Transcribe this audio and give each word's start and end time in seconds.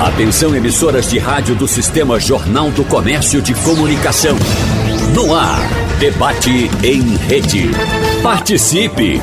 Atenção 0.00 0.54
emissoras 0.54 1.08
de 1.08 1.18
rádio 1.18 1.54
do 1.54 1.66
Sistema 1.66 2.20
Jornal 2.20 2.70
do 2.70 2.84
Comércio 2.84 3.40
de 3.40 3.54
Comunicação. 3.54 4.36
No 5.14 5.34
ar, 5.34 5.58
debate 5.98 6.70
em 6.84 7.16
rede. 7.16 7.70
Participe! 8.22 9.22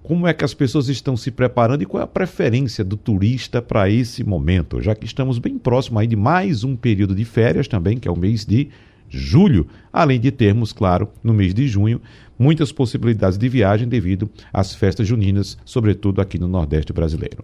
como 0.03 0.25
é 0.27 0.33
que 0.33 0.45
as 0.45 0.53
pessoas 0.53 0.87
estão 0.87 1.17
se 1.17 1.31
preparando 1.31 1.81
e 1.81 1.85
qual 1.85 2.01
é 2.01 2.03
a 2.03 2.07
preferência 2.07 2.83
do 2.83 2.95
turista 2.95 3.61
para 3.61 3.89
esse 3.89 4.23
momento, 4.23 4.81
já 4.81 4.95
que 4.95 5.05
estamos 5.05 5.37
bem 5.37 5.57
próximo 5.57 5.99
aí 5.99 6.07
de 6.07 6.15
mais 6.15 6.63
um 6.63 6.75
período 6.75 7.13
de 7.13 7.25
férias 7.25 7.67
também, 7.67 7.97
que 7.97 8.07
é 8.07 8.11
o 8.11 8.17
mês 8.17 8.45
de 8.45 8.69
julho, 9.09 9.67
além 9.91 10.19
de 10.19 10.31
termos, 10.31 10.71
claro, 10.73 11.09
no 11.23 11.33
mês 11.33 11.53
de 11.53 11.67
junho, 11.67 12.01
muitas 12.37 12.71
possibilidades 12.71 13.37
de 13.37 13.49
viagem 13.49 13.87
devido 13.87 14.29
às 14.51 14.73
festas 14.75 15.07
juninas, 15.07 15.57
sobretudo 15.65 16.21
aqui 16.21 16.37
no 16.37 16.47
Nordeste 16.47 16.93
brasileiro. 16.93 17.43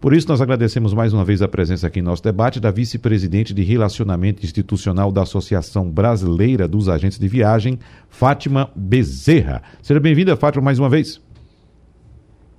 Por 0.00 0.12
isso, 0.12 0.26
nós 0.28 0.40
agradecemos 0.40 0.92
mais 0.92 1.12
uma 1.12 1.24
vez 1.24 1.42
a 1.42 1.48
presença 1.48 1.86
aqui 1.86 2.00
em 2.00 2.02
nosso 2.02 2.24
debate 2.24 2.58
da 2.58 2.72
vice-presidente 2.72 3.54
de 3.54 3.62
Relacionamento 3.62 4.44
Institucional 4.44 5.12
da 5.12 5.22
Associação 5.22 5.88
Brasileira 5.88 6.66
dos 6.66 6.88
Agentes 6.88 7.20
de 7.20 7.28
Viagem, 7.28 7.78
Fátima 8.08 8.68
Bezerra. 8.74 9.62
Seja 9.80 10.00
bem-vinda, 10.00 10.36
Fátima, 10.36 10.64
mais 10.64 10.80
uma 10.80 10.88
vez. 10.88 11.20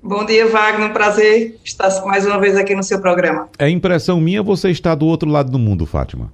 Bom 0.04 0.26
dia, 0.26 0.46
Wagner. 0.48 0.90
Um 0.90 0.94
prazer 0.94 1.58
estar 1.64 1.90
mais 2.06 2.26
uma 2.26 2.38
vez 2.38 2.58
aqui 2.58 2.76
no 2.76 2.84
seu 2.84 3.00
programa. 3.00 3.48
É 3.58 3.70
impressão 3.70 4.20
minha 4.20 4.44
você 4.44 4.70
está 4.70 4.94
do 4.94 5.06
outro 5.06 5.30
lado 5.30 5.50
do 5.50 5.58
mundo, 5.58 5.86
Fátima? 5.86 6.34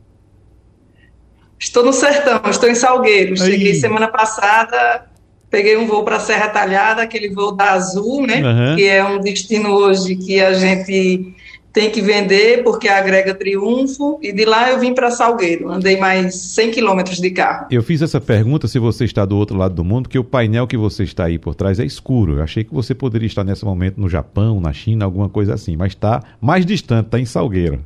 Estou 1.60 1.86
no 1.86 1.94
sertão, 1.94 2.42
estou 2.50 2.68
em 2.68 2.74
Salgueiro. 2.74 3.34
Aí. 3.34 3.38
Cheguei 3.38 3.76
semana 3.76 4.08
passada, 4.08 5.06
peguei 5.52 5.78
um 5.78 5.86
voo 5.86 6.04
para 6.04 6.16
a 6.16 6.20
Serra 6.20 6.50
Talhada, 6.50 7.04
aquele 7.04 7.30
voo 7.30 7.52
da 7.52 7.74
Azul, 7.74 8.26
né? 8.26 8.42
Uhum. 8.42 8.76
Que 8.76 8.88
é 8.88 9.04
um 9.04 9.20
destino 9.20 9.70
hoje 9.70 10.16
que 10.16 10.42
a 10.42 10.54
gente 10.54 11.36
tem 11.72 11.90
que 11.90 12.02
vender 12.02 12.64
porque 12.64 12.88
agrega 12.88 13.34
triunfo 13.34 14.20
e 14.22 14.32
de 14.32 14.46
lá 14.46 14.70
eu 14.70 14.80
vim 14.80 14.94
para 14.94 15.12
Salgueiro, 15.12 15.70
andei 15.70 15.98
mais 15.98 16.36
100 16.36 16.72
quilômetros 16.72 17.20
de 17.20 17.32
carro. 17.32 17.68
Eu 17.72 17.84
fiz 17.84 18.02
essa 18.02 18.20
pergunta 18.20 18.68
se 18.68 18.80
você 18.80 19.06
está 19.06 19.26
do 19.26 19.38
outro 19.38 19.58
lado 19.58 19.76
do 19.76 19.84
mundo, 19.84 20.04
porque 20.04 20.20
o 20.20 20.24
painel 20.24 20.68
que 20.68 20.78
você 20.78 21.04
está 21.04 21.26
aí 21.26 21.38
por 21.38 21.56
trás 21.56 21.80
é 21.80 21.86
escuro. 21.86 22.38
Eu 22.38 22.44
achei 22.44 22.64
que 22.64 22.74
você 22.74 22.94
poderia 22.94 23.28
estar 23.28 23.44
nesse 23.44 23.66
momento 23.66 24.00
no 24.00 24.10
Japão, 24.10 24.60
na 24.60 24.74
China, 24.74 25.06
alguma 25.06 25.30
coisa 25.30 25.54
assim, 25.54 25.76
mas 25.76 25.94
está 25.94 26.24
mais 26.42 26.66
distante, 26.66 27.06
está 27.06 27.20
em 27.20 27.26
Salgueiro. 27.26 27.84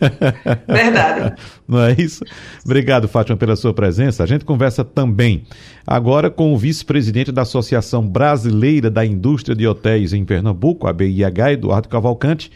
Verdade. 0.66 1.34
Não 1.66 1.80
é 1.82 1.94
isso? 1.98 2.24
Obrigado, 2.64 3.08
Fátima, 3.08 3.36
pela 3.36 3.56
sua 3.56 3.74
presença. 3.74 4.22
A 4.22 4.26
gente 4.26 4.44
conversa 4.44 4.84
também 4.84 5.44
agora 5.86 6.30
com 6.30 6.52
o 6.52 6.58
vice-presidente 6.58 7.32
da 7.32 7.42
Associação 7.42 8.06
Brasileira 8.06 8.90
da 8.90 9.04
Indústria 9.04 9.56
de 9.56 9.66
Hotéis 9.66 10.12
em 10.12 10.24
Pernambuco, 10.24 10.86
a 10.86 10.92
BIH, 10.92 11.52
Eduardo 11.52 11.88
Cavalcante, 11.88 12.50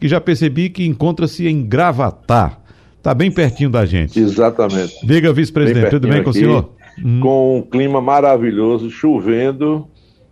que 0.00 0.08
já 0.08 0.20
percebi 0.20 0.70
que 0.70 0.86
encontra-se 0.86 1.46
em 1.46 1.64
Gravatar. 1.64 2.60
Está 2.98 3.14
bem 3.14 3.30
pertinho 3.30 3.70
da 3.70 3.86
gente. 3.86 4.18
Exatamente. 4.18 5.06
Diga, 5.06 5.32
vice-presidente, 5.32 5.90
tudo 5.90 6.08
bem 6.08 6.24
com 6.24 6.30
aqui, 6.30 6.38
o 6.38 6.42
senhor? 6.42 6.72
Hum. 7.04 7.20
Com 7.20 7.58
um 7.58 7.62
clima 7.62 8.00
maravilhoso, 8.00 8.90
chovendo, 8.90 9.86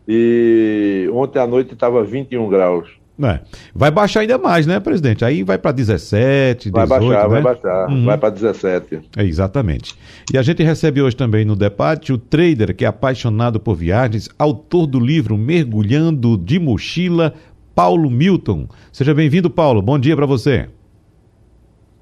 e 0.08 1.08
ontem 1.12 1.38
à 1.38 1.46
noite 1.46 1.72
estava 1.72 2.02
21 2.02 2.48
graus. 2.48 2.88
É. 3.22 3.40
Vai 3.72 3.92
baixar 3.92 4.20
ainda 4.20 4.36
mais, 4.36 4.66
né, 4.66 4.80
presidente? 4.80 5.24
Aí 5.24 5.44
vai 5.44 5.56
para 5.56 5.70
17, 5.70 6.70
18, 6.70 6.72
Vai 6.72 6.86
baixar, 6.86 7.22
né? 7.22 7.28
vai 7.28 7.42
baixar. 7.42 7.88
Uhum. 7.88 8.04
Vai 8.04 8.18
para 8.18 8.30
17. 8.30 9.00
É, 9.16 9.24
exatamente. 9.24 9.94
E 10.32 10.38
a 10.38 10.42
gente 10.42 10.62
recebe 10.64 11.00
hoje 11.00 11.14
também 11.14 11.44
no 11.44 11.54
debate 11.54 12.12
o 12.12 12.18
trader 12.18 12.74
que 12.74 12.84
é 12.84 12.88
apaixonado 12.88 13.60
por 13.60 13.76
viagens, 13.76 14.28
autor 14.36 14.86
do 14.86 14.98
livro 14.98 15.38
Mergulhando 15.38 16.36
de 16.36 16.58
Mochila, 16.58 17.34
Paulo 17.72 18.10
Milton. 18.10 18.66
Seja 18.92 19.14
bem-vindo, 19.14 19.48
Paulo. 19.48 19.80
Bom 19.80 19.98
dia 19.98 20.16
para 20.16 20.26
você. 20.26 20.68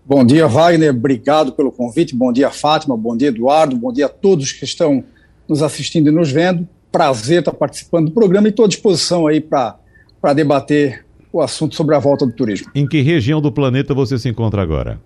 Bom 0.04 0.24
dia, 0.24 0.48
Wagner. 0.48 0.90
Obrigado 0.90 1.52
pelo 1.52 1.70
convite. 1.70 2.16
Bom 2.16 2.32
dia, 2.32 2.50
Fátima. 2.50 2.96
Bom 2.96 3.16
dia, 3.16 3.28
Eduardo. 3.28 3.76
Bom 3.76 3.92
dia 3.92 4.06
a 4.06 4.08
todos 4.08 4.50
que 4.50 4.64
estão 4.64 5.04
nos 5.46 5.62
assistindo 5.62 6.08
e 6.08 6.10
nos 6.10 6.32
vendo. 6.32 6.66
Prazer 6.90 7.40
estar 7.40 7.52
participando 7.52 8.06
do 8.06 8.12
programa 8.12 8.48
e 8.48 8.50
estou 8.50 8.64
à 8.64 8.68
disposição 8.68 9.26
aí 9.26 9.40
para 9.40 9.76
para 10.22 10.32
debater 10.32 11.04
o 11.32 11.40
assunto 11.40 11.74
sobre 11.74 11.96
a 11.96 11.98
volta 11.98 12.24
do 12.24 12.32
turismo. 12.32 12.70
Em 12.74 12.86
que 12.86 13.02
região 13.02 13.40
do 13.40 13.50
planeta 13.50 13.92
você 13.92 14.16
se 14.16 14.28
encontra 14.28 14.62
agora? 14.62 15.00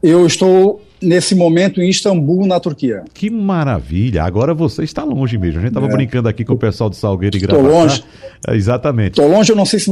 Eu 0.00 0.24
estou 0.26 0.80
nesse 1.02 1.34
momento 1.34 1.82
em 1.82 1.88
Istambul, 1.88 2.46
na 2.46 2.60
Turquia. 2.60 3.04
Que 3.12 3.28
maravilha! 3.28 4.22
Agora 4.22 4.54
você 4.54 4.84
está 4.84 5.02
longe 5.02 5.36
mesmo. 5.36 5.58
A 5.58 5.62
gente 5.62 5.70
estava 5.70 5.86
é. 5.86 5.90
brincando 5.90 6.28
aqui 6.28 6.44
com 6.44 6.54
o 6.54 6.58
pessoal 6.58 6.88
de 6.88 6.96
Salgueiro 6.96 7.36
e 7.36 7.40
Gravatá. 7.40 7.66
Estou 7.66 7.80
longe. 7.80 8.04
É, 8.46 8.54
exatamente. 8.54 9.20
Estou 9.20 9.28
longe, 9.28 9.50
eu 9.50 9.56
não 9.56 9.66
sei 9.66 9.80
se 9.80 9.90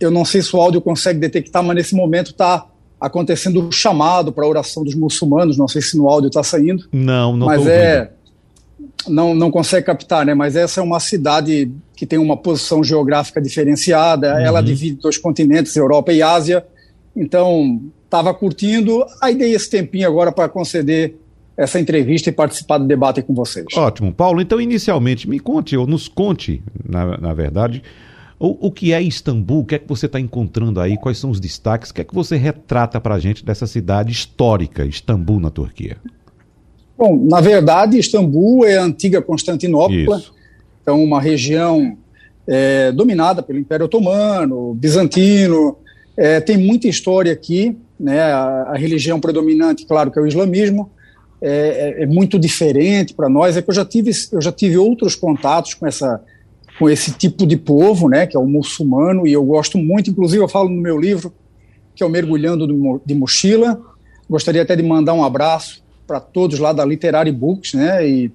eu 0.00 0.10
não 0.10 0.24
sei 0.24 0.42
se 0.42 0.54
o 0.54 0.60
áudio 0.60 0.80
consegue 0.80 1.18
detectar, 1.18 1.62
mas 1.62 1.76
nesse 1.76 1.94
momento 1.94 2.30
está 2.30 2.66
acontecendo 3.00 3.68
o 3.68 3.72
chamado 3.72 4.32
para 4.32 4.44
a 4.44 4.48
oração 4.48 4.82
dos 4.82 4.94
muçulmanos. 4.94 5.56
Não 5.56 5.68
sei 5.68 5.82
se 5.82 5.96
no 5.96 6.08
áudio 6.08 6.28
está 6.28 6.42
saindo. 6.42 6.84
Não, 6.92 7.36
não. 7.36 7.46
Mas 7.46 7.66
é 7.66 8.10
não, 9.08 9.34
não 9.34 9.50
consegue 9.50 9.86
captar, 9.86 10.24
né? 10.24 10.34
Mas 10.34 10.56
essa 10.56 10.80
é 10.80 10.82
uma 10.82 11.00
cidade 11.00 11.70
que 11.96 12.06
tem 12.06 12.18
uma 12.18 12.36
posição 12.36 12.82
geográfica 12.82 13.40
diferenciada, 13.40 14.34
uhum. 14.34 14.40
ela 14.40 14.60
divide 14.62 14.96
dois 14.96 15.18
continentes, 15.18 15.76
Europa 15.76 16.12
e 16.12 16.22
Ásia. 16.22 16.64
Então, 17.14 17.80
estava 18.04 18.32
curtindo, 18.34 19.04
aí 19.20 19.34
dei 19.34 19.54
esse 19.54 19.70
tempinho 19.70 20.08
agora 20.08 20.32
para 20.32 20.48
conceder 20.48 21.16
essa 21.56 21.78
entrevista 21.78 22.30
e 22.30 22.32
participar 22.32 22.78
do 22.78 22.86
debate 22.86 23.22
com 23.22 23.34
vocês. 23.34 23.66
Ótimo. 23.76 24.12
Paulo, 24.12 24.40
então, 24.40 24.60
inicialmente, 24.60 25.28
me 25.28 25.38
conte, 25.38 25.76
ou 25.76 25.86
nos 25.86 26.08
conte, 26.08 26.62
na, 26.88 27.18
na 27.18 27.34
verdade, 27.34 27.82
o, 28.38 28.66
o 28.68 28.70
que 28.70 28.92
é 28.92 29.00
Istambul, 29.00 29.60
o 29.60 29.64
que 29.64 29.74
é 29.74 29.78
que 29.78 29.88
você 29.88 30.06
está 30.06 30.18
encontrando 30.18 30.80
aí, 30.80 30.96
quais 30.96 31.18
são 31.18 31.30
os 31.30 31.38
destaques, 31.38 31.90
o 31.90 31.94
que 31.94 32.00
é 32.00 32.04
que 32.04 32.14
você 32.14 32.36
retrata 32.36 33.00
para 33.00 33.14
a 33.14 33.18
gente 33.18 33.44
dessa 33.44 33.66
cidade 33.66 34.10
histórica, 34.10 34.84
Istambul, 34.84 35.38
na 35.38 35.50
Turquia? 35.50 35.98
Bom, 37.02 37.18
na 37.28 37.40
verdade, 37.40 37.98
Istambul 37.98 38.64
é 38.64 38.78
a 38.78 38.84
antiga 38.84 39.20
Constantinopla, 39.20 40.18
Isso. 40.18 40.32
então 40.80 41.02
uma 41.02 41.20
região 41.20 41.98
é, 42.46 42.92
dominada 42.92 43.42
pelo 43.42 43.58
Império 43.58 43.86
Otomano, 43.86 44.72
bizantino, 44.74 45.78
é, 46.16 46.40
tem 46.40 46.56
muita 46.56 46.86
história 46.86 47.32
aqui, 47.32 47.76
né, 47.98 48.20
a, 48.20 48.68
a, 48.68 48.76
religião 48.76 49.18
predominante, 49.18 49.84
claro 49.84 50.12
que 50.12 50.18
é 50.20 50.22
o 50.22 50.28
islamismo, 50.28 50.92
é, 51.40 51.96
é, 51.98 52.02
é 52.04 52.06
muito 52.06 52.38
diferente 52.38 53.14
para 53.14 53.28
nós, 53.28 53.56
é 53.56 53.62
que 53.62 53.70
eu 53.70 53.74
já 53.74 53.84
tive, 53.84 54.12
eu 54.30 54.40
já 54.40 54.52
tive 54.52 54.78
outros 54.78 55.16
contatos 55.16 55.74
com 55.74 55.84
essa 55.88 56.22
com 56.78 56.88
esse 56.88 57.10
tipo 57.14 57.44
de 57.44 57.56
povo, 57.56 58.08
né, 58.08 58.28
que 58.28 58.36
é 58.36 58.40
o 58.40 58.46
muçulmano, 58.46 59.26
e 59.26 59.32
eu 59.32 59.44
gosto 59.44 59.76
muito, 59.76 60.08
inclusive 60.08 60.40
eu 60.40 60.48
falo 60.48 60.68
no 60.68 60.80
meu 60.80 61.00
livro, 61.00 61.34
que 61.96 62.04
é 62.04 62.06
o 62.06 62.08
Mergulhando 62.08 63.00
de 63.04 63.12
Mochila, 63.12 63.80
gostaria 64.30 64.62
até 64.62 64.76
de 64.76 64.84
mandar 64.84 65.14
um 65.14 65.24
abraço 65.24 65.82
para 66.12 66.20
todos 66.20 66.58
lá 66.58 66.74
da 66.74 66.84
Literary 66.84 67.32
Books, 67.32 67.72
né? 67.72 68.06
E, 68.06 68.30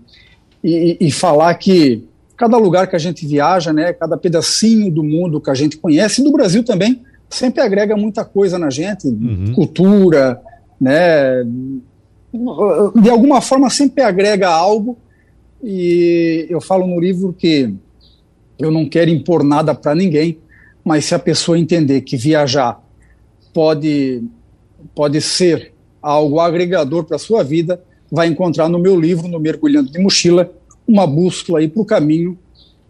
e, 0.64 0.98
e, 1.00 1.12
falar 1.12 1.54
que 1.54 2.04
cada 2.36 2.58
lugar 2.58 2.88
que 2.88 2.96
a 2.96 3.00
gente 3.00 3.24
viaja, 3.28 3.72
né? 3.72 3.94
Cada 3.94 4.18
pedacinho 4.18 4.92
do 4.92 5.04
mundo 5.04 5.40
que 5.40 5.52
a 5.52 5.54
gente 5.54 5.78
conhece, 5.78 6.22
e 6.22 6.24
do 6.24 6.32
Brasil 6.32 6.64
também, 6.64 7.04
sempre 7.30 7.62
agrega 7.62 7.96
muita 7.96 8.26
coisa 8.26 8.58
na 8.58 8.72
gente, 8.72 9.08
uhum. 9.08 9.54
cultura, 9.54 10.42
né? 10.82 11.44
De 12.96 13.10
alguma 13.12 13.42
forma 13.42 13.70
sempre 13.70 14.02
agrega 14.02 14.50
algo. 14.50 14.98
E 15.64 16.48
eu 16.50 16.60
falo 16.60 16.88
no 16.88 17.00
livro 17.00 17.32
que 17.32 17.72
eu 18.58 18.72
não 18.72 18.90
quero 18.90 19.12
impor 19.12 19.44
nada 19.44 19.76
para 19.76 19.94
ninguém, 19.94 20.40
mas 20.84 21.06
se 21.06 21.14
a 21.14 21.20
pessoa 21.20 21.60
entender 21.60 22.02
que 22.02 22.18
viajar 22.18 22.82
pode 23.54 24.24
pode 24.96 25.22
ser 25.22 25.77
algo 26.02 26.40
agregador 26.40 27.04
para 27.04 27.16
a 27.16 27.20
sua 27.20 27.44
vida, 27.44 27.82
vai 28.12 28.28
encontrar 28.28 28.70
no 28.70 28.80
meu 28.80 29.00
livro, 29.00 29.28
no 29.28 29.40
Mergulhando 29.40 29.92
de 29.92 30.00
Mochila, 30.00 30.52
uma 30.88 31.06
bússola 31.06 31.60
aí 31.60 31.68
para 31.68 31.82
o 31.82 31.86
caminho 31.86 32.38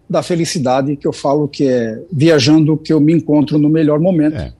da 0.09 0.23
felicidade, 0.23 0.95
que 0.95 1.07
eu 1.07 1.13
falo 1.13 1.47
que 1.47 1.67
é 1.67 2.01
viajando 2.11 2.77
que 2.77 2.93
eu 2.93 2.99
me 2.99 3.13
encontro 3.13 3.57
no 3.57 3.69
melhor 3.69 3.99
momento. 3.99 4.37
É. 4.37 4.53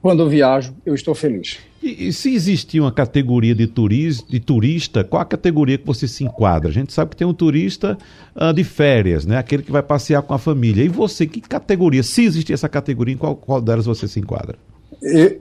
Quando 0.00 0.22
eu 0.22 0.28
viajo, 0.28 0.74
eu 0.86 0.94
estou 0.94 1.14
feliz. 1.14 1.58
E, 1.82 2.08
e, 2.08 2.12
se 2.12 2.32
existir 2.32 2.80
uma 2.80 2.90
categoria 2.90 3.54
de, 3.54 3.66
turis, 3.66 4.22
de 4.22 4.40
turista, 4.40 5.04
qual 5.04 5.20
a 5.20 5.24
categoria 5.24 5.76
que 5.76 5.86
você 5.86 6.08
se 6.08 6.24
enquadra? 6.24 6.70
A 6.70 6.72
gente 6.72 6.92
sabe 6.92 7.10
que 7.10 7.16
tem 7.16 7.26
um 7.26 7.34
turista 7.34 7.98
uh, 8.34 8.52
de 8.52 8.64
férias, 8.64 9.26
né? 9.26 9.38
Aquele 9.38 9.62
que 9.62 9.70
vai 9.70 9.82
passear 9.82 10.22
com 10.22 10.34
a 10.34 10.38
família. 10.38 10.84
E 10.84 10.88
você, 10.88 11.26
que 11.26 11.40
categoria? 11.40 12.02
Se 12.02 12.24
existir 12.24 12.52
essa 12.52 12.68
categoria, 12.68 13.14
em 13.14 13.18
qual, 13.18 13.36
qual 13.36 13.60
delas 13.60 13.86
você 13.86 14.08
se 14.08 14.18
enquadra? 14.18 14.56
Eu, 15.02 15.40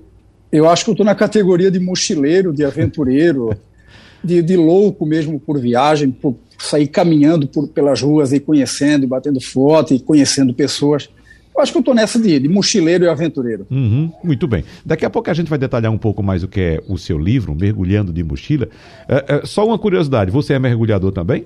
eu 0.52 0.70
acho 0.70 0.84
que 0.84 0.90
eu 0.90 0.94
estou 0.94 1.06
na 1.06 1.16
categoria 1.16 1.70
de 1.70 1.80
mochileiro, 1.80 2.54
de 2.54 2.64
aventureiro, 2.64 3.56
de, 4.24 4.42
de 4.42 4.56
louco 4.56 5.06
mesmo 5.06 5.40
por 5.40 5.60
viagem, 5.60 6.12
por 6.12 6.36
sair 6.58 6.88
caminhando 6.88 7.48
por, 7.48 7.68
pelas 7.68 8.02
ruas 8.02 8.34
e 8.34 8.40
conhecendo, 8.40 9.08
batendo 9.08 9.40
foto 9.40 9.94
e 9.94 10.00
conhecendo 10.00 10.54
pessoas. 10.54 11.10
Eu 11.56 11.62
acho 11.62 11.72
que 11.72 11.78
eu 11.78 11.82
estou 11.82 11.96
nessa 11.96 12.20
de, 12.20 12.40
de, 12.40 12.48
mochileiro 12.48 13.06
e 13.06 13.08
aventureiro. 13.08 13.66
Uhum, 13.72 14.12
muito 14.24 14.48
bem. 14.48 14.64
Daqui 14.86 15.06
a 15.06 15.10
pouco 15.10 15.30
a 15.30 15.34
gente 15.34 15.50
vai 15.50 15.58
detalhar 15.58 15.92
um 15.92 15.98
pouco 15.98 16.22
mais 16.22 16.44
o 16.44 16.48
que 16.48 16.62
é 16.62 16.84
o 16.88 16.98
seu 16.98 17.18
livro, 17.18 17.56
Mergulhando 17.56 18.14
de 18.14 18.24
Mochila. 18.24 18.70
É, 19.08 19.26
é, 19.28 19.46
só 19.46 19.66
uma 19.66 19.80
curiosidade, 19.80 20.30
você 20.30 20.54
é 20.54 20.60
mergulhador 20.60 21.12
também? 21.12 21.46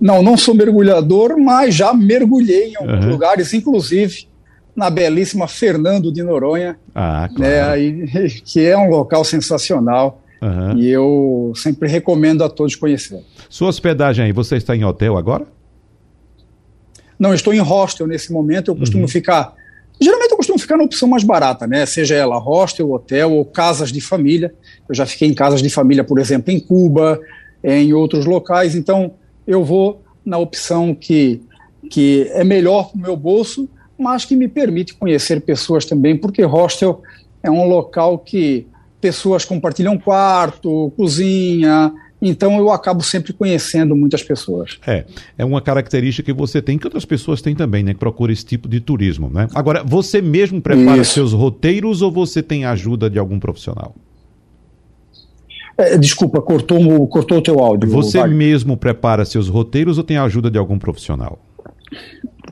Não, 0.00 0.22
não 0.22 0.36
sou 0.36 0.54
mergulhador, 0.54 1.36
mas 1.38 1.74
já 1.74 1.92
mergulhei 1.92 2.68
em 2.68 2.76
alguns 2.76 3.04
uhum. 3.06 3.10
lugares, 3.10 3.52
inclusive 3.52 4.28
na 4.76 4.90
belíssima 4.90 5.48
Fernando 5.48 6.12
de 6.12 6.22
Noronha, 6.22 6.78
ah, 6.94 7.28
claro. 7.34 7.80
né, 7.80 8.28
que 8.44 8.64
é 8.64 8.76
um 8.76 8.90
local 8.90 9.24
sensacional. 9.24 10.22
Uhum. 10.42 10.78
E 10.78 10.90
eu 10.90 11.52
sempre 11.56 11.88
recomendo 11.88 12.44
a 12.44 12.48
todos 12.48 12.76
conhecerem. 12.76 13.24
Sua 13.48 13.68
hospedagem 13.68 14.26
aí, 14.26 14.32
você 14.32 14.56
está 14.56 14.76
em 14.76 14.84
hotel 14.84 15.16
agora? 15.16 15.46
Não, 17.18 17.32
estou 17.32 17.54
em 17.54 17.58
hostel 17.58 18.06
nesse 18.06 18.30
momento. 18.30 18.70
Eu 18.70 18.76
costumo 18.76 19.04
uhum. 19.04 19.08
ficar. 19.08 19.54
Geralmente 19.98 20.32
eu 20.32 20.36
costumo 20.36 20.58
ficar 20.58 20.76
na 20.76 20.84
opção 20.84 21.08
mais 21.08 21.24
barata, 21.24 21.66
né? 21.66 21.86
Seja 21.86 22.14
ela 22.14 22.36
hostel, 22.36 22.92
hotel 22.92 23.32
ou 23.32 23.44
casas 23.46 23.90
de 23.90 24.02
família. 24.02 24.54
Eu 24.86 24.94
já 24.94 25.06
fiquei 25.06 25.26
em 25.26 25.32
casas 25.32 25.62
de 25.62 25.70
família, 25.70 26.04
por 26.04 26.18
exemplo, 26.18 26.52
em 26.52 26.60
Cuba, 26.60 27.18
em 27.64 27.94
outros 27.94 28.26
locais. 28.26 28.74
Então 28.74 29.14
eu 29.46 29.64
vou 29.64 30.02
na 30.24 30.36
opção 30.36 30.94
que, 30.94 31.40
que 31.88 32.30
é 32.32 32.44
melhor 32.44 32.90
para 32.90 32.98
o 32.98 33.00
meu 33.00 33.16
bolso, 33.16 33.68
mas 33.98 34.24
que 34.24 34.36
me 34.36 34.48
permite 34.48 34.94
conhecer 34.94 35.40
pessoas 35.40 35.84
também, 35.84 36.16
porque 36.16 36.42
hostel 36.42 37.02
é 37.42 37.50
um 37.50 37.66
local 37.66 38.18
que 38.18 38.66
pessoas 39.00 39.44
compartilham 39.44 39.96
quarto, 39.98 40.92
cozinha, 40.96 41.92
então 42.20 42.56
eu 42.58 42.70
acabo 42.70 43.02
sempre 43.02 43.32
conhecendo 43.32 43.94
muitas 43.94 44.22
pessoas. 44.22 44.78
É, 44.86 45.04
é 45.36 45.44
uma 45.44 45.60
característica 45.60 46.32
que 46.32 46.36
você 46.36 46.62
tem, 46.62 46.78
que 46.78 46.86
outras 46.86 47.04
pessoas 47.04 47.42
têm 47.42 47.54
também, 47.54 47.82
né? 47.82 47.92
Que 47.92 48.00
procura 48.00 48.32
esse 48.32 48.44
tipo 48.44 48.68
de 48.68 48.80
turismo, 48.80 49.30
né? 49.32 49.48
Agora, 49.54 49.84
você 49.84 50.22
mesmo 50.22 50.60
prepara 50.60 51.02
Isso. 51.02 51.12
seus 51.12 51.32
roteiros 51.32 52.02
ou 52.02 52.10
você 52.10 52.42
tem 52.42 52.64
ajuda 52.64 53.10
de 53.10 53.18
algum 53.18 53.38
profissional? 53.38 53.94
É, 55.78 55.98
desculpa, 55.98 56.40
cortou, 56.40 57.06
cortou 57.06 57.38
o 57.38 57.42
teu 57.42 57.58
áudio. 57.60 57.90
Você 57.90 58.24
mesmo 58.26 58.78
prepara 58.78 59.26
seus 59.26 59.46
roteiros 59.48 59.98
ou 59.98 60.04
tem 60.04 60.16
ajuda 60.16 60.50
de 60.50 60.56
algum 60.56 60.78
profissional? 60.78 61.38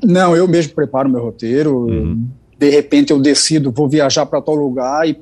Não, 0.03 0.37
eu 0.37 0.49
mesmo 0.49 0.75
preparo 0.75 1.09
meu 1.09 1.23
roteiro. 1.23 1.87
Uhum. 1.87 2.27
De 2.59 2.71
repente 2.71 3.13
eu 3.13 3.21
decido, 3.21 3.71
vou 3.71 3.89
viajar 3.89 4.27
para 4.27 4.41
tal 4.41 4.55
lugar 4.55 5.09
e 5.09 5.19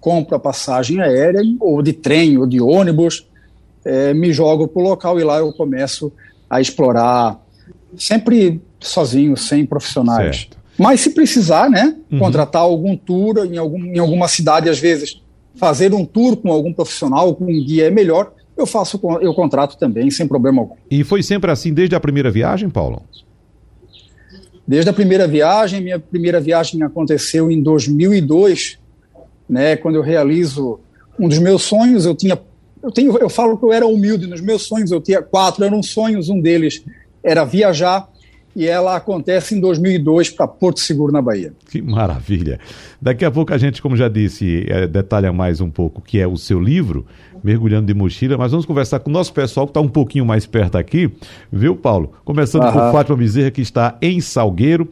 compro 0.00 0.36
a 0.36 0.38
passagem 0.38 1.00
aérea, 1.00 1.40
ou 1.58 1.82
de 1.82 1.92
trem, 1.92 2.36
ou 2.36 2.46
de 2.46 2.60
ônibus, 2.60 3.26
é, 3.84 4.12
me 4.12 4.32
jogo 4.32 4.68
para 4.68 4.82
o 4.82 4.84
local 4.84 5.18
e 5.18 5.24
lá 5.24 5.38
eu 5.38 5.52
começo 5.52 6.12
a 6.48 6.60
explorar, 6.60 7.40
sempre 7.96 8.60
sozinho, 8.78 9.36
sem 9.36 9.64
profissionais. 9.64 10.36
Certo. 10.36 10.58
Mas 10.78 11.00
se 11.00 11.10
precisar, 11.10 11.70
né, 11.70 11.96
uhum. 12.10 12.18
contratar 12.18 12.62
algum 12.62 12.96
tour 12.96 13.46
em, 13.46 13.56
algum, 13.56 13.82
em 13.84 13.98
alguma 13.98 14.28
cidade, 14.28 14.68
às 14.68 14.78
vezes, 14.78 15.22
fazer 15.54 15.94
um 15.94 16.04
tour 16.04 16.36
com 16.36 16.50
algum 16.50 16.72
profissional, 16.72 17.34
com 17.34 17.44
um 17.44 17.64
guia 17.64 17.86
é 17.86 17.90
melhor, 17.90 18.32
eu 18.56 18.66
faço, 18.66 19.00
eu 19.20 19.34
contrato 19.34 19.76
também, 19.78 20.10
sem 20.10 20.26
problema 20.26 20.62
algum. 20.62 20.74
E 20.90 21.02
foi 21.02 21.22
sempre 21.22 21.50
assim 21.50 21.72
desde 21.72 21.94
a 21.94 22.00
primeira 22.00 22.30
viagem, 22.30 22.68
Paulo? 22.68 23.02
Desde 24.66 24.88
a 24.88 24.92
primeira 24.92 25.28
viagem, 25.28 25.82
minha 25.82 25.98
primeira 25.98 26.40
viagem 26.40 26.82
aconteceu 26.82 27.50
em 27.50 27.62
2002, 27.62 28.78
né? 29.48 29.76
Quando 29.76 29.96
eu 29.96 30.02
realizo 30.02 30.80
um 31.18 31.28
dos 31.28 31.38
meus 31.38 31.62
sonhos, 31.62 32.06
eu 32.06 32.14
tinha, 32.14 32.38
eu 32.82 32.90
tenho, 32.90 33.16
eu 33.18 33.28
falo 33.28 33.58
que 33.58 33.64
eu 33.64 33.72
era 33.72 33.86
humilde. 33.86 34.26
Nos 34.26 34.40
meus 34.40 34.62
sonhos 34.62 34.90
eu 34.90 35.00
tinha 35.00 35.22
quatro, 35.22 35.64
eram 35.64 35.82
sonhos. 35.82 36.28
Um 36.28 36.40
deles 36.40 36.82
era 37.22 37.44
viajar 37.44 38.08
e 38.54 38.66
ela 38.66 38.96
acontece 38.96 39.54
em 39.54 39.60
2002 39.60 40.30
para 40.30 40.46
Porto 40.46 40.80
Seguro, 40.80 41.12
na 41.12 41.20
Bahia. 41.20 41.52
Que 41.70 41.82
maravilha! 41.82 42.58
Daqui 43.00 43.24
a 43.24 43.30
pouco 43.30 43.52
a 43.52 43.58
gente, 43.58 43.82
como 43.82 43.96
já 43.96 44.08
disse, 44.08 44.64
é, 44.68 44.86
detalha 44.86 45.32
mais 45.32 45.60
um 45.60 45.70
pouco 45.70 46.00
o 46.00 46.02
que 46.02 46.18
é 46.18 46.26
o 46.26 46.36
seu 46.36 46.60
livro, 46.60 47.04
Mergulhando 47.42 47.86
de 47.86 47.94
Mochila, 47.94 48.38
mas 48.38 48.52
vamos 48.52 48.64
conversar 48.64 49.00
com 49.00 49.10
o 49.10 49.12
nosso 49.12 49.32
pessoal 49.32 49.66
que 49.66 49.70
está 49.70 49.80
um 49.80 49.88
pouquinho 49.88 50.24
mais 50.24 50.46
perto 50.46 50.78
aqui, 50.78 51.10
viu, 51.52 51.76
Paulo? 51.76 52.12
Começando 52.24 52.62
Aham. 52.62 52.72
por 52.72 52.92
Fátima 52.92 53.16
Bezerra, 53.16 53.50
que 53.50 53.60
está 53.60 53.98
em 54.00 54.20
Salgueiro. 54.20 54.88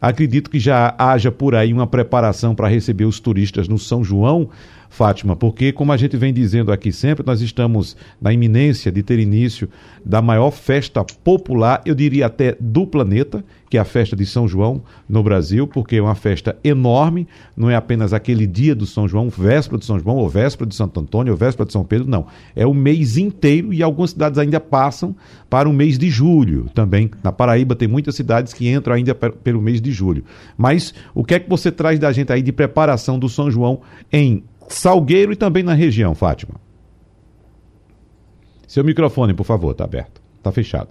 Acredito 0.00 0.50
que 0.50 0.58
já 0.58 0.94
haja 0.98 1.32
por 1.32 1.54
aí 1.54 1.72
uma 1.72 1.86
preparação 1.86 2.54
para 2.54 2.68
receber 2.68 3.06
os 3.06 3.20
turistas 3.20 3.68
no 3.68 3.78
São 3.78 4.04
João. 4.04 4.50
Fátima, 4.94 5.34
porque, 5.34 5.72
como 5.72 5.90
a 5.90 5.96
gente 5.96 6.16
vem 6.16 6.32
dizendo 6.32 6.70
aqui 6.70 6.92
sempre, 6.92 7.26
nós 7.26 7.40
estamos 7.40 7.96
na 8.20 8.32
iminência 8.32 8.92
de 8.92 9.02
ter 9.02 9.18
início 9.18 9.68
da 10.04 10.22
maior 10.22 10.52
festa 10.52 11.02
popular, 11.02 11.82
eu 11.84 11.96
diria 11.96 12.26
até 12.26 12.56
do 12.60 12.86
planeta, 12.86 13.44
que 13.68 13.76
é 13.76 13.80
a 13.80 13.84
festa 13.84 14.14
de 14.14 14.24
São 14.24 14.46
João 14.46 14.82
no 15.08 15.20
Brasil, 15.20 15.66
porque 15.66 15.96
é 15.96 16.00
uma 16.00 16.14
festa 16.14 16.56
enorme, 16.62 17.26
não 17.56 17.68
é 17.68 17.74
apenas 17.74 18.12
aquele 18.12 18.46
dia 18.46 18.72
do 18.72 18.86
São 18.86 19.08
João, 19.08 19.28
véspera 19.28 19.78
de 19.78 19.84
São 19.84 19.98
João, 19.98 20.14
ou 20.14 20.28
véspera 20.28 20.68
de 20.68 20.76
Santo 20.76 21.00
Antônio, 21.00 21.32
ou 21.32 21.36
véspera 21.36 21.66
de 21.66 21.72
São 21.72 21.82
Pedro, 21.82 22.08
não. 22.08 22.26
É 22.54 22.64
o 22.64 22.72
mês 22.72 23.16
inteiro 23.16 23.74
e 23.74 23.82
algumas 23.82 24.10
cidades 24.10 24.38
ainda 24.38 24.60
passam 24.60 25.16
para 25.50 25.68
o 25.68 25.72
mês 25.72 25.98
de 25.98 26.08
julho 26.08 26.70
também. 26.72 27.10
Na 27.20 27.32
Paraíba 27.32 27.74
tem 27.74 27.88
muitas 27.88 28.14
cidades 28.14 28.52
que 28.52 28.68
entram 28.68 28.94
ainda 28.94 29.12
pelo 29.12 29.60
mês 29.60 29.80
de 29.80 29.90
julho. 29.90 30.22
Mas 30.56 30.94
o 31.12 31.24
que 31.24 31.34
é 31.34 31.40
que 31.40 31.50
você 31.50 31.72
traz 31.72 31.98
da 31.98 32.12
gente 32.12 32.32
aí 32.32 32.42
de 32.42 32.52
preparação 32.52 33.18
do 33.18 33.28
São 33.28 33.50
João 33.50 33.80
em 34.12 34.44
Salgueiro 34.68 35.32
e 35.32 35.36
também 35.36 35.62
na 35.62 35.74
região, 35.74 36.14
Fátima. 36.14 36.54
Seu 38.66 38.82
microfone, 38.82 39.34
por 39.34 39.44
favor, 39.44 39.72
está 39.72 39.84
aberto. 39.84 40.20
Está 40.38 40.50
fechado. 40.50 40.90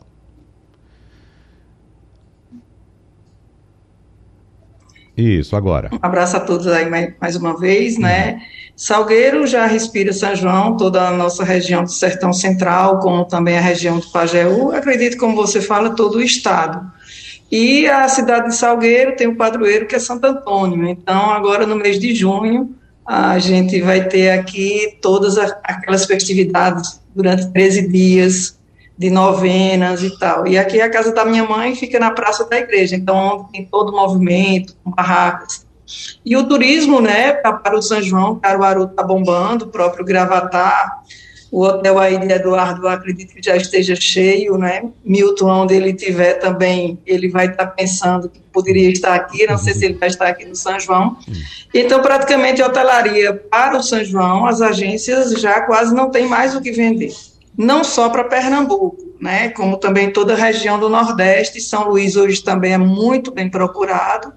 Isso, 5.15 5.55
agora. 5.55 5.89
Um 5.93 5.99
abraço 6.01 6.37
a 6.37 6.39
todos 6.39 6.65
aí 6.67 6.89
mais, 6.89 7.35
uma 7.35 7.57
vez, 7.57 7.97
né? 7.97 8.33
Uhum. 8.33 8.39
Salgueiro 8.75 9.45
já 9.45 9.67
respira 9.67 10.11
São 10.11 10.35
João, 10.35 10.75
toda 10.75 11.07
a 11.07 11.11
nossa 11.11 11.43
região 11.43 11.83
do 11.83 11.91
Sertão 11.91 12.33
Central, 12.33 12.99
como 12.99 13.23
também 13.25 13.55
a 13.55 13.61
região 13.61 13.99
do 13.99 14.07
Pajeú, 14.07 14.71
acredito, 14.71 15.17
como 15.17 15.35
você 15.35 15.61
fala, 15.61 15.91
todo 15.91 16.15
o 16.15 16.21
estado. 16.21 16.91
E 17.51 17.85
a 17.85 18.07
cidade 18.07 18.47
de 18.47 18.55
Salgueiro 18.55 19.15
tem 19.15 19.27
o 19.27 19.35
padroeiro 19.35 19.85
que 19.85 19.95
é 19.95 19.99
Santo 19.99 20.25
Antônio. 20.25 20.87
Então, 20.87 21.29
agora 21.29 21.67
no 21.67 21.75
mês 21.75 21.99
de 21.99 22.15
junho, 22.15 22.75
a 23.05 23.37
gente 23.39 23.81
vai 23.81 24.07
ter 24.07 24.31
aqui 24.31 24.97
todas 25.01 25.37
aquelas 25.37 26.05
festividades 26.05 27.01
durante 27.13 27.51
13 27.51 27.87
dias 27.87 28.57
de 28.97 29.09
novenas 29.09 30.03
e 30.03 30.17
tal. 30.17 30.47
E 30.47 30.57
aqui 30.57 30.79
a 30.79 30.89
casa 30.89 31.13
da 31.13 31.25
minha 31.25 31.43
mãe 31.43 31.75
fica 31.75 31.99
na 31.99 32.11
praça 32.11 32.47
da 32.47 32.57
igreja, 32.57 32.95
então 32.95 33.49
tem 33.51 33.65
todo 33.65 33.89
o 33.89 33.95
movimento, 33.95 34.75
com 34.83 34.91
barracas. 34.91 35.65
E 36.25 36.37
o 36.37 36.47
turismo, 36.47 37.01
né, 37.01 37.33
para 37.33 37.77
o 37.77 37.81
São 37.81 38.01
João, 38.01 38.39
Caruaru 38.39 38.85
está 38.85 39.03
bombando, 39.03 39.65
o 39.65 39.69
próprio 39.69 40.05
Gravatar, 40.05 41.03
o 41.53 41.65
hotel 41.65 41.99
aí 41.99 42.17
de 42.17 42.33
Eduardo, 42.33 42.87
acredito 42.87 43.35
que 43.35 43.43
já 43.43 43.55
esteja 43.55 43.95
cheio, 43.95 44.57
né? 44.57 44.89
Milton, 45.05 45.51
onde 45.51 45.75
ele 45.75 45.91
estiver 45.91 46.39
também, 46.39 46.97
ele 47.05 47.29
vai 47.29 47.45
estar 47.45 47.67
pensando 47.67 48.27
que 48.27 48.39
poderia 48.51 48.89
estar 48.89 49.13
aqui, 49.13 49.45
não 49.45 49.59
sei 49.59 49.75
se 49.75 49.85
ele 49.85 49.93
vai 49.93 50.09
estar 50.09 50.27
aqui 50.29 50.45
no 50.45 50.55
São 50.55 50.79
João. 50.79 51.15
Então, 51.71 52.01
praticamente, 52.01 52.59
a 52.59 52.65
hotelaria 52.65 53.35
para 53.35 53.77
o 53.77 53.83
São 53.83 54.03
João, 54.03 54.47
as 54.47 54.61
agências 54.61 55.39
já 55.39 55.61
quase 55.61 55.93
não 55.93 56.09
tem 56.09 56.27
mais 56.27 56.55
o 56.55 56.61
que 56.61 56.71
vender. 56.71 57.13
Não 57.55 57.83
só 57.83 58.09
para 58.09 58.23
Pernambuco, 58.23 59.13
né? 59.21 59.49
Como 59.49 59.77
também 59.77 60.11
toda 60.11 60.33
a 60.33 60.35
região 60.35 60.79
do 60.79 60.89
Nordeste, 60.89 61.61
São 61.61 61.87
Luís 61.87 62.15
hoje 62.15 62.43
também 62.43 62.73
é 62.73 62.79
muito 62.79 63.31
bem 63.31 63.47
procurado 63.47 64.33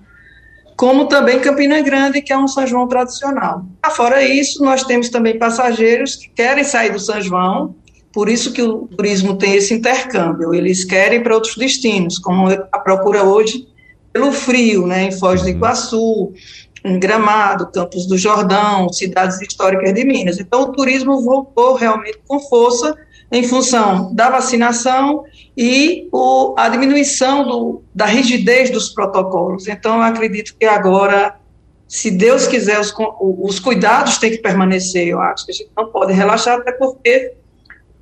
como 0.76 1.06
também 1.06 1.40
Campina 1.40 1.80
Grande, 1.80 2.21
que 2.21 2.33
é 2.33 2.38
um 2.38 2.47
São 2.47 2.66
João 2.66 2.87
tradicional. 2.87 3.64
Fora 3.92 4.23
isso, 4.23 4.62
nós 4.62 4.85
temos 4.85 5.09
também 5.09 5.38
passageiros 5.38 6.16
que 6.16 6.28
querem 6.28 6.62
sair 6.62 6.92
do 6.92 7.00
São 7.00 7.21
João, 7.21 7.75
por 8.12 8.28
isso 8.28 8.52
que 8.52 8.62
o 8.62 8.87
turismo 8.87 9.37
tem 9.37 9.54
esse 9.54 9.75
intercâmbio, 9.75 10.54
eles 10.54 10.85
querem 10.85 11.23
para 11.23 11.35
outros 11.35 11.56
destinos, 11.56 12.18
como 12.18 12.49
a 12.49 12.78
procura 12.78 13.23
hoje 13.23 13.66
pelo 14.12 14.33
frio, 14.33 14.87
né, 14.87 15.04
em 15.04 15.12
Foz 15.12 15.42
do 15.42 15.49
uhum. 15.49 15.52
Iguaçu, 15.52 16.33
em 16.85 16.99
Gramado, 16.99 17.71
Campos 17.71 18.06
do 18.06 18.16
Jordão, 18.16 18.90
cidades 18.90 19.40
históricas 19.40 19.92
de 19.92 20.04
Minas. 20.04 20.38
Então, 20.38 20.62
o 20.62 20.73
turismo 20.73 21.23
voltou 21.23 21.75
realmente 21.75 22.18
com 22.26 22.38
força 22.40 22.97
em 23.30 23.42
função 23.42 24.14
da 24.14 24.30
vacinação 24.30 25.25
e 25.56 26.08
o, 26.12 26.54
a 26.58 26.68
diminuição 26.68 27.44
do, 27.44 27.82
da 27.94 28.04
rigidez 28.04 28.70
dos 28.70 28.90
protocolos. 28.90 29.66
Então, 29.66 29.96
eu 29.96 30.02
acredito 30.02 30.54
que 30.58 30.66
agora, 30.66 31.36
se 31.88 32.10
Deus 32.10 32.46
quiser, 32.46 32.78
os, 32.78 32.92
os 33.20 33.58
cuidados 33.58 34.18
têm 34.18 34.32
que 34.32 34.38
permanecer. 34.38 35.08
Eu 35.08 35.20
acho 35.20 35.46
que 35.46 35.52
a 35.52 35.54
gente 35.54 35.70
não 35.76 35.86
pode 35.86 36.12
relaxar, 36.12 36.58
até 36.58 36.72
porque 36.72 37.32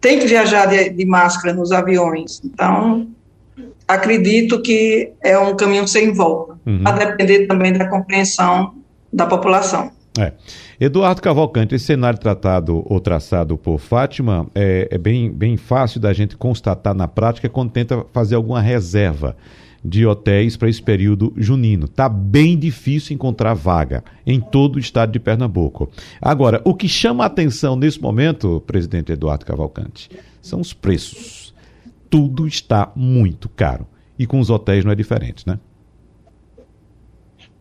tem 0.01 0.19
que 0.19 0.27
viajar 0.27 0.67
de, 0.67 0.91
de 0.91 1.07
máscara 1.07 1.55
nos 1.55 1.71
aviões. 1.71 2.41
Então, 2.45 3.09
acredito 3.87 4.61
que 4.61 5.13
é 5.23 5.39
um 5.39 5.55
caminho 5.57 5.87
sem 5.87 6.13
volta, 6.13 6.59
uhum. 6.67 6.83
a 6.85 6.91
depender 6.91 7.47
também 7.47 7.73
da 7.73 7.89
compreensão 7.89 8.75
da 9.13 9.27
população. 9.27 9.93
É. 10.19 10.33
Eduardo 10.79 11.23
Cavalcante, 11.23 11.75
esse 11.75 11.85
cenário 11.85 12.19
tratado 12.19 12.83
ou 12.87 13.01
traçado 13.01 13.57
por 13.57 13.79
Fátima 13.79 14.47
é, 14.55 14.89
é, 14.91 14.99
bem, 14.99 15.31
bem 15.31 15.57
fácil 15.57 16.01
da 16.01 16.13
gente 16.13 16.37
constatar 16.37 16.95
na 16.95 17.07
prática 17.07 17.49
quando 17.49 17.71
tenta 17.71 18.05
fazer 18.13 18.35
alguma 18.35 18.61
reserva 18.61 19.37
de 19.85 20.07
hotéis 20.07 20.57
para 20.57 20.69
esse 20.69 20.83
período 20.83 21.33
junino. 21.37 21.87
Tá 21.87 22.09
bem 22.09 22.59
difícil 22.59 23.15
encontrar 23.15 23.55
vaga 23.55 24.03
em 24.27 24.41
todo 24.41 24.77
o 24.77 24.79
estado 24.79 25.13
de 25.13 25.21
Pernambuco. 25.21 25.91
Agora, 26.21 26.61
o 26.65 26.75
que 26.75 26.89
chama 26.89 27.23
a 27.23 27.27
atenção 27.27 27.77
nesse 27.77 28.01
momento, 28.01 28.63
presidente 28.67 29.13
Eduardo 29.13 29.45
Cavalcante, 29.45 30.11
são 30.41 30.61
os 30.61 30.73
preços. 30.73 31.55
Tudo 32.09 32.47
está 32.47 32.91
muito 32.97 33.49
caro. 33.49 33.87
E 34.19 34.27
com 34.27 34.41
os 34.41 34.49
hotéis 34.49 34.85
não 34.85 34.93
é 34.93 34.95
diferente, 34.95 35.47
né? 35.47 35.59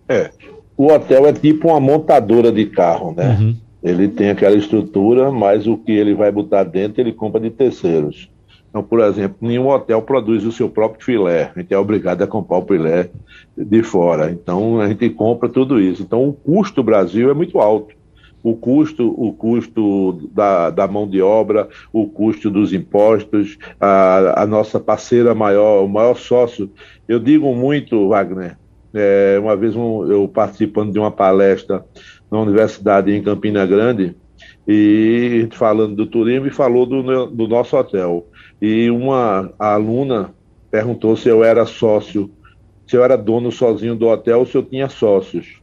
É 0.07 0.31
o 0.77 0.87
hotel 0.87 1.27
é 1.27 1.33
tipo 1.33 1.69
uma 1.69 1.79
montadora 1.79 2.51
de 2.51 2.65
carro, 2.65 3.13
né? 3.15 3.37
Uhum. 3.39 3.55
Ele 3.83 4.07
tem 4.07 4.29
aquela 4.29 4.55
estrutura, 4.55 5.29
mas 5.31 5.67
o 5.67 5.77
que 5.77 5.91
ele 5.91 6.13
vai 6.13 6.31
botar 6.31 6.63
dentro 6.63 7.01
ele 7.01 7.11
compra 7.11 7.39
de 7.39 7.49
terceiros. 7.49 8.29
Então, 8.69 8.81
por 8.81 9.01
exemplo, 9.01 9.37
nenhum 9.39 9.67
hotel 9.67 10.01
produz 10.01 10.43
o 10.45 10.51
seu 10.51 10.67
próprio 10.67 11.05
filé. 11.05 11.51
A 11.55 11.59
gente 11.59 11.71
é 11.71 11.77
obrigado 11.77 12.23
a 12.23 12.27
comprar 12.27 12.57
o 12.57 12.65
filé 12.65 13.09
de 13.55 13.83
fora. 13.83 14.31
Então, 14.31 14.79
a 14.79 14.87
gente 14.87 15.09
compra 15.11 15.47
tudo 15.47 15.79
isso. 15.79 16.01
Então, 16.01 16.27
o 16.27 16.33
custo 16.33 16.77
do 16.77 16.83
Brasil 16.83 17.29
é 17.29 17.35
muito 17.35 17.59
alto. 17.59 17.93
O 18.41 18.55
custo, 18.55 19.13
o 19.15 19.31
custo 19.31 20.27
da, 20.33 20.71
da 20.71 20.87
mão 20.87 21.07
de 21.07 21.21
obra, 21.21 21.69
o 21.93 22.07
custo 22.07 22.49
dos 22.49 22.73
impostos, 22.73 23.59
a, 23.79 24.41
a 24.41 24.47
nossa 24.47 24.79
parceira 24.79 25.35
maior, 25.35 25.83
o 25.83 25.87
maior 25.87 26.15
sócio. 26.15 26.67
Eu 27.07 27.19
digo 27.19 27.53
muito, 27.53 28.09
Wagner, 28.09 28.57
é, 28.93 29.37
uma 29.39 29.55
vez 29.55 29.75
um, 29.75 30.05
eu 30.11 30.27
participando 30.27 30.91
de 30.91 30.99
uma 30.99 31.11
palestra 31.11 31.85
na 32.31 32.39
universidade 32.39 33.11
em 33.11 33.23
Campina 33.23 33.65
Grande, 33.65 34.15
e 34.67 35.47
falando 35.51 35.95
do 35.95 36.05
turismo 36.05 36.47
e 36.47 36.51
falou 36.51 36.85
do, 36.85 37.27
do 37.27 37.47
nosso 37.47 37.75
hotel. 37.77 38.25
E 38.61 38.89
uma 38.89 39.51
aluna 39.59 40.33
perguntou 40.71 41.17
se 41.17 41.27
eu 41.29 41.43
era 41.43 41.65
sócio, 41.65 42.31
se 42.87 42.95
eu 42.95 43.03
era 43.03 43.17
dono 43.17 43.51
sozinho 43.51 43.95
do 43.95 44.07
hotel 44.07 44.39
ou 44.39 44.45
se 44.45 44.55
eu 44.55 44.63
tinha 44.63 44.87
sócios. 44.89 45.61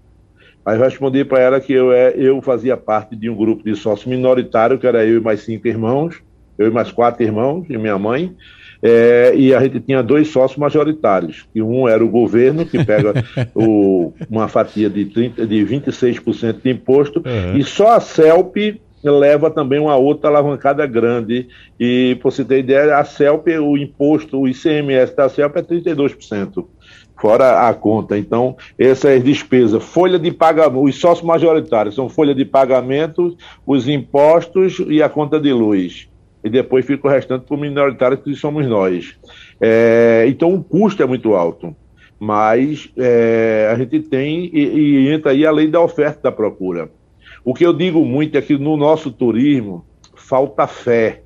Aí 0.64 0.76
eu 0.76 0.84
respondi 0.84 1.25
para 1.25 1.40
ela 1.40 1.60
que 1.60 1.72
eu, 1.72 1.92
é, 1.92 2.12
eu 2.16 2.40
fazia 2.42 2.76
parte 2.76 3.16
de 3.16 3.30
um 3.30 3.34
grupo 3.34 3.64
de 3.64 3.75
sócios 3.75 4.06
minoritário, 4.06 4.78
que 4.78 4.87
era 4.87 5.04
eu 5.04 5.16
e 5.16 5.20
mais 5.20 5.40
cinco 5.40 5.66
irmãos, 5.66 6.22
eu 6.58 6.68
e 6.68 6.70
mais 6.70 6.92
quatro 6.92 7.22
irmãos 7.22 7.66
e 7.70 7.78
minha 7.78 7.99
mãe, 7.99 8.37
é, 8.82 9.32
e 9.37 9.54
a 9.54 9.60
gente 9.60 9.80
tinha 9.80 10.02
dois 10.02 10.28
sócios 10.28 10.58
majoritários, 10.58 11.46
que 11.52 11.60
um 11.60 11.88
era 11.88 12.04
o 12.04 12.08
governo, 12.08 12.64
que 12.64 12.82
pega 12.84 13.12
o, 13.54 14.12
uma 14.28 14.49
fatia 14.49 14.88
de, 14.88 15.04
30, 15.04 15.46
de 15.46 15.64
26% 15.64 16.62
de 16.62 16.70
imposto, 16.70 17.22
uhum. 17.25 17.56
e 17.56 17.64
só 17.64 17.96
a 17.96 18.00
CELP 18.00 18.80
leva 19.02 19.50
também 19.50 19.78
uma 19.78 19.96
outra 19.96 20.28
alavancada 20.28 20.84
grande. 20.87 21.49
E, 21.78 22.18
por 22.20 22.32
você 22.32 22.44
ter 22.44 22.58
ideia, 22.58 22.99
a 22.99 23.04
CELP, 23.04 23.49
o 23.58 23.76
imposto, 23.76 24.38
o 24.38 24.49
ICMS 24.49 25.16
da 25.16 25.28
CELP 25.28 25.56
é 25.56 25.62
32% 25.62 26.66
fora 27.18 27.68
a 27.68 27.75
conta. 27.75 28.16
Então, 28.18 28.56
essas 28.78 29.22
despesas, 29.22 29.82
folha 29.84 30.18
de 30.18 30.30
pagamento, 30.30 30.82
os 30.82 30.99
sócios 30.99 31.26
majoritários 31.26 31.94
são 31.94 32.08
folha 32.08 32.34
de 32.34 32.46
pagamento, 32.46 33.37
os 33.66 33.88
impostos 33.88 34.78
e 34.88 35.02
a 35.02 35.08
conta 35.08 35.38
de 35.38 35.52
luz 35.52 36.10
e 36.42 36.49
depois 36.49 36.87
fica 36.87 37.06
o 37.06 37.11
restante 37.11 37.44
para 37.44 37.54
o 37.54 37.61
minoritário, 37.61 38.18
que 38.18 38.35
somos 38.35 38.66
nós. 38.66 39.16
É, 39.61 40.25
então 40.28 40.54
o 40.54 40.62
custo 40.62 41.02
é 41.02 41.06
muito 41.06 41.35
alto, 41.35 41.75
mas 42.18 42.90
é, 42.97 43.68
a 43.73 43.76
gente 43.76 44.00
tem, 44.00 44.50
e, 44.52 44.61
e, 44.61 45.09
entra 45.09 45.32
aí 45.32 45.44
a 45.47 45.50
lei 45.50 45.68
da 45.68 45.80
oferta 45.80 46.23
da 46.23 46.32
procura. 46.32 46.90
O 47.44 47.54
que 47.54 47.64
eu 47.64 47.73
digo 47.73 48.04
muito 48.04 48.37
é 48.37 48.42
que 48.42 48.56
no 48.59 48.76
nosso 48.76 49.11
turismo 49.11 49.85
falta 50.14 50.66
fé. 50.66 51.23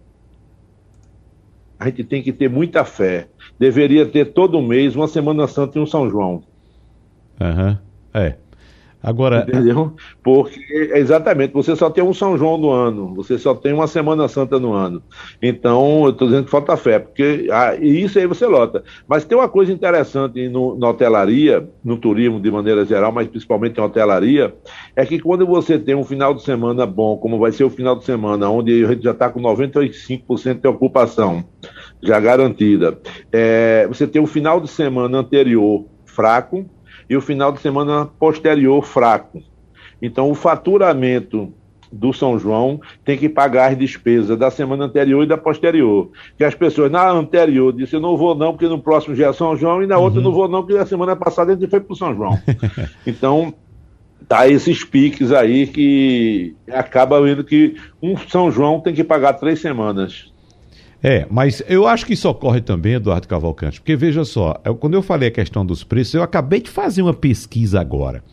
A 1.78 1.86
gente 1.86 2.04
tem 2.04 2.22
que 2.22 2.32
ter 2.32 2.48
muita 2.48 2.84
fé. 2.84 3.28
Deveria 3.58 4.06
ter 4.06 4.26
todo 4.26 4.62
mês 4.62 4.94
uma 4.94 5.08
Semana 5.08 5.46
Santa 5.46 5.78
e 5.78 5.82
um 5.82 5.86
São 5.86 6.08
João. 6.08 6.42
Aham, 7.40 7.80
uhum. 8.14 8.20
é. 8.20 8.36
Agora. 9.04 9.44
Entendeu? 9.46 9.92
Porque, 10.22 10.58
exatamente, 10.94 11.52
você 11.52 11.76
só 11.76 11.90
tem 11.90 12.02
um 12.02 12.14
São 12.14 12.38
João 12.38 12.56
no 12.56 12.70
ano, 12.70 13.14
você 13.14 13.36
só 13.36 13.54
tem 13.54 13.74
uma 13.74 13.86
Semana 13.86 14.26
Santa 14.28 14.58
no 14.58 14.72
ano. 14.72 15.02
Então, 15.42 16.04
eu 16.04 16.10
estou 16.10 16.26
dizendo 16.26 16.46
que 16.46 16.50
falta 16.50 16.74
fé, 16.74 16.98
porque 16.98 17.46
ah, 17.52 17.76
e 17.76 18.02
isso 18.02 18.18
aí 18.18 18.26
você 18.26 18.46
lota. 18.46 18.82
Mas 19.06 19.26
tem 19.26 19.36
uma 19.36 19.48
coisa 19.48 19.70
interessante 19.70 20.48
no, 20.48 20.74
na 20.78 20.88
hotelaria, 20.88 21.68
no 21.84 21.98
turismo 21.98 22.40
de 22.40 22.50
maneira 22.50 22.86
geral, 22.86 23.12
mas 23.12 23.28
principalmente 23.28 23.76
na 23.76 23.84
hotelaria, 23.84 24.54
é 24.96 25.04
que 25.04 25.18
quando 25.18 25.46
você 25.46 25.78
tem 25.78 25.94
um 25.94 26.04
final 26.04 26.32
de 26.32 26.42
semana 26.42 26.86
bom, 26.86 27.18
como 27.18 27.38
vai 27.38 27.52
ser 27.52 27.64
o 27.64 27.70
final 27.70 27.94
de 27.96 28.04
semana, 28.04 28.48
onde 28.48 28.86
a 28.86 28.88
gente 28.88 29.04
já 29.04 29.10
está 29.10 29.28
com 29.28 29.38
95% 29.42 30.60
de 30.62 30.68
ocupação 30.68 31.44
já 32.02 32.18
garantida, 32.18 32.98
é, 33.30 33.86
você 33.86 34.06
tem 34.06 34.22
o 34.22 34.26
final 34.26 34.62
de 34.62 34.68
semana 34.68 35.18
anterior 35.18 35.84
fraco, 36.06 36.64
e 37.08 37.16
o 37.16 37.20
final 37.20 37.52
de 37.52 37.60
semana 37.60 38.06
posterior 38.06 38.82
fraco. 38.84 39.42
Então, 40.00 40.30
o 40.30 40.34
faturamento 40.34 41.52
do 41.94 42.12
São 42.12 42.38
João 42.38 42.80
tem 43.04 43.16
que 43.16 43.28
pagar 43.28 43.70
as 43.70 43.78
despesas 43.78 44.36
da 44.36 44.50
semana 44.50 44.84
anterior 44.84 45.22
e 45.22 45.26
da 45.26 45.36
posterior. 45.36 46.10
Que 46.36 46.44
as 46.44 46.54
pessoas 46.54 46.90
na 46.90 47.10
anterior 47.10 47.72
disseram, 47.72 48.02
eu 48.02 48.10
não 48.10 48.16
vou 48.16 48.34
não, 48.34 48.52
porque 48.52 48.68
no 48.68 48.80
próximo 48.80 49.14
dia 49.14 49.28
é 49.28 49.32
São 49.32 49.56
João, 49.56 49.82
e 49.82 49.86
na 49.86 49.98
outra 49.98 50.18
uhum. 50.18 50.24
não 50.24 50.32
vou 50.32 50.48
não, 50.48 50.62
porque 50.62 50.76
na 50.78 50.86
semana 50.86 51.14
passada 51.14 51.52
a 51.52 51.54
gente 51.54 51.70
foi 51.70 51.80
para 51.80 51.92
o 51.92 51.96
São 51.96 52.14
João. 52.14 52.38
então, 53.06 53.54
tá 54.28 54.48
esses 54.48 54.84
piques 54.84 55.30
aí 55.32 55.66
que 55.66 56.54
acaba 56.70 57.20
vendo 57.22 57.44
que 57.44 57.76
um 58.02 58.16
São 58.16 58.50
João 58.50 58.80
tem 58.80 58.94
que 58.94 59.04
pagar 59.04 59.34
três 59.34 59.60
semanas. 59.60 60.33
É, 61.06 61.26
mas 61.30 61.62
eu 61.68 61.86
acho 61.86 62.06
que 62.06 62.14
isso 62.14 62.26
ocorre 62.26 62.62
também, 62.62 62.94
Eduardo 62.94 63.28
Cavalcante, 63.28 63.78
porque 63.78 63.94
veja 63.94 64.24
só, 64.24 64.58
eu, 64.64 64.74
quando 64.74 64.94
eu 64.94 65.02
falei 65.02 65.28
a 65.28 65.30
questão 65.30 65.64
dos 65.64 65.84
preços, 65.84 66.14
eu 66.14 66.22
acabei 66.22 66.62
de 66.62 66.70
fazer 66.70 67.02
uma 67.02 67.12
pesquisa 67.12 67.78
agora 67.78 68.24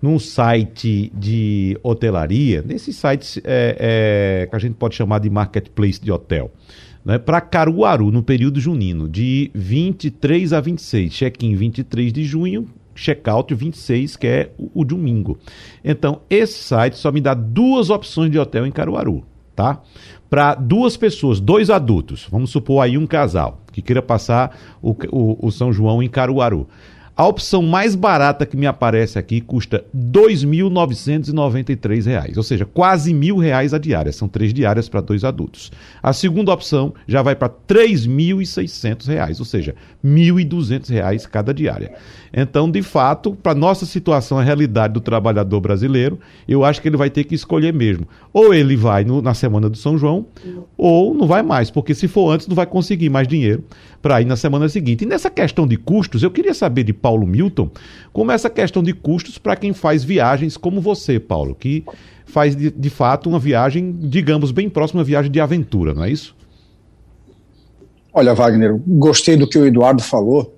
num 0.00 0.18
site 0.18 1.12
de 1.14 1.78
hotelaria, 1.82 2.62
nesses 2.62 2.96
sites 2.96 3.38
é, 3.44 3.76
é, 3.78 4.46
que 4.46 4.56
a 4.56 4.58
gente 4.58 4.76
pode 4.76 4.94
chamar 4.94 5.18
de 5.18 5.28
marketplace 5.28 6.00
de 6.00 6.10
hotel, 6.10 6.50
né, 7.04 7.18
para 7.18 7.38
Caruaru, 7.38 8.10
no 8.10 8.22
período 8.22 8.58
junino, 8.58 9.06
de 9.06 9.50
23 9.54 10.54
a 10.54 10.60
26, 10.62 11.12
check-in 11.12 11.54
23 11.54 12.14
de 12.14 12.24
junho, 12.24 12.66
check-out 12.94 13.54
26, 13.54 14.16
que 14.16 14.26
é 14.26 14.50
o, 14.58 14.80
o 14.80 14.84
domingo. 14.86 15.38
Então, 15.84 16.22
esse 16.30 16.62
site 16.62 16.96
só 16.96 17.12
me 17.12 17.20
dá 17.20 17.34
duas 17.34 17.90
opções 17.90 18.30
de 18.30 18.38
hotel 18.38 18.66
em 18.66 18.72
Caruaru, 18.72 19.22
tá? 19.60 19.82
para 20.30 20.54
duas 20.54 20.96
pessoas, 20.96 21.40
dois 21.40 21.70
adultos, 21.70 22.26
vamos 22.30 22.50
supor 22.50 22.84
aí 22.84 22.96
um 22.96 23.06
casal, 23.06 23.60
que 23.72 23.82
queira 23.82 24.00
passar 24.00 24.56
o, 24.80 24.94
o, 25.10 25.46
o 25.46 25.50
São 25.50 25.72
João 25.72 26.00
em 26.00 26.08
Caruaru. 26.08 26.68
A 27.16 27.26
opção 27.26 27.62
mais 27.62 27.94
barata 27.94 28.44
que 28.46 28.56
me 28.56 28.66
aparece 28.66 29.18
aqui 29.18 29.40
custa 29.40 29.84
R$ 29.92 30.00
2.993, 30.10 32.36
ou 32.36 32.42
seja, 32.42 32.64
quase 32.64 33.12
mil 33.12 33.36
reais 33.36 33.74
a 33.74 33.78
diária. 33.78 34.12
São 34.12 34.26
três 34.26 34.54
diárias 34.54 34.88
para 34.88 35.02
dois 35.02 35.22
adultos. 35.22 35.70
A 36.02 36.12
segunda 36.12 36.52
opção 36.52 36.94
já 37.06 37.20
vai 37.20 37.36
para 37.36 37.48
R$ 37.48 37.54
3.600, 37.68 39.38
ou 39.38 39.44
seja, 39.44 39.74
R$ 40.02 40.10
1.200 40.10 41.28
cada 41.28 41.52
diária. 41.52 41.92
Então, 42.32 42.70
de 42.70 42.82
fato, 42.82 43.34
para 43.34 43.54
nossa 43.54 43.84
situação, 43.84 44.38
a 44.38 44.42
realidade 44.42 44.94
do 44.94 45.00
trabalhador 45.00 45.60
brasileiro, 45.60 46.18
eu 46.48 46.64
acho 46.64 46.80
que 46.80 46.88
ele 46.88 46.96
vai 46.96 47.10
ter 47.10 47.24
que 47.24 47.34
escolher 47.34 47.74
mesmo. 47.74 48.08
Ou 48.32 48.54
ele 48.54 48.76
vai 48.76 49.04
no, 49.04 49.20
na 49.20 49.34
semana 49.34 49.68
do 49.68 49.76
São 49.76 49.98
João, 49.98 50.26
ou 50.76 51.12
não 51.12 51.26
vai 51.26 51.42
mais, 51.42 51.70
porque 51.70 51.94
se 51.94 52.08
for 52.08 52.32
antes, 52.32 52.46
não 52.46 52.54
vai 52.54 52.66
conseguir 52.66 53.10
mais 53.10 53.26
dinheiro 53.26 53.64
para 54.00 54.20
ir 54.20 54.24
na 54.24 54.36
semana 54.36 54.68
seguinte. 54.68 55.04
E 55.04 55.06
nessa 55.06 55.28
questão 55.28 55.66
de 55.66 55.76
custos, 55.76 56.22
eu 56.22 56.30
queria 56.30 56.54
saber 56.54 56.84
de 56.84 56.92
Paulo 57.00 57.26
Milton 57.26 57.70
como 58.12 58.32
essa 58.32 58.50
questão 58.50 58.82
de 58.82 58.92
custos 58.92 59.38
para 59.38 59.56
quem 59.56 59.72
faz 59.72 60.04
viagens 60.04 60.56
como 60.56 60.80
você, 60.80 61.18
Paulo, 61.18 61.54
que 61.54 61.84
faz 62.24 62.54
de, 62.54 62.70
de 62.70 62.90
fato 62.90 63.28
uma 63.28 63.38
viagem, 63.38 63.92
digamos, 63.92 64.50
bem 64.50 64.68
próxima, 64.68 65.00
uma 65.00 65.04
viagem 65.04 65.30
de 65.30 65.40
aventura, 65.40 65.94
não 65.94 66.04
é 66.04 66.10
isso? 66.10 66.36
Olha, 68.12 68.34
Wagner, 68.34 68.80
gostei 68.86 69.36
do 69.36 69.48
que 69.48 69.58
o 69.58 69.66
Eduardo 69.66 70.02
falou 70.02 70.56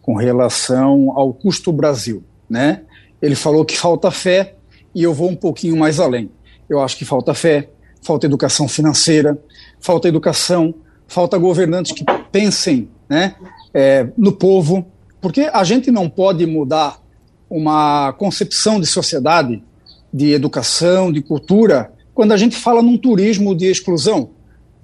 com 0.00 0.14
relação 0.14 1.12
ao 1.14 1.34
custo 1.34 1.72
Brasil, 1.72 2.22
né? 2.48 2.82
Ele 3.20 3.34
falou 3.34 3.64
que 3.64 3.76
falta 3.76 4.10
fé 4.10 4.54
e 4.94 5.02
eu 5.02 5.12
vou 5.12 5.28
um 5.28 5.36
pouquinho 5.36 5.76
mais 5.76 6.00
além. 6.00 6.30
Eu 6.68 6.80
acho 6.80 6.96
que 6.96 7.04
falta 7.04 7.34
fé, 7.34 7.68
falta 8.02 8.26
educação 8.26 8.66
financeira, 8.66 9.38
falta 9.80 10.08
educação, 10.08 10.74
falta 11.06 11.36
governantes 11.36 11.92
que 11.92 12.04
pensem 12.30 12.88
né, 13.08 13.34
é, 13.72 14.06
no 14.16 14.32
povo, 14.32 14.86
porque 15.20 15.50
a 15.52 15.64
gente 15.64 15.90
não 15.90 16.08
pode 16.08 16.46
mudar 16.46 17.00
uma 17.50 18.12
concepção 18.12 18.80
de 18.80 18.86
sociedade, 18.86 19.62
de 20.12 20.32
educação, 20.32 21.10
de 21.10 21.20
cultura, 21.20 21.92
quando 22.14 22.32
a 22.32 22.36
gente 22.36 22.56
fala 22.56 22.82
num 22.82 22.96
turismo 22.96 23.54
de 23.54 23.66
exclusão. 23.66 24.30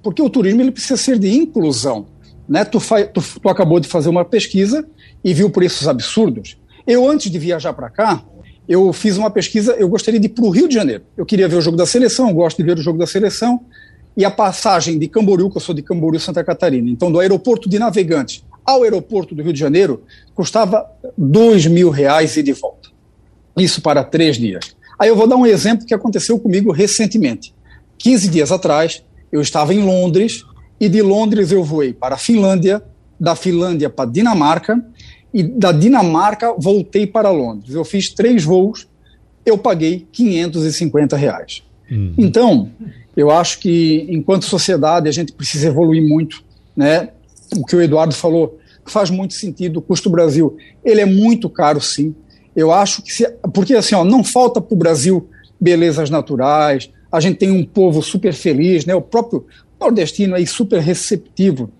Porque 0.03 0.21
o 0.21 0.31
turismo 0.31 0.61
ele 0.61 0.71
precisa 0.71 0.97
ser 0.97 1.19
de 1.19 1.33
inclusão. 1.35 2.07
Né? 2.49 2.64
Tu, 2.64 2.79
tu, 3.12 3.41
tu 3.41 3.49
acabou 3.49 3.81
de 3.81 3.88
fazer 3.88 4.09
uma 4.09 4.25
pesquisa 4.25 4.87
e 5.23 5.33
viu 5.33 5.50
preços 5.50 5.88
absurdos. 5.88 6.59
Eu, 6.87 7.09
antes 7.09 7.31
de 7.31 7.38
viajar 7.38 7.73
para 7.73 7.88
cá, 7.88 8.23
eu 8.69 8.93
fiz 8.93 9.17
uma 9.17 9.31
pesquisa, 9.31 9.73
eu 9.73 9.88
gostaria 9.88 10.21
de 10.21 10.26
ir 10.26 10.31
para 10.31 10.45
o 10.45 10.50
Rio 10.50 10.69
de 10.69 10.75
Janeiro. 10.75 11.05
Eu 11.17 11.25
queria 11.25 11.49
ver 11.49 11.57
o 11.57 11.61
jogo 11.61 11.76
da 11.76 11.87
seleção, 11.87 12.33
gosto 12.33 12.59
de 12.59 12.62
ver 12.62 12.79
o 12.79 12.83
jogo 12.83 12.99
da 12.99 13.07
seleção, 13.07 13.61
e 14.17 14.25
a 14.25 14.31
passagem 14.31 14.99
de 14.99 15.09
Camboriú, 15.09 15.50
que 15.50 15.57
eu 15.57 15.61
sou 15.61 15.75
de 15.75 15.83
Camboriú, 15.83 16.21
Santa 16.21 16.45
Catarina, 16.45 16.88
então 16.88 17.11
do 17.11 17.19
aeroporto 17.19 17.69
de 17.69 17.79
Navegante 17.79 18.45
ao 18.64 18.83
aeroporto 18.83 19.35
do 19.35 19.42
Rio 19.42 19.52
de 19.52 19.59
Janeiro, 19.59 20.02
custava 20.35 20.87
dois 21.16 21.66
mil 21.66 21.90
reais 21.90 22.37
e 22.37 22.42
de 22.42 22.52
volta. 22.52 22.90
Isso 23.56 23.80
para 23.80 24.02
três 24.02 24.37
dias. 24.37 24.75
Aí 24.99 25.09
eu 25.09 25.16
vou 25.16 25.26
dar 25.26 25.37
um 25.37 25.47
exemplo 25.47 25.87
que 25.87 25.94
aconteceu 25.94 26.38
comigo 26.38 26.73
recentemente. 26.73 27.54
15 27.99 28.28
dias 28.28 28.52
atrás, 28.52 29.02
eu 29.30 29.40
estava 29.40 29.75
em 29.75 29.85
Londres, 29.85 30.44
e 30.80 30.88
de 30.88 31.02
Londres 31.02 31.50
eu 31.52 31.62
voei 31.62 31.92
para 31.92 32.16
a 32.16 32.18
Finlândia, 32.18 32.83
da 33.18 33.35
Finlândia 33.35 33.88
para 33.88 34.09
a 34.09 34.12
Dinamarca, 34.12 34.85
e 35.33 35.42
da 35.42 35.73
Dinamarca 35.73 36.54
voltei 36.59 37.06
para 37.06 37.30
Londres. 37.30 37.75
Eu 37.75 37.85
fiz 37.85 38.09
três 38.11 38.44
voos, 38.44 38.87
eu 39.44 39.59
paguei 39.59 40.06
550 40.12 41.16
reais. 41.16 41.62
Uhum. 41.90 42.14
Então, 42.16 42.71
eu 43.16 43.30
acho 43.30 43.59
que 43.59 44.06
enquanto 44.09 44.44
sociedade 44.44 45.09
a 45.09 45.12
gente 45.12 45.33
precisa 45.33 45.68
evoluir 45.68 46.06
muito, 46.06 46.42
né? 46.76 47.11
O 47.56 47.64
que 47.64 47.76
o 47.76 47.82
Eduardo 47.82 48.14
falou 48.14 48.58
faz 48.87 49.11
muito 49.11 49.34
sentido. 49.34 49.78
O 49.78 49.82
custo 49.82 50.11
Brasil 50.11 50.56
ele 50.84 51.00
é 51.00 51.06
muito 51.06 51.49
caro, 51.49 51.80
sim. 51.80 52.14
Eu 52.54 52.73
acho 52.73 53.02
que 53.02 53.12
se, 53.12 53.28
porque 53.52 53.75
assim, 53.75 53.94
ó, 53.94 54.04
não 54.04 54.23
falta 54.23 54.61
para 54.61 54.75
o 54.75 54.78
Brasil 54.78 55.28
belezas 55.61 56.11
naturais. 56.11 56.90
A 57.11 57.20
gente 57.20 57.38
tem 57.38 57.50
um 57.50 57.64
povo 57.64 58.02
super 58.02 58.32
feliz, 58.32 58.84
né? 58.84 58.94
O 58.94 59.00
próprio 59.00 59.46
nordestino 59.80 60.34
aí 60.34 60.46
super 60.46 60.80
receptivo. 60.80 61.70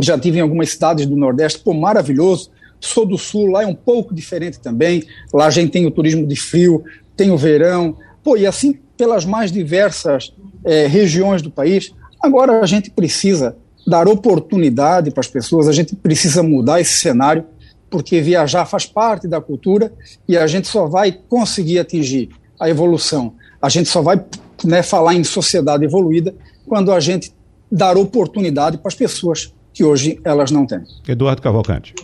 Já 0.00 0.18
tive 0.18 0.38
em 0.38 0.42
algumas 0.42 0.70
cidades 0.70 1.06
do 1.06 1.16
Nordeste, 1.16 1.60
pô, 1.60 1.74
maravilhoso 1.74 2.50
Sou 2.80 3.04
do 3.04 3.18
Sul, 3.18 3.46
lá 3.46 3.62
é 3.62 3.66
um 3.66 3.74
pouco 3.74 4.14
diferente 4.14 4.58
também. 4.58 5.04
Lá 5.32 5.46
a 5.46 5.50
gente 5.50 5.70
tem 5.70 5.86
o 5.86 5.90
turismo 5.90 6.26
de 6.26 6.34
frio, 6.34 6.82
tem 7.14 7.30
o 7.30 7.36
verão, 7.36 7.96
pô, 8.24 8.36
e 8.36 8.46
assim 8.46 8.78
pelas 8.96 9.24
mais 9.24 9.52
diversas 9.52 10.32
é, 10.64 10.86
regiões 10.86 11.42
do 11.42 11.50
país. 11.50 11.92
Agora 12.20 12.60
a 12.60 12.66
gente 12.66 12.90
precisa 12.90 13.56
dar 13.86 14.08
oportunidade 14.08 15.10
para 15.10 15.20
as 15.20 15.28
pessoas, 15.28 15.68
a 15.68 15.72
gente 15.72 15.96
precisa 15.96 16.42
mudar 16.42 16.80
esse 16.80 16.98
cenário, 16.98 17.44
porque 17.88 18.20
viajar 18.20 18.66
faz 18.66 18.86
parte 18.86 19.26
da 19.26 19.40
cultura 19.40 19.92
e 20.28 20.36
a 20.36 20.46
gente 20.46 20.68
só 20.68 20.86
vai 20.86 21.12
conseguir 21.12 21.78
atingir 21.78 22.28
a 22.58 22.68
evolução. 22.68 23.34
A 23.60 23.68
gente 23.68 23.88
só 23.88 24.00
vai 24.00 24.22
né, 24.64 24.82
falar 24.82 25.14
em 25.14 25.24
sociedade 25.24 25.84
evoluída 25.84 26.34
quando 26.66 26.92
a 26.92 27.00
gente 27.00 27.32
dar 27.70 27.96
oportunidade 27.96 28.78
para 28.78 28.88
as 28.88 28.94
pessoas 28.94 29.52
que 29.72 29.84
hoje 29.84 30.20
elas 30.24 30.50
não 30.50 30.66
têm. 30.66 30.82
Eduardo 31.06 31.40
Cavalcante. 31.40 31.94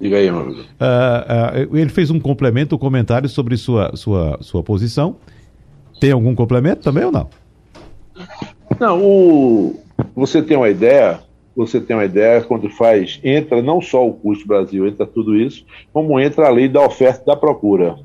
Diga 0.00 0.16
aí, 0.16 0.30
meu 0.30 0.40
amigo. 0.40 0.60
Uh, 0.60 1.70
uh, 1.72 1.76
ele 1.76 1.90
fez 1.90 2.10
um 2.10 2.18
complemento, 2.18 2.74
um 2.74 2.78
comentário 2.78 3.28
sobre 3.28 3.56
sua, 3.56 3.94
sua, 3.94 4.38
sua 4.40 4.62
posição. 4.62 5.16
Tem 6.00 6.10
algum 6.10 6.34
complemento 6.34 6.82
também 6.82 7.04
ou 7.04 7.12
não? 7.12 7.28
Não, 8.78 9.02
o, 9.02 9.78
você 10.14 10.42
tem 10.42 10.56
uma 10.56 10.68
ideia, 10.68 11.20
você 11.54 11.80
tem 11.80 11.96
uma 11.96 12.04
ideia 12.04 12.40
quando 12.40 12.68
faz, 12.70 13.20
entra 13.22 13.62
não 13.62 13.80
só 13.80 14.06
o 14.06 14.12
custo 14.12 14.46
Brasil, 14.46 14.86
entra 14.86 15.06
tudo 15.06 15.36
isso, 15.36 15.64
como 15.92 16.18
entra 16.18 16.46
a 16.46 16.50
lei 16.50 16.68
da 16.68 16.84
oferta 16.84 17.22
e 17.22 17.26
da 17.26 17.36
procura. 17.36 17.96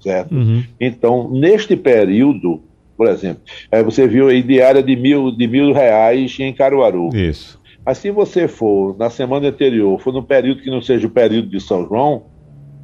Certo? 0.00 0.34
Uhum. 0.34 0.64
Então, 0.80 1.30
neste 1.30 1.76
período, 1.76 2.60
por 2.96 3.08
exemplo, 3.08 3.42
é, 3.70 3.82
você 3.82 4.06
viu 4.06 4.28
aí 4.28 4.42
diária 4.42 4.82
de 4.82 4.96
mil, 4.96 5.30
de 5.30 5.46
mil 5.46 5.72
reais 5.72 6.36
em 6.40 6.52
Caruaru. 6.52 7.10
Isso. 7.14 7.60
Mas 7.84 7.98
se 7.98 8.10
você 8.10 8.46
for 8.46 8.96
na 8.96 9.10
semana 9.10 9.48
anterior, 9.48 10.00
for 10.00 10.12
no 10.12 10.22
período 10.22 10.62
que 10.62 10.70
não 10.70 10.80
seja 10.80 11.06
o 11.06 11.10
período 11.10 11.48
de 11.48 11.60
São 11.60 11.86
João, 11.86 12.24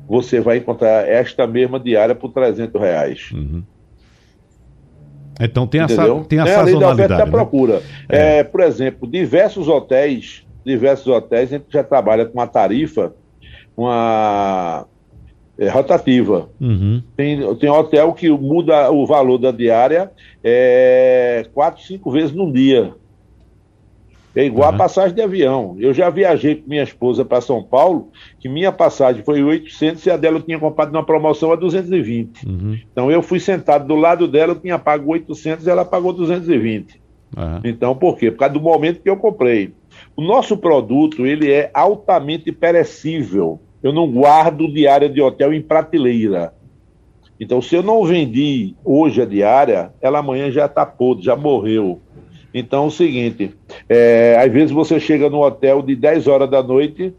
você 0.08 0.40
vai 0.40 0.56
encontrar 0.56 1.06
esta 1.08 1.46
mesma 1.46 1.78
diária 1.78 2.14
por 2.14 2.32
300 2.32 2.80
reais. 2.80 3.30
Uhum. 3.32 3.62
Então 5.40 5.66
tem, 5.66 5.80
essa, 5.80 6.02
tem 6.28 6.40
a 6.40 6.46
é 6.46 6.54
a 6.54 6.62
lei 6.62 6.78
da 6.78 6.92
oferta 6.92 7.16
da 7.16 7.24
né? 7.24 7.30
procura. 7.30 7.82
É. 8.08 8.38
É, 8.38 8.44
por 8.44 8.60
exemplo, 8.60 9.08
diversos 9.08 9.68
hotéis, 9.68 10.44
diversos 10.64 11.06
hotéis, 11.06 11.52
a 11.52 11.56
gente 11.58 11.66
já 11.70 11.84
trabalha 11.84 12.26
com 12.26 12.34
uma 12.34 12.46
tarifa, 12.46 13.14
uma 13.76 14.86
é, 15.58 15.68
rotativa. 15.68 16.48
Uhum. 16.60 17.02
Tem, 17.16 17.54
tem 17.56 17.70
hotel 17.70 18.12
que 18.12 18.30
muda 18.30 18.90
o 18.90 19.06
valor 19.06 19.38
da 19.38 19.50
diária 19.50 20.10
é, 20.42 21.46
quatro, 21.52 21.82
cinco 21.82 22.10
vezes 22.10 22.32
no 22.32 22.52
dia. 22.52 22.94
É 24.36 24.44
igual 24.44 24.68
uhum. 24.68 24.74
a 24.74 24.78
passagem 24.78 25.14
de 25.14 25.22
avião. 25.22 25.76
Eu 25.78 25.92
já 25.92 26.10
viajei 26.10 26.56
com 26.56 26.68
minha 26.68 26.82
esposa 26.82 27.24
para 27.24 27.40
São 27.40 27.62
Paulo, 27.62 28.10
que 28.38 28.48
minha 28.48 28.70
passagem 28.70 29.22
foi 29.22 29.42
800 29.42 30.04
e 30.06 30.10
a 30.10 30.16
dela 30.16 30.38
eu 30.38 30.42
tinha 30.42 30.58
comprado 30.58 30.92
numa 30.92 31.04
promoção 31.04 31.50
a 31.50 31.56
220. 31.56 32.46
Uhum. 32.46 32.78
Então 32.92 33.10
eu 33.10 33.22
fui 33.22 33.40
sentado 33.40 33.86
do 33.86 33.96
lado 33.96 34.28
dela, 34.28 34.52
eu 34.52 34.60
tinha 34.60 34.78
pago 34.78 35.10
800 35.12 35.66
e 35.66 35.70
ela 35.70 35.84
pagou 35.84 36.12
220. 36.12 37.00
Uhum. 37.36 37.60
Então 37.64 37.94
por 37.94 38.16
quê? 38.16 38.30
Por 38.30 38.38
causa 38.38 38.54
do 38.54 38.60
momento 38.60 39.00
que 39.00 39.10
eu 39.10 39.16
comprei. 39.16 39.72
O 40.14 40.22
nosso 40.22 40.56
produto, 40.56 41.26
ele 41.26 41.50
é 41.50 41.70
altamente 41.72 42.52
perecível. 42.52 43.60
Eu 43.82 43.92
não 43.92 44.10
guardo 44.10 44.72
diária 44.72 45.08
de 45.08 45.20
hotel 45.20 45.52
em 45.52 45.62
prateleira. 45.62 46.52
Então, 47.40 47.62
se 47.62 47.76
eu 47.76 47.82
não 47.82 48.04
vendi 48.04 48.74
hoje 48.84 49.22
a 49.22 49.24
diária, 49.24 49.92
ela 50.00 50.18
amanhã 50.18 50.50
já 50.50 50.66
está 50.66 50.84
podre, 50.84 51.24
já 51.24 51.36
morreu. 51.36 52.00
Então, 52.52 52.84
é 52.84 52.86
o 52.86 52.90
seguinte: 52.90 53.54
é, 53.88 54.36
às 54.38 54.52
vezes 54.52 54.70
você 54.70 54.98
chega 54.98 55.28
no 55.28 55.42
hotel 55.42 55.82
de 55.82 55.94
10 55.94 56.26
horas 56.26 56.50
da 56.50 56.62
noite, 56.62 57.12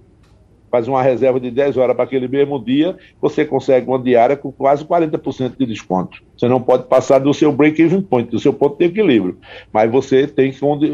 faz 0.69 0.87
uma 0.87 1.01
reserva 1.01 1.39
de 1.39 1.51
10 1.51 1.77
horas 1.77 1.95
para 1.95 2.05
aquele 2.05 2.27
mesmo 2.27 2.63
dia, 2.63 2.95
você 3.21 3.45
consegue 3.45 3.87
uma 3.87 3.99
diária 3.99 4.35
com 4.35 4.51
quase 4.51 4.85
40% 4.85 5.53
de 5.57 5.65
desconto. 5.65 6.21
Você 6.39 6.47
não 6.47 6.61
pode 6.61 6.83
passar 6.83 7.19
do 7.19 7.33
seu 7.33 7.51
break-even 7.51 8.01
point, 8.01 8.31
do 8.31 8.39
seu 8.39 8.53
ponto 8.53 8.77
de 8.77 8.85
equilíbrio. 8.85 9.37
Mas 9.73 9.91
você 9.91 10.25
tem 10.25 10.53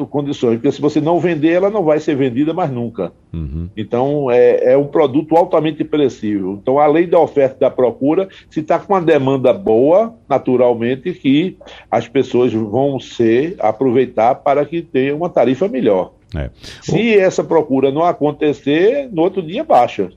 condições, 0.09 0.55
porque 0.55 0.71
se 0.71 0.81
você 0.81 0.99
não 0.99 1.19
vender, 1.19 1.51
ela 1.51 1.69
não 1.69 1.83
vai 1.83 1.99
ser 1.99 2.15
vendida 2.15 2.51
mais 2.51 2.71
nunca. 2.71 3.11
Uhum. 3.31 3.69
Então, 3.77 4.31
é, 4.31 4.73
é, 4.73 4.77
um 4.77 4.87
produto 4.87 5.35
altamente 5.35 5.83
perecível. 5.83 6.57
Então, 6.59 6.79
além 6.79 7.07
da 7.07 7.19
oferta 7.19 7.57
e 7.57 7.59
da 7.59 7.69
procura, 7.69 8.27
se 8.49 8.61
está 8.61 8.79
com 8.79 8.93
uma 8.93 9.01
demanda 9.01 9.53
boa, 9.53 10.15
naturalmente 10.27 11.13
que 11.13 11.57
as 11.91 12.07
pessoas 12.07 12.51
vão 12.51 12.99
ser 12.99 13.55
aproveitar 13.59 14.35
para 14.35 14.65
que 14.65 14.81
tenha 14.81 15.15
uma 15.15 15.29
tarifa 15.29 15.67
melhor. 15.67 16.11
É. 16.37 16.49
Se 16.81 17.17
o... 17.17 17.19
essa 17.19 17.43
procura 17.43 17.91
não 17.91 18.03
acontecer, 18.03 19.09
no 19.11 19.21
outro 19.21 19.41
dia 19.41 19.63
baixa. 19.63 20.09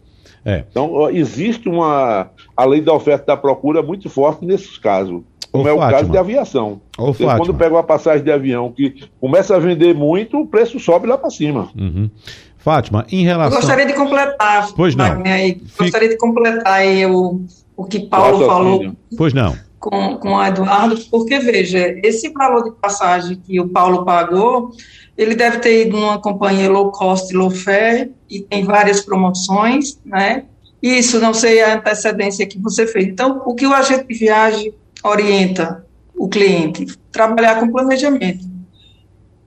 É. 0.45 0.65
Então, 0.71 1.11
existe 1.11 1.69
uma. 1.69 2.31
A 2.57 2.65
lei 2.65 2.81
da 2.81 2.93
oferta 2.93 3.25
e 3.25 3.27
da 3.27 3.37
procura 3.37 3.83
muito 3.83 4.09
forte 4.09 4.45
nesses 4.45 4.79
casos. 4.79 5.23
Como 5.51 5.65
Ô, 5.65 5.69
é 5.69 5.73
o 5.73 5.79
Fátima. 5.79 5.99
caso 5.99 6.11
de 6.11 6.19
aviação. 6.19 6.81
Ô, 6.97 7.13
Você, 7.13 7.25
quando 7.25 7.55
pega 7.55 7.75
uma 7.75 7.83
passagem 7.83 8.23
de 8.23 8.31
avião 8.31 8.71
que 8.71 9.09
começa 9.21 9.57
a 9.57 9.59
vender 9.59 9.95
muito, 9.95 10.39
o 10.39 10.47
preço 10.47 10.79
sobe 10.79 11.07
lá 11.07 11.17
para 11.17 11.31
cima. 11.31 11.69
Uhum. 11.77 12.11
Fátima, 12.59 13.07
em 13.11 13.25
relação. 13.25 13.57
Eu 13.57 13.61
gostaria 13.61 13.87
de 13.87 13.95
completar. 13.95 14.69
Pois 14.75 14.95
não. 14.95 15.23
Aí, 15.25 15.61
Gostaria 15.79 16.09
de 16.09 16.19
completar 16.19 16.73
aí 16.73 17.07
o, 17.07 17.41
o 17.77 17.85
que 17.85 18.01
Paulo 18.01 18.47
falou. 18.47 18.93
Pois 19.17 19.33
não. 19.33 19.57
Com, 19.79 20.17
com 20.17 20.35
o 20.35 20.45
Eduardo, 20.45 21.01
porque 21.09 21.39
veja, 21.39 21.95
esse 22.03 22.31
valor 22.31 22.65
de 22.65 22.73
passagem 22.73 23.37
que 23.37 23.61
o 23.61 23.69
Paulo 23.69 24.05
pagou 24.05 24.73
ele 25.19 25.35
deve 25.35 25.59
ter 25.59 25.87
ido 25.87 25.99
numa 25.99 26.21
companhia 26.21 26.71
low 26.71 26.93
cost, 26.93 27.35
low 27.35 27.51
fare, 27.51 28.15
e 28.31 28.41
tem 28.41 28.65
várias 28.65 29.01
promoções, 29.01 29.99
né? 30.07 30.45
Isso, 30.81 31.19
não 31.19 31.35
sei 31.35 31.61
a 31.61 31.75
antecedência 31.75 32.47
que 32.47 32.57
você 32.57 32.87
fez. 32.87 33.09
Então, 33.09 33.43
o 33.45 33.53
que 33.53 33.67
o 33.67 33.75
agente 33.75 34.07
de 34.07 34.15
viagem 34.15 34.73
orienta 35.03 35.85
o 36.17 36.29
cliente? 36.29 36.87
Trabalhar 37.11 37.59
com 37.59 37.73
planejamento. 37.73 38.47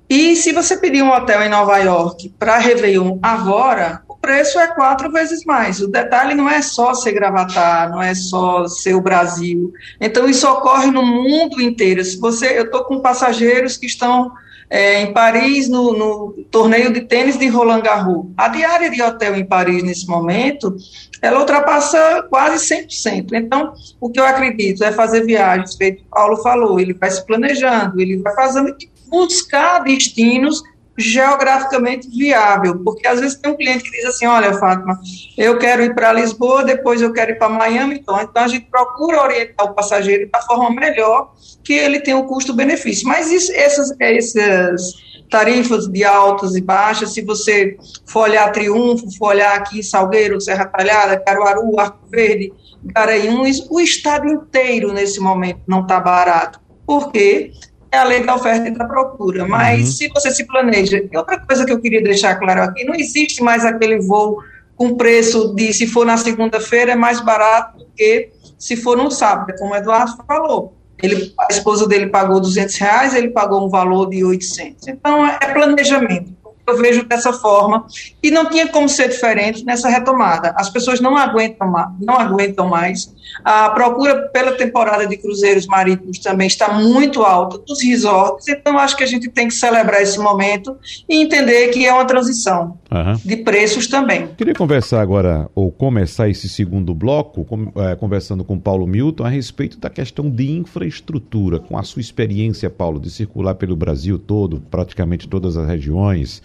E 0.10 0.36
se 0.36 0.52
você 0.52 0.76
pedir 0.76 1.02
um 1.02 1.10
hotel 1.10 1.42
em 1.42 1.48
Nova 1.48 1.78
York 1.78 2.34
para 2.38 2.58
Réveillon 2.58 3.18
agora, 3.22 4.04
preço 4.22 4.60
é 4.60 4.68
quatro 4.68 5.12
vezes 5.12 5.44
mais. 5.44 5.82
O 5.82 5.88
detalhe 5.88 6.36
não 6.36 6.50
é 6.50 6.62
só 6.62 6.94
ser 6.94 7.12
gravatar, 7.14 7.90
não 7.90 8.02
é 8.02 8.14
só 8.14 8.68
ser 8.68 8.94
o 8.94 9.02
Brasil. 9.02 9.74
Então, 10.00 10.30
isso 10.30 10.48
ocorre 10.48 10.92
no 10.92 11.06
mundo 11.06 11.62
inteiro. 11.62 12.04
Se 12.04 12.20
você, 12.20 12.58
eu 12.58 12.66
estou 12.66 12.84
com 12.86 13.02
passageiros 13.02 13.78
que 13.78 13.88
estão 13.88 14.32
é, 14.72 15.02
em 15.02 15.12
Paris, 15.12 15.68
no, 15.68 15.92
no, 15.92 16.46
torneio 16.50 16.94
de 16.94 17.02
tênis 17.02 17.38
de 17.38 17.46
Roland 17.50 17.82
Garros. 17.82 18.28
A 18.38 18.48
diária 18.48 18.90
de 18.90 19.02
hotel 19.02 19.36
em 19.36 19.46
Paris, 19.46 19.84
nesse 19.84 20.08
momento, 20.08 20.78
ela 21.22 21.40
ultrapassa 21.40 22.26
quase 22.30 22.74
100%. 22.74 23.34
Então, 23.34 23.74
o 24.00 24.10
que 24.10 24.18
eu 24.18 24.26
acredito 24.26 24.82
é 24.82 24.94
fazer 24.94 25.26
viagens, 25.26 25.76
feito 25.76 26.04
o 26.04 26.16
Paulo 26.16 26.38
falou, 26.38 26.80
ele 26.80 26.94
vai 26.94 27.12
se 27.12 27.26
planejando, 27.26 28.00
ele 28.00 28.18
vai 28.20 28.34
fazendo 28.34 28.74
buscar 29.10 29.80
destinos 29.80 30.64
geograficamente 30.98 32.10
viável, 32.10 32.80
porque 32.84 33.08
às 33.08 33.20
vezes 33.20 33.38
tem 33.38 33.52
um 33.52 33.58
cliente 33.58 33.84
que 33.84 33.92
diz 33.92 34.06
assim, 34.06 34.26
olha, 34.26 34.54
Fátima, 34.54 35.00
eu 35.38 35.58
quero 35.58 35.84
ir 35.84 35.96
para 35.96 36.14
Lisboa, 36.14 36.64
depois 36.64 37.02
eu 37.02 37.14
quero 37.14 37.32
ir 37.32 37.38
para 37.38 37.50
Miami, 37.50 37.96
então, 37.96 38.20
então 38.22 38.44
a 38.44 38.48
gente 38.48 38.68
procura 38.70 39.24
orientar 39.24 39.66
o 39.66 39.74
passageiro 39.74 40.30
da 40.32 40.42
forma 40.42 40.70
melhor 40.70 41.34
que 41.64 41.74
ele 41.74 42.02
tenha 42.02 42.18
o 42.18 42.28
custo-benefício. 42.28 43.08
Mas 43.08 43.32
isso, 43.32 43.52
essas, 43.54 43.96
essas 44.00 44.94
tarifas 45.30 45.88
de 45.88 46.04
altas 46.04 46.56
e 46.56 46.62
baixas, 46.62 47.14
se 47.14 47.22
você 47.22 47.78
for 48.06 48.24
olhar 48.24 48.52
Triunfo, 48.52 49.10
for 49.18 49.30
olhar 49.30 49.56
aqui 49.56 49.82
Salgueiro, 49.82 50.42
Serra 50.42 50.66
Talhada, 50.66 51.20
Caruaru, 51.20 51.80
Arco 51.80 52.06
Verde, 52.10 52.54
Garanhuns, 52.84 53.66
o 53.70 53.80
estado 53.80 54.28
inteiro 54.28 54.92
nesse 54.92 55.20
momento 55.20 55.62
não 55.68 55.84
está 55.84 56.00
barato. 56.00 56.60
Por 56.86 57.12
quê? 57.12 57.54
É 57.92 57.98
a 57.98 58.04
lei 58.04 58.24
da 58.24 58.36
oferta 58.36 58.68
e 58.68 58.72
da 58.72 58.86
procura. 58.86 59.46
Mas 59.46 59.82
uhum. 59.82 59.92
se 59.92 60.08
você 60.10 60.32
se 60.32 60.46
planeja, 60.46 61.04
e 61.12 61.18
outra 61.18 61.40
coisa 61.40 61.66
que 61.66 61.72
eu 61.72 61.82
queria 61.82 62.02
deixar 62.02 62.36
claro 62.36 62.64
aqui, 62.64 62.84
não 62.84 62.96
existe 62.96 63.44
mais 63.44 63.66
aquele 63.66 64.00
voo 64.00 64.38
com 64.76 64.96
preço 64.96 65.54
de 65.54 65.74
se 65.74 65.86
for 65.86 66.06
na 66.06 66.18
segunda-feira 66.18 66.94
é 66.94 66.96
mais 66.96 67.20
barato 67.22 67.80
do 67.80 67.86
que 67.96 68.32
se 68.58 68.76
for 68.76 68.98
no 68.98 69.12
sábado, 69.12 69.54
como 69.60 69.74
o 69.74 69.76
Eduardo 69.76 70.24
falou. 70.26 70.74
Ele, 71.02 71.34
a 71.40 71.48
esposa 71.50 71.88
dele 71.88 72.08
pagou 72.08 72.40
200 72.40 72.76
reais, 72.78 73.16
ele 73.16 73.30
pagou 73.30 73.66
um 73.66 73.70
valor 73.70 74.10
de 74.10 74.24
800. 74.24 74.88
Então, 74.88 75.26
é 75.26 75.38
planejamento 75.52 76.41
eu 76.72 76.78
vejo 76.78 77.04
dessa 77.04 77.34
forma, 77.34 77.86
e 78.22 78.32
não 78.32 78.50
tinha 78.50 78.68
como 78.68 78.88
ser 78.88 79.10
diferente 79.10 79.64
nessa 79.66 79.90
retomada. 79.90 80.54
As 80.58 80.70
pessoas 80.70 81.00
não 81.00 81.18
aguentam 81.18 81.70
mais, 81.70 81.90
não 82.00 82.16
aguentam 82.16 82.68
mais. 82.68 83.14
A 83.44 83.70
procura 83.70 84.30
pela 84.30 84.54
temporada 84.54 85.08
de 85.08 85.18
cruzeiros 85.18 85.66
marítimos 85.66 86.20
também 86.20 86.48
está 86.48 86.74
muito 86.74 87.24
alta 87.24 87.58
dos 87.60 87.82
resorts, 87.82 88.48
então 88.48 88.78
acho 88.78 88.96
que 88.96 89.04
a 89.04 89.08
gente 89.08 89.30
tem 89.30 89.48
que 89.48 89.54
celebrar 89.54 90.02
esse 90.02 90.20
momento 90.20 90.76
e 91.08 91.22
entender 91.22 91.70
que 91.70 91.86
é 91.86 91.94
uma 91.94 92.06
transição 92.06 92.78
uhum. 92.92 93.14
de 93.24 93.38
preços 93.38 93.88
também. 93.88 94.28
Queria 94.38 94.54
conversar 94.54 95.02
agora, 95.02 95.50
ou 95.56 95.72
começar 95.72 96.30
esse 96.30 96.48
segundo 96.50 96.94
bloco, 96.94 97.46
com, 97.46 97.72
é, 97.76 97.96
conversando 97.96 98.44
com 98.44 98.60
Paulo 98.60 98.86
Milton 98.86 99.24
a 99.24 99.30
respeito 99.30 99.78
da 99.78 99.90
questão 99.90 100.30
de 100.30 100.52
infraestrutura, 100.52 101.60
com 101.60 101.78
a 101.78 101.84
sua 101.84 102.02
experiência, 102.02 102.70
Paulo, 102.70 103.00
de 103.00 103.10
circular 103.10 103.56
pelo 103.56 103.76
Brasil 103.76 104.20
todo, 104.20 104.62
praticamente 104.70 105.28
todas 105.28 105.58
as 105.58 105.68
regiões, 105.68 106.42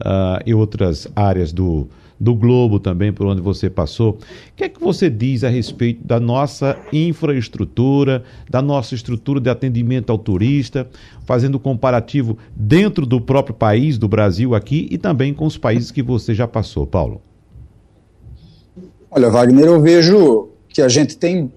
uh, 0.00 0.42
e 0.44 0.54
outras 0.54 1.08
áreas 1.14 1.52
do, 1.52 1.88
do 2.18 2.34
globo 2.34 2.78
também, 2.78 3.12
por 3.12 3.26
onde 3.26 3.40
você 3.40 3.68
passou. 3.68 4.12
O 4.12 4.18
que 4.56 4.64
é 4.64 4.68
que 4.68 4.80
você 4.80 5.10
diz 5.10 5.44
a 5.44 5.48
respeito 5.48 6.06
da 6.06 6.20
nossa 6.20 6.76
infraestrutura, 6.92 8.22
da 8.48 8.62
nossa 8.62 8.94
estrutura 8.94 9.40
de 9.40 9.50
atendimento 9.50 10.10
ao 10.10 10.18
turista, 10.18 10.88
fazendo 11.24 11.58
comparativo 11.58 12.38
dentro 12.54 13.04
do 13.04 13.20
próprio 13.20 13.54
país, 13.54 13.98
do 13.98 14.08
Brasil 14.08 14.54
aqui, 14.54 14.88
e 14.90 14.98
também 14.98 15.34
com 15.34 15.46
os 15.46 15.58
países 15.58 15.90
que 15.90 16.02
você 16.02 16.34
já 16.34 16.46
passou, 16.46 16.86
Paulo? 16.86 17.20
Olha, 19.10 19.30
Wagner, 19.30 19.66
eu 19.66 19.80
vejo 19.80 20.48
que 20.68 20.82
a 20.82 20.88
gente 20.88 21.16
tem 21.16 21.52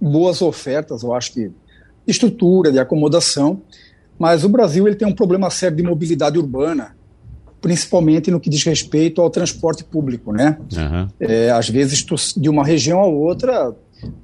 boas 0.00 0.42
ofertas, 0.42 1.02
eu 1.02 1.12
acho 1.14 1.32
que 1.32 1.48
de 1.48 2.12
estrutura, 2.12 2.70
de 2.70 2.78
acomodação, 2.78 3.62
mas 4.18 4.44
o 4.44 4.48
Brasil 4.48 4.86
ele 4.86 4.94
tem 4.94 5.08
um 5.08 5.14
problema 5.14 5.50
sério 5.50 5.76
de 5.76 5.82
mobilidade 5.82 6.38
urbana 6.38 6.93
principalmente 7.64 8.30
no 8.30 8.38
que 8.38 8.50
diz 8.50 8.62
respeito 8.62 9.22
ao 9.22 9.30
transporte 9.30 9.82
público, 9.82 10.30
né? 10.34 10.58
Uhum. 10.70 11.08
É, 11.18 11.50
às 11.50 11.66
vezes, 11.66 12.02
tu, 12.02 12.14
de 12.36 12.50
uma 12.50 12.62
região 12.62 13.00
a 13.00 13.06
outra, 13.06 13.74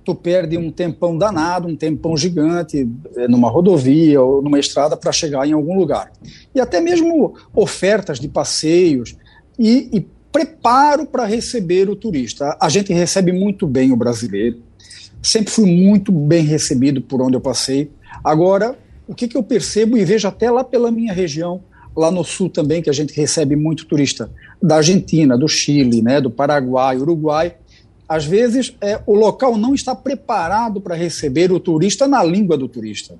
tu 0.04 0.14
perde 0.14 0.58
um 0.58 0.70
tempão 0.70 1.16
danado, 1.16 1.66
um 1.66 1.74
tempão 1.74 2.14
gigante 2.18 2.86
é, 3.16 3.26
numa 3.26 3.48
rodovia 3.48 4.20
ou 4.20 4.42
numa 4.42 4.58
estrada 4.58 4.94
para 4.94 5.10
chegar 5.10 5.48
em 5.48 5.52
algum 5.52 5.74
lugar. 5.74 6.12
E 6.54 6.60
até 6.60 6.82
mesmo 6.82 7.32
ofertas 7.54 8.20
de 8.20 8.28
passeios 8.28 9.16
e, 9.58 9.88
e 9.90 10.06
preparo 10.30 11.06
para 11.06 11.24
receber 11.24 11.88
o 11.88 11.96
turista. 11.96 12.58
A 12.60 12.68
gente 12.68 12.92
recebe 12.92 13.32
muito 13.32 13.66
bem 13.66 13.90
o 13.90 13.96
brasileiro. 13.96 14.58
Sempre 15.22 15.50
fui 15.50 15.64
muito 15.64 16.12
bem 16.12 16.44
recebido 16.44 17.00
por 17.00 17.22
onde 17.22 17.36
eu 17.36 17.40
passei. 17.40 17.90
Agora, 18.22 18.76
o 19.08 19.14
que, 19.14 19.26
que 19.26 19.36
eu 19.38 19.42
percebo 19.42 19.96
e 19.96 20.04
vejo 20.04 20.28
até 20.28 20.50
lá 20.50 20.62
pela 20.62 20.90
minha 20.90 21.14
região, 21.14 21.62
lá 21.96 22.10
no 22.10 22.24
sul 22.24 22.48
também, 22.48 22.82
que 22.82 22.90
a 22.90 22.92
gente 22.92 23.14
recebe 23.14 23.56
muito 23.56 23.86
turista 23.86 24.30
da 24.62 24.76
Argentina, 24.76 25.36
do 25.36 25.48
Chile, 25.48 26.02
né, 26.02 26.20
do 26.20 26.30
Paraguai, 26.30 26.96
Uruguai. 26.96 27.54
Às 28.08 28.24
vezes, 28.24 28.74
é, 28.80 29.00
o 29.06 29.14
local 29.14 29.56
não 29.56 29.74
está 29.74 29.94
preparado 29.94 30.80
para 30.80 30.94
receber 30.94 31.52
o 31.52 31.60
turista 31.60 32.08
na 32.08 32.22
língua 32.24 32.56
do 32.56 32.68
turista. 32.68 33.16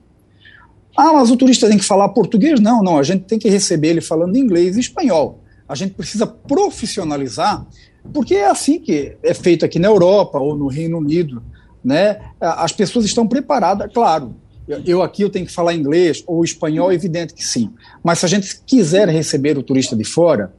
Ah, 0.96 1.12
mas 1.12 1.30
o 1.30 1.36
turista 1.36 1.68
tem 1.68 1.78
que 1.78 1.84
falar 1.84 2.08
português? 2.08 2.60
Não, 2.60 2.82
não, 2.82 2.98
a 2.98 3.02
gente 3.02 3.24
tem 3.24 3.38
que 3.38 3.48
receber 3.48 3.88
ele 3.88 4.00
falando 4.00 4.36
inglês 4.36 4.76
e 4.76 4.80
espanhol. 4.80 5.38
A 5.68 5.74
gente 5.74 5.94
precisa 5.94 6.26
profissionalizar, 6.26 7.64
porque 8.12 8.34
é 8.34 8.50
assim 8.50 8.80
que 8.80 9.16
é 9.22 9.32
feito 9.32 9.64
aqui 9.64 9.78
na 9.78 9.88
Europa 9.88 10.38
ou 10.38 10.56
no 10.56 10.66
Reino 10.66 10.98
Unido. 10.98 11.42
Né? 11.82 12.20
As 12.40 12.72
pessoas 12.72 13.04
estão 13.04 13.26
preparadas, 13.26 13.90
claro, 13.92 14.34
eu 14.86 15.02
aqui 15.02 15.22
eu 15.22 15.30
tenho 15.30 15.46
que 15.46 15.52
falar 15.52 15.74
inglês 15.74 16.22
ou 16.26 16.44
espanhol, 16.44 16.90
é 16.90 16.94
evidente 16.94 17.34
que 17.34 17.44
sim. 17.44 17.70
Mas 18.02 18.20
se 18.20 18.26
a 18.26 18.28
gente 18.28 18.60
quiser 18.66 19.08
receber 19.08 19.58
o 19.58 19.62
turista 19.62 19.96
de 19.96 20.04
fora, 20.04 20.52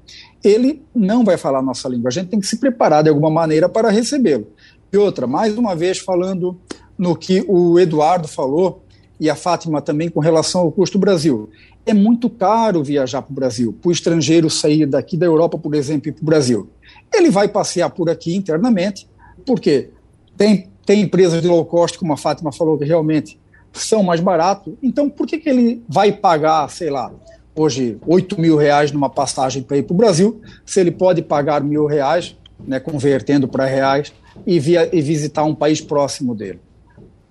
ele 0.44 0.82
não 0.94 1.24
vai 1.24 1.38
falar 1.38 1.60
a 1.60 1.64
nossa 1.64 1.88
língua. 1.88 2.10
A 2.10 2.12
gente 2.12 2.30
tem 2.30 2.40
que 2.40 2.48
se 2.48 2.58
preparar 2.58 3.04
de 3.04 3.10
alguma 3.10 3.30
maneira 3.30 3.70
para 3.70 3.90
recebê-lo. 3.90 4.48
E 4.92 4.98
outra, 4.98 5.26
mais 5.26 5.58
uma 5.58 5.76
vez 5.76 6.00
falando 6.00 6.60
no 6.98 7.16
que 7.16 7.44
o 7.48 7.80
Eduardo 7.80 8.28
falou 8.28 8.84
e 9.20 9.30
a 9.30 9.36
Fátima 9.36 9.82
também 9.82 10.10
com 10.10 10.20
relação 10.20 10.62
ao 10.62 10.72
custo 10.72 10.98
do 10.98 11.02
Brasil. 11.02 11.50
É 11.86 11.94
muito 11.94 12.30
caro 12.30 12.84
viajar 12.84 13.22
para 13.22 13.32
o 13.32 13.36
Brasil, 13.36 13.74
para 13.80 13.90
o 13.90 13.92
estrangeiro 13.92 14.50
sair 14.50 14.86
daqui 14.86 15.16
da 15.16 15.26
Europa, 15.26 15.58
por 15.58 15.74
exemplo, 15.76 16.10
e 16.10 16.12
para 16.12 16.22
o 16.22 16.26
Brasil. 16.26 16.70
Ele 17.14 17.30
vai 17.30 17.48
passear 17.48 17.90
por 17.90 18.10
aqui 18.10 18.36
internamente, 18.36 19.08
porque 19.46 19.90
tem, 20.36 20.68
tem 20.86 21.02
empresas 21.02 21.42
de 21.42 21.48
low 21.48 21.64
cost, 21.66 21.98
como 21.98 22.14
a 22.14 22.18
Fátima 22.18 22.52
falou, 22.52 22.78
que 22.78 22.86
realmente 22.86 23.40
são 23.74 24.04
mais 24.04 24.20
baratos. 24.20 24.74
Então, 24.82 25.10
por 25.10 25.28
que, 25.28 25.38
que 25.38 25.50
ele 25.50 25.84
vai 25.88 26.12
pagar, 26.12 26.70
sei 26.70 26.90
lá, 26.90 27.12
hoje 27.56 27.98
8 28.06 28.40
mil 28.40 28.58
reais 28.58 28.92
numa 28.92 29.10
passagem 29.10 29.64
para 29.64 29.78
ir 29.78 29.84
para 29.84 29.94
o 29.94 29.98
Brasil, 29.98 30.42
se 30.66 30.80
ele 30.80 30.92
pode 30.92 31.22
pagar 31.22 31.62
mil 31.64 31.86
reais, 31.86 32.36
né, 32.66 32.80
convertendo 32.80 33.48
para 33.48 33.66
reais, 33.66 34.14
e, 34.46 34.60
via, 34.60 34.90
e 34.94 35.02
visitar 35.02 35.44
um 35.44 35.56
país 35.56 35.82
próximo 35.82 36.36
dele? 36.36 36.60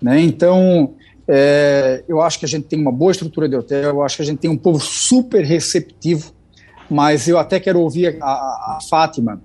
Né? 0.01 0.19
Então, 0.21 0.93
é, 1.27 2.03
eu 2.07 2.21
acho 2.21 2.39
que 2.39 2.45
a 2.45 2.47
gente 2.47 2.65
tem 2.65 2.79
uma 2.79 2.91
boa 2.91 3.11
estrutura 3.11 3.47
de 3.47 3.55
hotel, 3.55 3.89
eu 3.89 4.03
acho 4.03 4.17
que 4.17 4.23
a 4.23 4.25
gente 4.25 4.39
tem 4.39 4.49
um 4.49 4.57
povo 4.57 4.79
super 4.79 5.43
receptivo, 5.43 6.31
mas 6.89 7.27
eu 7.27 7.37
até 7.37 7.59
quero 7.59 7.79
ouvir 7.79 8.17
a, 8.21 8.25
a, 8.25 8.77
a 8.77 8.79
Fátima 8.89 9.41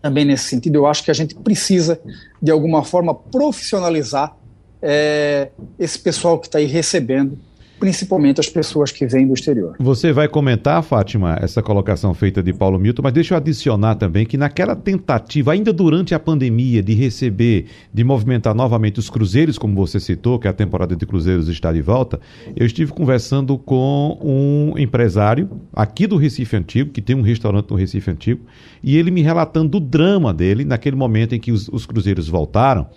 também 0.00 0.24
nesse 0.24 0.44
sentido. 0.44 0.76
Eu 0.76 0.86
acho 0.86 1.02
que 1.02 1.10
a 1.10 1.14
gente 1.14 1.34
precisa, 1.34 2.00
de 2.40 2.50
alguma 2.50 2.84
forma, 2.84 3.14
profissionalizar 3.14 4.36
é, 4.82 5.48
esse 5.78 5.98
pessoal 5.98 6.38
que 6.38 6.46
está 6.46 6.58
aí 6.58 6.66
recebendo, 6.66 7.38
principalmente 7.78 8.40
as 8.40 8.48
pessoas 8.48 8.90
que 8.90 9.06
vêm 9.06 9.26
do 9.26 9.34
exterior. 9.34 9.76
Você 9.78 10.12
vai 10.12 10.28
comentar, 10.28 10.82
Fátima, 10.82 11.38
essa 11.40 11.62
colocação 11.62 12.12
feita 12.12 12.42
de 12.42 12.52
Paulo 12.52 12.78
Milton, 12.78 13.02
mas 13.02 13.12
deixa 13.12 13.34
eu 13.34 13.38
adicionar 13.38 13.94
também 13.94 14.26
que 14.26 14.36
naquela 14.36 14.74
tentativa, 14.74 15.52
ainda 15.52 15.72
durante 15.72 16.14
a 16.14 16.18
pandemia, 16.18 16.82
de 16.82 16.94
receber, 16.94 17.66
de 17.92 18.02
movimentar 18.02 18.54
novamente 18.54 18.98
os 18.98 19.08
cruzeiros, 19.08 19.58
como 19.58 19.74
você 19.74 20.00
citou, 20.00 20.38
que 20.38 20.48
a 20.48 20.52
temporada 20.52 20.96
de 20.96 21.06
cruzeiros 21.06 21.48
está 21.48 21.72
de 21.72 21.80
volta, 21.80 22.20
eu 22.56 22.66
estive 22.66 22.92
conversando 22.92 23.56
com 23.56 24.18
um 24.20 24.78
empresário 24.78 25.48
aqui 25.72 26.06
do 26.06 26.16
Recife 26.16 26.56
Antigo, 26.56 26.90
que 26.90 27.00
tem 27.00 27.14
um 27.14 27.22
restaurante 27.22 27.70
no 27.70 27.76
Recife 27.76 28.10
Antigo, 28.10 28.40
e 28.82 28.96
ele 28.96 29.10
me 29.10 29.22
relatando 29.22 29.78
o 29.78 29.80
drama 29.80 30.34
dele 30.34 30.64
naquele 30.64 30.96
momento 30.96 31.34
em 31.34 31.38
que 31.38 31.52
os, 31.52 31.68
os 31.68 31.86
cruzeiros 31.86 32.28
voltaram 32.28 32.88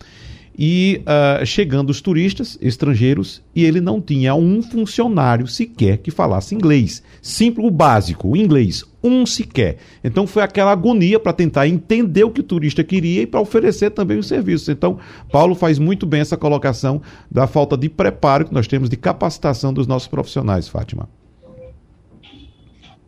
e 0.58 1.02
uh, 1.02 1.46
chegando 1.46 1.90
os 1.90 2.02
turistas 2.02 2.58
estrangeiros 2.62 3.42
e 3.56 3.64
ele 3.64 3.80
não 3.80 4.02
tinha 4.02 4.36
um 4.36 4.62
funcionário 4.62 5.48
sequer 5.48 5.98
que 5.98 6.12
falasse 6.12 6.54
inglês. 6.54 7.02
Simples, 7.22 7.66
o 7.66 7.72
básico, 7.72 8.30
o 8.30 8.38
inglês, 8.38 8.84
um 9.04 9.26
sequer. 9.26 9.78
Então 10.04 10.28
foi 10.28 10.44
aquela 10.44 10.72
agonia 10.72 11.20
para 11.20 11.34
tentar 11.34 11.68
entender 11.68 12.24
o 12.24 12.32
que 12.32 12.42
o 12.42 12.44
turista 12.44 12.84
queria 12.84 13.22
e 13.22 13.28
para 13.28 13.40
oferecer 13.40 13.92
também 13.92 14.18
os 14.18 14.28
serviços. 14.28 14.70
Então, 14.70 15.00
Paulo 15.32 15.56
faz 15.56 15.80
muito 15.80 16.06
bem 16.06 16.22
essa 16.22 16.38
colocação 16.38 17.02
da 17.30 17.48
falta 17.48 17.78
de 17.78 17.90
preparo 17.90 18.46
que 18.46 18.54
nós 18.54 18.68
temos 18.68 18.90
de 18.90 18.98
capacitação 18.98 19.74
dos 19.74 19.88
nossos 19.88 20.08
profissionais, 20.08 20.68
Fátima. 20.68 21.10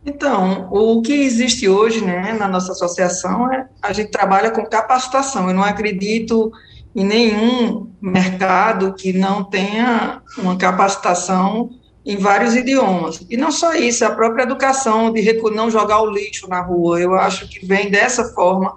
Então, 0.06 0.68
o 0.70 1.00
que 1.00 1.12
existe 1.12 1.66
hoje 1.66 2.04
né, 2.04 2.34
na 2.34 2.46
nossa 2.46 2.72
associação 2.72 3.50
é 3.50 3.66
a 3.80 3.92
gente 3.92 4.10
trabalha 4.10 4.50
com 4.50 4.64
capacitação. 4.66 5.48
Eu 5.48 5.54
não 5.54 5.62
acredito 5.62 6.52
em 6.94 7.04
nenhum 7.04 7.90
mercado 8.00 8.94
que 8.94 9.12
não 9.12 9.42
tenha 9.42 10.22
uma 10.38 10.56
capacitação 10.56 11.70
em 12.04 12.16
vários 12.16 12.54
idiomas. 12.54 13.24
E 13.30 13.36
não 13.36 13.50
só 13.50 13.74
isso, 13.74 14.04
a 14.04 14.10
própria 14.10 14.42
educação 14.42 15.10
de 15.12 15.22
não 15.54 15.70
jogar 15.70 16.02
o 16.02 16.10
lixo 16.10 16.48
na 16.48 16.60
rua, 16.60 17.00
eu 17.00 17.14
acho 17.14 17.48
que 17.48 17.64
vem 17.64 17.90
dessa 17.90 18.24
forma, 18.34 18.74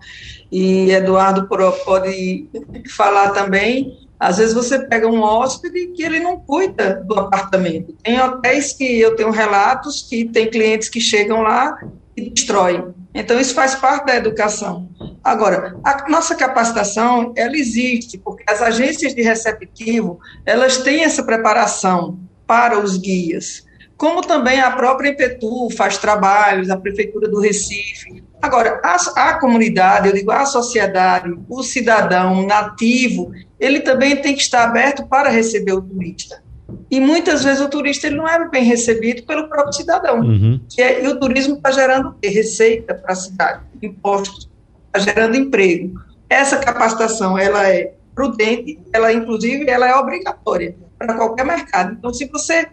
e 0.50 0.92
Eduardo 0.92 1.48
pode 1.48 2.48
falar 2.96 3.32
também, 3.32 3.98
Às 4.20 4.38
vezes 4.38 4.54
você 4.54 4.80
pega 4.80 5.08
um 5.08 5.22
hóspede 5.22 5.88
que 5.88 6.02
ele 6.02 6.20
não 6.20 6.40
cuida 6.40 7.04
do 7.06 7.20
apartamento. 7.20 7.94
Tem 8.04 8.20
hotéis 8.20 8.74
que 8.74 9.00
eu 9.00 9.16
tenho 9.16 9.30
relatos 9.30 10.08
que 10.10 10.26
tem 10.26 10.50
clientes 10.50 10.90
que 10.90 11.00
chegam 11.00 11.42
lá 11.42 11.78
e 12.16 12.30
destroem. 12.32 12.84
Então, 13.20 13.40
isso 13.40 13.56
faz 13.56 13.74
parte 13.74 14.06
da 14.06 14.16
educação. 14.16 14.90
Agora, 15.24 15.76
a 15.84 16.08
nossa 16.08 16.36
capacitação, 16.36 17.34
ela 17.36 17.58
existe, 17.58 18.16
porque 18.16 18.44
as 18.48 18.62
agências 18.62 19.16
de 19.16 19.24
receptivo, 19.24 20.20
elas 20.46 20.78
têm 20.78 21.04
essa 21.04 21.24
preparação 21.24 22.20
para 22.46 22.80
os 22.80 22.96
guias, 22.96 23.66
como 23.98 24.22
também 24.22 24.60
a 24.60 24.70
própria 24.70 25.10
Impetu 25.10 25.68
faz 25.76 25.98
trabalhos, 25.98 26.70
a 26.70 26.78
Prefeitura 26.78 27.28
do 27.28 27.40
Recife. 27.40 28.24
Agora, 28.40 28.80
a, 28.84 28.96
a 29.30 29.40
comunidade, 29.40 30.10
eu 30.10 30.14
digo, 30.14 30.30
a 30.30 30.46
sociedade, 30.46 31.36
o 31.50 31.64
cidadão 31.64 32.46
nativo, 32.46 33.32
ele 33.60 33.80
também 33.80 34.16
tem 34.16 34.36
que 34.36 34.44
estar 34.44 34.64
aberto 34.64 35.08
para 35.08 35.30
receber 35.30 35.74
o 35.74 35.82
turista. 35.82 36.44
E 36.90 37.00
muitas 37.00 37.44
vezes 37.44 37.62
o 37.62 37.70
turista 37.70 38.08
ele 38.08 38.18
não 38.18 38.28
é 38.28 38.48
bem 38.50 38.64
recebido 38.64 39.24
pelo 39.24 39.48
próprio 39.48 39.74
cidadão. 39.74 40.20
Uhum. 40.20 40.60
Que 40.70 40.82
é, 40.82 41.04
e 41.04 41.08
o 41.08 41.20
turismo 41.20 41.56
está 41.56 41.72
gerando 41.72 42.16
receita 42.24 42.94
para 42.94 43.14
a 43.14 43.16
cidade, 43.16 43.62
impostos, 43.82 44.50
está 44.88 45.00
gerando 45.00 45.38
emprego. 45.38 46.00
Essa 46.30 46.58
capacitação 46.58 47.38
ela 47.38 47.68
é 47.68 47.94
prudente, 48.14 48.80
ela 48.92 49.14
inclusive 49.14 49.70
ela 49.70 49.88
é 49.88 49.96
obrigatória 49.96 50.76
para 50.98 51.14
qualquer 51.14 51.46
mercado. 51.46 51.96
Então, 51.98 52.14
se 52.14 52.26
você 52.26 52.68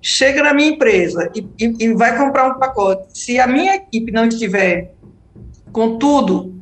chega 0.00 0.42
na 0.42 0.54
minha 0.54 0.70
empresa 0.70 1.30
e, 1.34 1.46
e, 1.58 1.84
e 1.84 1.94
vai 1.94 2.16
comprar 2.16 2.48
um 2.48 2.58
pacote, 2.58 3.06
se 3.18 3.38
a 3.38 3.46
minha 3.46 3.76
equipe 3.76 4.10
não 4.10 4.26
estiver 4.26 4.94
com 5.72 5.98
tudo 5.98 6.54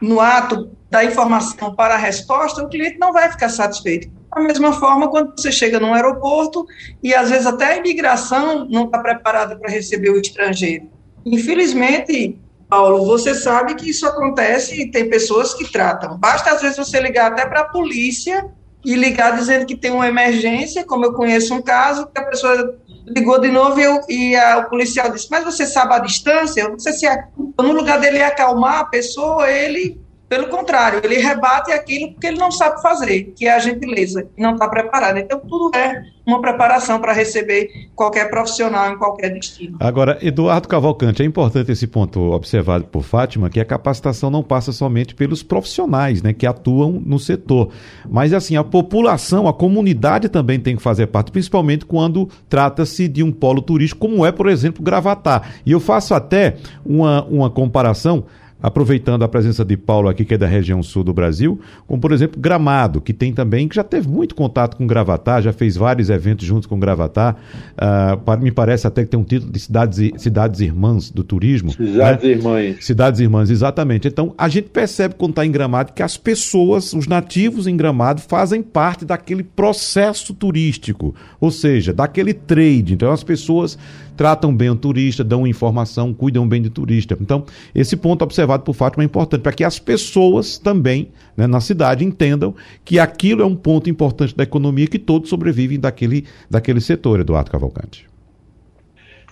no 0.00 0.20
ato 0.20 0.70
da 0.90 1.04
informação 1.04 1.74
para 1.74 1.94
a 1.94 1.98
resposta, 1.98 2.62
o 2.62 2.68
cliente 2.68 2.98
não 2.98 3.12
vai 3.12 3.30
ficar 3.30 3.48
satisfeito. 3.48 4.08
Da 4.34 4.40
mesma 4.40 4.72
forma, 4.72 5.08
quando 5.08 5.32
você 5.36 5.50
chega 5.50 5.80
num 5.80 5.92
aeroporto 5.92 6.64
e 7.02 7.14
às 7.14 7.30
vezes 7.30 7.46
até 7.46 7.72
a 7.72 7.76
imigração 7.78 8.64
não 8.68 8.84
está 8.84 8.98
preparada 8.98 9.56
para 9.56 9.70
receber 9.70 10.10
o 10.10 10.20
estrangeiro. 10.20 10.88
Infelizmente, 11.26 12.38
Paulo, 12.68 13.04
você 13.04 13.34
sabe 13.34 13.74
que 13.74 13.90
isso 13.90 14.06
acontece 14.06 14.80
e 14.80 14.90
tem 14.90 15.10
pessoas 15.10 15.52
que 15.52 15.70
tratam. 15.70 16.16
Basta 16.16 16.52
às 16.52 16.62
vezes 16.62 16.76
você 16.76 17.00
ligar 17.00 17.32
até 17.32 17.44
para 17.44 17.62
a 17.62 17.68
polícia 17.68 18.46
e 18.84 18.94
ligar 18.94 19.36
dizendo 19.36 19.66
que 19.66 19.76
tem 19.76 19.90
uma 19.90 20.06
emergência, 20.06 20.84
como 20.84 21.04
eu 21.04 21.12
conheço 21.12 21.52
um 21.52 21.60
caso, 21.60 22.06
que 22.06 22.20
a 22.20 22.24
pessoa 22.24 22.78
ligou 23.06 23.40
de 23.40 23.50
novo 23.50 23.78
e, 23.80 23.82
eu, 23.82 24.00
e 24.08 24.36
a, 24.36 24.58
o 24.58 24.70
policial 24.70 25.10
disse, 25.10 25.26
mas 25.30 25.44
você 25.44 25.66
sabe 25.66 25.94
a 25.94 25.98
distância? 25.98 26.72
Sei 26.78 26.92
se 26.92 27.06
é, 27.06 27.24
no 27.58 27.72
lugar 27.72 27.98
dele 28.00 28.22
acalmar 28.22 28.78
a 28.78 28.84
pessoa, 28.84 29.50
ele 29.50 30.00
pelo 30.30 30.46
contrário, 30.46 31.00
ele 31.02 31.18
rebate 31.18 31.72
aquilo 31.72 32.12
porque 32.12 32.28
ele 32.28 32.38
não 32.38 32.52
sabe 32.52 32.80
fazer, 32.80 33.32
que 33.34 33.48
é 33.48 33.52
a 33.52 33.58
gentileza, 33.58 34.28
e 34.38 34.40
não 34.40 34.52
está 34.52 34.68
preparado. 34.68 35.16
Então, 35.18 35.40
tudo 35.40 35.76
é 35.76 36.04
uma 36.24 36.40
preparação 36.40 37.00
para 37.00 37.12
receber 37.12 37.88
qualquer 37.96 38.30
profissional 38.30 38.92
em 38.92 38.96
qualquer 38.96 39.30
destino. 39.30 39.76
Agora, 39.80 40.18
Eduardo 40.22 40.68
Cavalcante, 40.68 41.20
é 41.20 41.26
importante 41.26 41.72
esse 41.72 41.84
ponto 41.84 42.30
observado 42.30 42.84
por 42.84 43.02
Fátima, 43.02 43.50
que 43.50 43.58
a 43.58 43.64
capacitação 43.64 44.30
não 44.30 44.40
passa 44.40 44.70
somente 44.70 45.16
pelos 45.16 45.42
profissionais 45.42 46.22
né, 46.22 46.32
que 46.32 46.46
atuam 46.46 47.02
no 47.04 47.18
setor, 47.18 47.72
mas 48.08 48.32
assim, 48.32 48.56
a 48.56 48.62
população, 48.62 49.48
a 49.48 49.52
comunidade 49.52 50.28
também 50.28 50.60
tem 50.60 50.76
que 50.76 50.82
fazer 50.82 51.08
parte, 51.08 51.32
principalmente 51.32 51.84
quando 51.84 52.28
trata-se 52.48 53.08
de 53.08 53.24
um 53.24 53.32
polo 53.32 53.60
turístico, 53.60 54.06
como 54.06 54.24
é, 54.24 54.30
por 54.30 54.48
exemplo, 54.48 54.80
Gravatar. 54.80 55.54
E 55.66 55.72
eu 55.72 55.80
faço 55.80 56.14
até 56.14 56.54
uma, 56.86 57.24
uma 57.24 57.50
comparação 57.50 58.26
aproveitando 58.62 59.22
a 59.22 59.28
presença 59.28 59.64
de 59.64 59.76
Paulo 59.76 60.08
aqui, 60.08 60.24
que 60.24 60.34
é 60.34 60.38
da 60.38 60.46
região 60.46 60.82
sul 60.82 61.02
do 61.04 61.12
Brasil, 61.12 61.60
como 61.86 62.00
por 62.00 62.12
exemplo 62.12 62.40
Gramado, 62.40 63.00
que 63.00 63.12
tem 63.12 63.32
também, 63.32 63.68
que 63.68 63.76
já 63.76 63.84
teve 63.84 64.08
muito 64.08 64.34
contato 64.34 64.76
com 64.76 64.86
Gravatar, 64.86 65.42
já 65.42 65.52
fez 65.52 65.76
vários 65.76 66.10
eventos 66.10 66.46
juntos 66.46 66.66
com 66.66 66.78
Gravatar, 66.78 67.36
uh, 67.76 68.40
me 68.40 68.50
parece 68.50 68.86
até 68.86 69.04
que 69.04 69.10
tem 69.10 69.18
um 69.18 69.24
título 69.24 69.52
de 69.52 69.58
cidades, 69.58 70.10
cidades 70.16 70.60
irmãs 70.60 71.10
do 71.10 71.24
turismo. 71.24 71.72
Cidades 71.72 72.24
né? 72.24 72.30
irmãs. 72.30 72.84
Cidades 72.84 73.20
irmãs, 73.20 73.50
exatamente. 73.50 74.08
Então, 74.08 74.34
a 74.36 74.48
gente 74.48 74.68
percebe 74.68 75.14
quando 75.16 75.30
está 75.30 75.46
em 75.46 75.50
Gramado 75.50 75.92
que 75.92 76.02
as 76.02 76.16
pessoas, 76.16 76.92
os 76.92 77.06
nativos 77.06 77.66
em 77.66 77.76
Gramado, 77.76 78.20
fazem 78.20 78.62
parte 78.62 79.04
daquele 79.04 79.42
processo 79.42 80.34
turístico, 80.34 81.14
ou 81.40 81.50
seja, 81.50 81.92
daquele 81.92 82.34
trade. 82.34 82.94
Então, 82.94 83.10
as 83.12 83.22
pessoas 83.22 83.78
tratam 84.20 84.54
bem 84.54 84.68
o 84.68 84.76
turista, 84.76 85.24
dão 85.24 85.46
informação, 85.46 86.12
cuidam 86.12 86.46
bem 86.46 86.60
do 86.60 86.68
turista. 86.68 87.16
Então, 87.18 87.42
esse 87.74 87.96
ponto 87.96 88.20
observado 88.20 88.62
por 88.62 88.74
Fátima 88.74 89.02
é 89.02 89.06
importante 89.06 89.40
para 89.40 89.50
que 89.50 89.64
as 89.64 89.78
pessoas 89.78 90.58
também 90.58 91.08
né, 91.34 91.46
na 91.46 91.58
cidade 91.58 92.04
entendam 92.04 92.54
que 92.84 92.98
aquilo 92.98 93.40
é 93.40 93.46
um 93.46 93.56
ponto 93.56 93.88
importante 93.88 94.36
da 94.36 94.42
economia 94.42 94.86
que 94.86 94.98
todos 94.98 95.30
sobrevivem 95.30 95.80
daquele, 95.80 96.26
daquele 96.50 96.82
setor, 96.82 97.20
Eduardo 97.20 97.50
Cavalcante. 97.50 98.06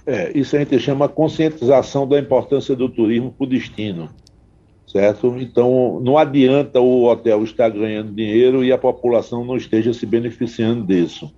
É, 0.07 0.33
isso 0.35 0.57
a 0.57 0.61
gente 0.61 0.81
chama 0.81 1.07
conscientização 1.07 2.09
da 2.09 2.19
importância 2.19 2.75
do 2.75 2.89
turismo 2.89 3.31
para 3.31 3.45
o 3.45 3.47
destino, 3.47 4.09
certo? 4.87 5.37
Então, 5.39 6.01
não 6.03 6.17
adianta 6.17 6.81
o 6.81 7.05
hotel 7.05 7.45
estar 7.45 7.69
ganhando 7.69 8.11
dinheiro 8.11 8.65
e 8.65 8.73
a 8.73 8.79
população 8.79 9.45
não 9.45 9.59
esteja 9.59 9.93
se 9.93 10.07
beneficiando 10.07 10.83
disso. 10.87 11.31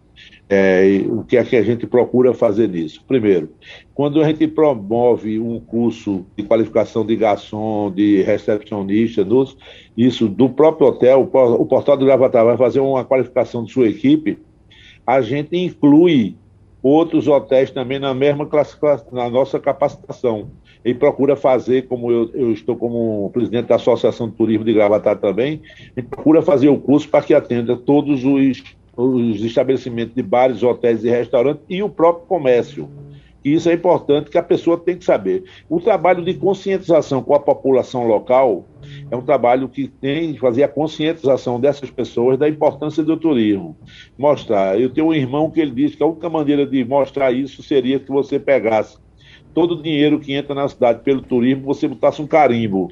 É, 0.52 1.02
o 1.06 1.22
que 1.22 1.36
é 1.36 1.44
que 1.44 1.56
a 1.56 1.62
gente 1.62 1.86
procura 1.86 2.34
fazer 2.34 2.68
nisso? 2.68 3.04
Primeiro, 3.06 3.50
quando 3.94 4.20
a 4.20 4.26
gente 4.26 4.48
promove 4.48 5.38
um 5.38 5.60
curso 5.60 6.26
de 6.36 6.42
qualificação 6.42 7.06
de 7.06 7.14
garçom, 7.14 7.90
de 7.90 8.22
recepcionista, 8.22 9.24
nos, 9.24 9.56
isso 9.96 10.28
do 10.28 10.48
próprio 10.48 10.88
hotel, 10.88 11.22
o 11.32 11.66
Portal 11.66 11.96
do 11.96 12.04
Gravatar 12.04 12.44
vai 12.44 12.56
fazer 12.56 12.80
uma 12.80 13.04
qualificação 13.04 13.64
de 13.64 13.72
sua 13.72 13.88
equipe, 13.88 14.38
a 15.06 15.20
gente 15.20 15.56
inclui 15.56 16.36
outros 16.82 17.28
hotéis 17.28 17.70
também 17.70 17.98
na 17.98 18.14
mesma 18.14 18.46
classificação, 18.46 19.06
na 19.12 19.28
nossa 19.28 19.58
capacitação. 19.58 20.50
E 20.82 20.94
procura 20.94 21.36
fazer, 21.36 21.86
como 21.86 22.10
eu, 22.10 22.30
eu, 22.32 22.52
estou 22.52 22.74
como 22.74 23.28
presidente 23.30 23.66
da 23.66 23.74
Associação 23.74 24.30
de 24.30 24.34
Turismo 24.34 24.64
de 24.64 24.72
Gravatar 24.72 25.18
também, 25.18 25.60
a 25.94 26.00
gente 26.00 26.08
procura 26.08 26.40
fazer 26.40 26.70
o 26.70 26.80
curso 26.80 27.06
para 27.08 27.22
que 27.22 27.34
atenda 27.34 27.76
todos 27.76 28.24
os 28.24 28.62
os 29.00 29.42
estabelecimentos 29.42 30.14
de 30.14 30.22
bares, 30.22 30.62
hotéis 30.62 31.04
e 31.04 31.10
restaurantes 31.10 31.64
e 31.68 31.82
o 31.82 31.88
próprio 31.88 32.26
comércio. 32.26 32.88
E 33.42 33.54
isso 33.54 33.70
é 33.70 33.72
importante 33.72 34.30
que 34.30 34.36
a 34.36 34.42
pessoa 34.42 34.76
tem 34.76 34.98
que 34.98 35.04
saber. 35.04 35.44
O 35.68 35.80
trabalho 35.80 36.22
de 36.22 36.34
conscientização 36.34 37.22
com 37.22 37.34
a 37.34 37.40
população 37.40 38.06
local 38.06 38.66
é 39.10 39.16
um 39.16 39.22
trabalho 39.22 39.66
que 39.66 39.88
tem 39.88 40.32
de 40.32 40.38
fazer 40.38 40.62
a 40.62 40.68
conscientização 40.68 41.58
dessas 41.58 41.90
pessoas 41.90 42.38
da 42.38 42.48
importância 42.48 43.02
do 43.02 43.16
turismo. 43.16 43.76
Mostrar. 44.18 44.78
Eu 44.78 44.90
tenho 44.90 45.06
um 45.06 45.14
irmão 45.14 45.50
que 45.50 45.58
ele 45.58 45.70
disse 45.70 45.96
que 45.96 46.02
a 46.02 46.06
única 46.06 46.28
maneira 46.28 46.66
de 46.66 46.84
mostrar 46.84 47.32
isso 47.32 47.62
seria 47.62 47.98
que 47.98 48.10
você 48.10 48.38
pegasse 48.38 48.98
todo 49.54 49.72
o 49.72 49.82
dinheiro 49.82 50.20
que 50.20 50.32
entra 50.32 50.54
na 50.54 50.68
cidade 50.68 51.00
pelo 51.02 51.22
turismo, 51.22 51.64
você 51.64 51.88
botasse 51.88 52.20
um 52.22 52.26
carimbo. 52.26 52.90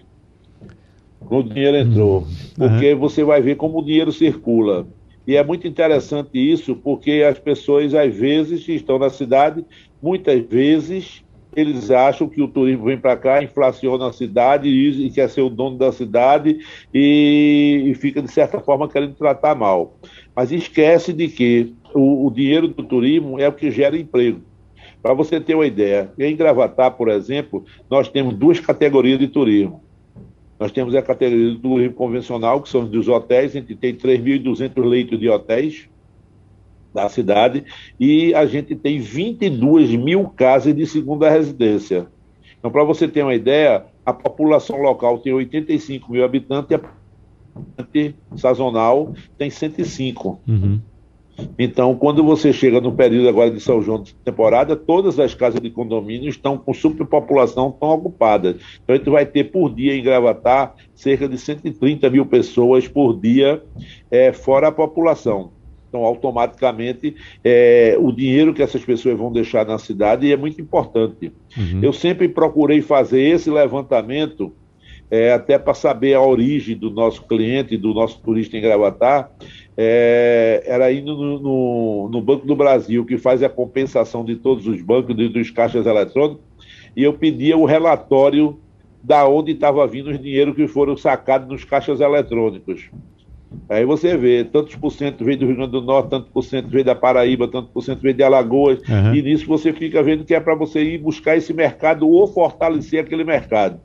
Quando 1.21 1.51
o 1.51 1.55
dinheiro 1.55 1.77
entrou. 1.77 2.21
Uhum. 2.21 2.27
Porque 2.57 2.95
você 2.95 3.25
vai 3.25 3.41
ver 3.41 3.57
como 3.57 3.79
o 3.79 3.85
dinheiro 3.85 4.13
circula. 4.13 4.87
E 5.29 5.37
é 5.37 5.45
muito 5.45 5.69
interessante 5.69 6.39
isso, 6.39 6.75
porque 6.75 7.23
as 7.23 7.39
pessoas, 7.39 7.93
às 7.95 8.15
vezes, 8.17 8.67
estão 8.67 8.99
na 8.99 9.11
cidade, 9.11 9.63
muitas 10.01 10.41
vezes 10.47 11.23
eles 11.55 11.91
acham 11.91 12.27
que 12.27 12.41
o 12.41 12.49
turismo 12.49 12.87
vem 12.87 12.97
para 12.97 13.15
cá, 13.15 13.43
inflaciona 13.43 14.09
a 14.09 14.13
cidade 14.13 14.71
e, 14.71 15.11
quer 15.11 15.29
ser 15.29 15.43
o 15.43 15.51
dono 15.51 15.77
da 15.77 15.93
cidade 15.93 16.59
e, 16.95 17.85
e, 17.89 17.95
fica, 17.95 18.23
de 18.23 18.33
certa 18.33 18.59
forma, 18.59 18.89
querendo 18.89 19.15
tratar 19.17 19.55
mal. 19.55 19.99
Mas 20.35 20.51
esquece 20.51 21.13
de 21.13 21.29
que 21.29 21.75
o, 21.95 22.27
o 22.27 22.31
dinheiro 22.31 22.69
do 22.69 22.83
turismo 22.83 23.39
é 23.39 23.47
o 23.47 23.53
que 23.53 23.71
gera 23.71 23.99
emprego. 23.99 24.41
Para 25.03 25.13
você 25.13 25.39
ter 25.39 25.55
uma 25.55 25.67
ideia, 25.67 26.11
em 26.19 26.35
Gravatar, 26.35 26.93
por 26.93 27.11
exemplo, 27.11 27.67
nós 27.91 28.09
temos 28.09 28.35
duas 28.35 28.61
categorias 28.61 29.19
de 29.19 29.29
turismo. 29.29 29.88
Nós 30.59 30.73
temos 30.73 30.95
a 30.95 31.03
categoria 31.03 31.53
do 31.53 31.59
turismo 31.59 31.95
convencional, 31.95 32.61
que 32.61 32.69
são 32.69 32.85
dos 32.85 33.09
hotéis, 33.09 33.53
a 33.53 33.61
gente 33.61 33.77
tem 33.77 33.95
3.200 33.95 34.85
leitos 34.85 35.19
de 35.19 35.29
hotéis 35.29 35.89
da 36.93 37.09
cidade, 37.09 37.65
e 37.99 38.35
a 38.35 38.45
gente 38.47 38.75
tem 38.75 38.99
22 38.99 39.95
mil 39.95 40.29
casas 40.31 40.75
de 40.75 40.87
segunda 40.87 41.31
residência. 41.31 42.09
Então, 42.59 42.71
para 42.71 42.83
você 42.83 43.07
ter 43.07 43.23
uma 43.23 43.35
ideia, 43.35 43.85
a 44.05 44.13
população 44.13 44.81
local 44.81 45.19
tem 45.19 45.33
85 45.33 46.11
mil 46.11 46.25
habitantes 46.25 46.71
e 47.95 48.15
a 48.35 48.37
sazonal 48.37 49.15
tem 49.37 49.51
105. 49.51 50.41
Uhum. 50.47 50.81
Então, 51.59 51.95
quando 51.95 52.25
você 52.25 52.53
chega 52.53 52.81
no 52.81 52.93
período 52.93 53.29
agora 53.29 53.51
de 53.51 53.61
São 53.61 53.81
João 53.81 54.03
de 54.03 54.15
temporada, 54.15 54.75
todas 54.77 55.19
as 55.19 55.35
casas 55.35 55.61
de 55.61 55.71
condomínio 55.71 56.29
estão 56.29 56.59
com 56.59 56.75
superpopulação, 56.75 57.71
estão 57.71 57.91
ocupadas. 57.91 58.57
Então, 58.83 58.95
a 58.95 58.99
gente 58.99 59.11
vai 59.11 59.27
ter 59.27 59.45
por 59.45 59.73
dia 59.73 59.95
em 59.95 60.03
Gravatar 60.03 60.75
cerca 60.95 61.29
de 61.29 61.39
130 61.39 62.11
mil 62.11 62.27
pessoas 62.27 62.89
por 62.89 63.19
dia, 63.19 63.63
é, 64.11 64.33
fora 64.33 64.69
a 64.69 64.73
população. 64.73 65.53
Então, 65.89 66.05
automaticamente, 66.05 67.17
é, 67.43 67.97
o 67.99 68.13
dinheiro 68.13 68.53
que 68.53 68.63
essas 68.63 68.85
pessoas 68.85 69.17
vão 69.17 69.33
deixar 69.33 69.67
na 69.67 69.79
cidade 69.79 70.31
é 70.31 70.37
muito 70.37 70.61
importante. 70.61 71.33
Uhum. 71.57 71.81
Eu 71.83 71.93
sempre 71.93 72.29
procurei 72.29 72.83
fazer 72.83 73.23
esse 73.23 73.51
levantamento, 73.51 74.53
é, 75.11 75.33
até 75.33 75.59
para 75.59 75.75
saber 75.75 76.15
a 76.15 76.21
origem 76.21 76.77
do 76.77 76.91
nosso 76.91 77.23
cliente, 77.23 77.77
do 77.77 77.95
nosso 77.95 78.21
turista 78.21 78.57
em 78.57 78.61
Gravatar, 78.61 79.31
é, 79.77 80.63
era 80.67 80.93
indo 80.93 81.17
no, 81.17 81.39
no, 81.39 82.09
no, 82.11 82.21
Banco 82.21 82.47
do 82.47 82.57
Brasil, 82.57 83.05
que 83.05 83.17
faz 83.17 83.43
a 83.43 83.49
compensação 83.49 84.25
de 84.25 84.37
todos 84.37 84.67
os 84.67 84.83
bancos, 84.83 85.17
de, 85.17 85.29
dos 85.29 85.51
caixas 85.51 85.87
eletrônicos, 85.87 86.43
e 86.97 87.03
eu 87.03 87.13
pedia 87.13 87.57
o 87.57 87.65
relatório 87.65 88.59
da 89.03 89.27
onde 89.27 89.53
estava 89.53 89.87
vindo 89.87 90.11
os 90.11 90.21
dinheiros 90.21 90.57
que 90.57 90.67
foram 90.67 90.97
sacados 90.97 91.49
nos 91.49 91.65
caixas 91.65 92.01
eletrônicos. 92.01 92.91
Aí 93.69 93.85
você 93.85 94.17
vê, 94.17 94.45
tantos 94.45 94.75
por 94.77 94.91
cento 94.91 95.25
veio 95.25 95.39
do 95.39 95.47
Rio 95.47 95.57
Grande 95.57 95.73
do 95.73 95.81
Norte, 95.81 96.11
tanto 96.11 96.31
por 96.31 96.43
cento 96.43 96.69
veio 96.69 96.85
da 96.85 96.95
Paraíba, 96.95 97.49
tanto 97.49 97.69
por 97.69 97.83
cento 97.83 98.01
veio 98.01 98.15
de 98.15 98.23
Alagoas, 98.23 98.81
uhum. 98.87 99.15
e 99.15 99.23
nisso 99.23 99.47
você 99.47 99.73
fica 99.73 100.03
vendo 100.03 100.25
que 100.25 100.35
é 100.35 100.41
para 100.41 100.55
você 100.55 100.83
ir 100.83 100.99
buscar 100.99 101.37
esse 101.37 101.55
mercado 101.55 102.07
ou 102.09 102.27
fortalecer 102.27 103.01
aquele 103.01 103.25
mercado. 103.25 103.81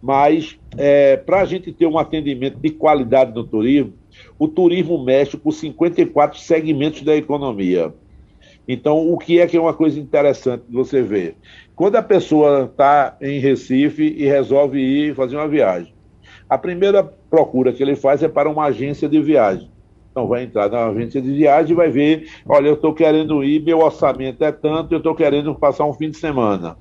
Mas 0.00 0.58
é, 0.76 1.16
para 1.16 1.40
a 1.40 1.44
gente 1.44 1.72
ter 1.72 1.86
um 1.86 1.98
atendimento 1.98 2.58
de 2.58 2.70
qualidade 2.70 3.34
no 3.34 3.44
turismo, 3.44 3.92
o 4.38 4.46
turismo 4.46 5.02
mexe 5.02 5.36
com 5.36 5.50
54 5.50 6.38
segmentos 6.38 7.02
da 7.02 7.16
economia. 7.16 7.92
Então, 8.66 9.10
o 9.10 9.16
que 9.16 9.40
é 9.40 9.46
que 9.46 9.56
é 9.56 9.60
uma 9.60 9.72
coisa 9.72 9.98
interessante 9.98 10.64
de 10.68 10.74
você 10.74 11.02
ver? 11.02 11.36
Quando 11.74 11.96
a 11.96 12.02
pessoa 12.02 12.68
está 12.70 13.16
em 13.20 13.38
Recife 13.40 14.14
e 14.16 14.26
resolve 14.26 14.78
ir 14.78 15.14
fazer 15.14 15.36
uma 15.36 15.48
viagem, 15.48 15.92
a 16.48 16.58
primeira 16.58 17.02
procura 17.02 17.72
que 17.72 17.82
ele 17.82 17.96
faz 17.96 18.22
é 18.22 18.28
para 18.28 18.48
uma 18.48 18.66
agência 18.66 19.08
de 19.08 19.20
viagem. 19.20 19.70
Então 20.10 20.26
vai 20.26 20.42
entrar 20.42 20.68
na 20.70 20.86
agência 20.86 21.22
de 21.22 21.32
viagem 21.32 21.72
e 21.72 21.76
vai 21.76 21.90
ver, 21.90 22.28
olha, 22.46 22.68
eu 22.68 22.74
estou 22.74 22.92
querendo 22.92 23.42
ir, 23.44 23.62
meu 23.62 23.78
orçamento 23.78 24.42
é 24.42 24.52
tanto, 24.52 24.92
eu 24.92 24.98
estou 24.98 25.14
querendo 25.14 25.54
passar 25.54 25.84
um 25.84 25.92
fim 25.92 26.10
de 26.10 26.16
semana. 26.16 26.76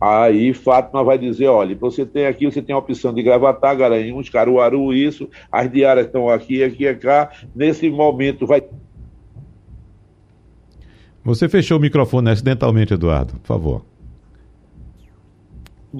Aí 0.00 0.52
Fátima 0.52 1.02
vai 1.02 1.16
dizer, 1.16 1.46
olha, 1.46 1.74
você 1.74 2.04
tem 2.04 2.26
aqui, 2.26 2.44
você 2.44 2.60
tem 2.60 2.74
a 2.74 2.78
opção 2.78 3.14
de 3.14 3.22
Gravatar, 3.22 3.76
Garanhuns, 3.76 4.28
Caruaru, 4.28 4.92
isso, 4.92 5.28
as 5.50 5.70
diárias 5.70 6.06
estão 6.06 6.28
aqui, 6.28 6.62
aqui 6.62 6.86
e 6.86 6.94
cá. 6.94 7.30
Nesse 7.54 7.88
momento 7.88 8.46
vai... 8.46 8.62
Você 11.24 11.48
fechou 11.48 11.78
o 11.78 11.80
microfone 11.80 12.30
acidentalmente, 12.30 12.94
Eduardo, 12.94 13.34
por 13.40 13.46
favor 13.46 13.82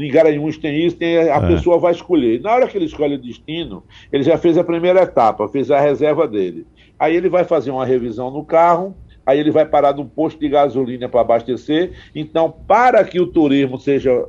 em 0.04 0.10
Garanhuns 0.10 0.58
tem 0.58 0.84
isso, 0.84 0.96
tem, 0.96 1.16
a 1.16 1.36
é. 1.36 1.46
pessoa 1.46 1.78
vai 1.78 1.92
escolher. 1.92 2.40
Na 2.40 2.52
hora 2.52 2.68
que 2.68 2.76
ele 2.76 2.84
escolhe 2.84 3.14
o 3.14 3.18
destino, 3.18 3.82
ele 4.12 4.22
já 4.22 4.36
fez 4.36 4.58
a 4.58 4.64
primeira 4.64 5.02
etapa, 5.02 5.48
fez 5.48 5.70
a 5.70 5.80
reserva 5.80 6.26
dele. 6.26 6.66
Aí 6.98 7.14
ele 7.16 7.28
vai 7.28 7.44
fazer 7.44 7.70
uma 7.70 7.86
revisão 7.86 8.30
no 8.30 8.44
carro, 8.44 8.94
aí 9.26 9.40
ele 9.40 9.50
vai 9.50 9.66
parar 9.66 9.94
num 9.94 10.06
posto 10.06 10.38
de 10.38 10.48
gasolina 10.48 11.08
para 11.08 11.20
abastecer. 11.20 11.92
Então, 12.14 12.54
para 12.66 13.04
que 13.04 13.20
o 13.20 13.26
turismo 13.26 13.78
seja 13.78 14.24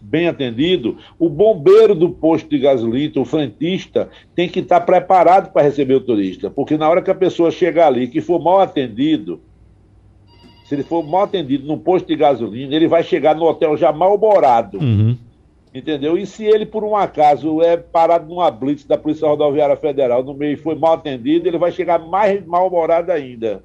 bem 0.00 0.26
atendido, 0.26 0.98
o 1.16 1.28
bombeiro 1.28 1.94
do 1.94 2.10
posto 2.10 2.50
de 2.50 2.58
gasolina, 2.58 3.20
o 3.20 3.24
frentista, 3.24 4.08
tem 4.34 4.48
que 4.48 4.58
estar 4.58 4.80
preparado 4.80 5.52
para 5.52 5.62
receber 5.62 5.94
o 5.94 6.00
turista, 6.00 6.50
porque 6.50 6.76
na 6.76 6.88
hora 6.88 7.00
que 7.00 7.10
a 7.10 7.14
pessoa 7.14 7.52
chegar 7.52 7.86
ali, 7.86 8.08
que 8.08 8.20
for 8.20 8.42
mal 8.42 8.58
atendido, 8.58 9.40
se 10.64 10.74
ele 10.74 10.82
for 10.82 11.04
mal 11.04 11.22
atendido 11.22 11.68
num 11.68 11.78
posto 11.78 12.08
de 12.08 12.16
gasolina, 12.16 12.74
ele 12.74 12.88
vai 12.88 13.04
chegar 13.04 13.36
no 13.36 13.44
hotel 13.44 13.76
já 13.76 13.92
mal-humorado. 13.92 14.78
Uhum. 14.78 15.16
Entendeu? 15.72 16.18
E 16.18 16.26
se 16.26 16.44
ele, 16.44 16.66
por 16.66 16.82
um 16.84 16.96
acaso, 16.96 17.62
é 17.62 17.76
parado 17.76 18.28
numa 18.28 18.50
blitz 18.50 18.84
da 18.84 18.98
Polícia 18.98 19.26
Rodoviária 19.26 19.76
Federal 19.76 20.22
no 20.22 20.34
meio 20.34 20.54
e 20.54 20.56
foi 20.56 20.74
mal 20.74 20.94
atendido, 20.94 21.46
ele 21.46 21.58
vai 21.58 21.70
chegar 21.70 21.98
mais 21.98 22.44
mal-humorado 22.44 23.12
ainda 23.12 23.62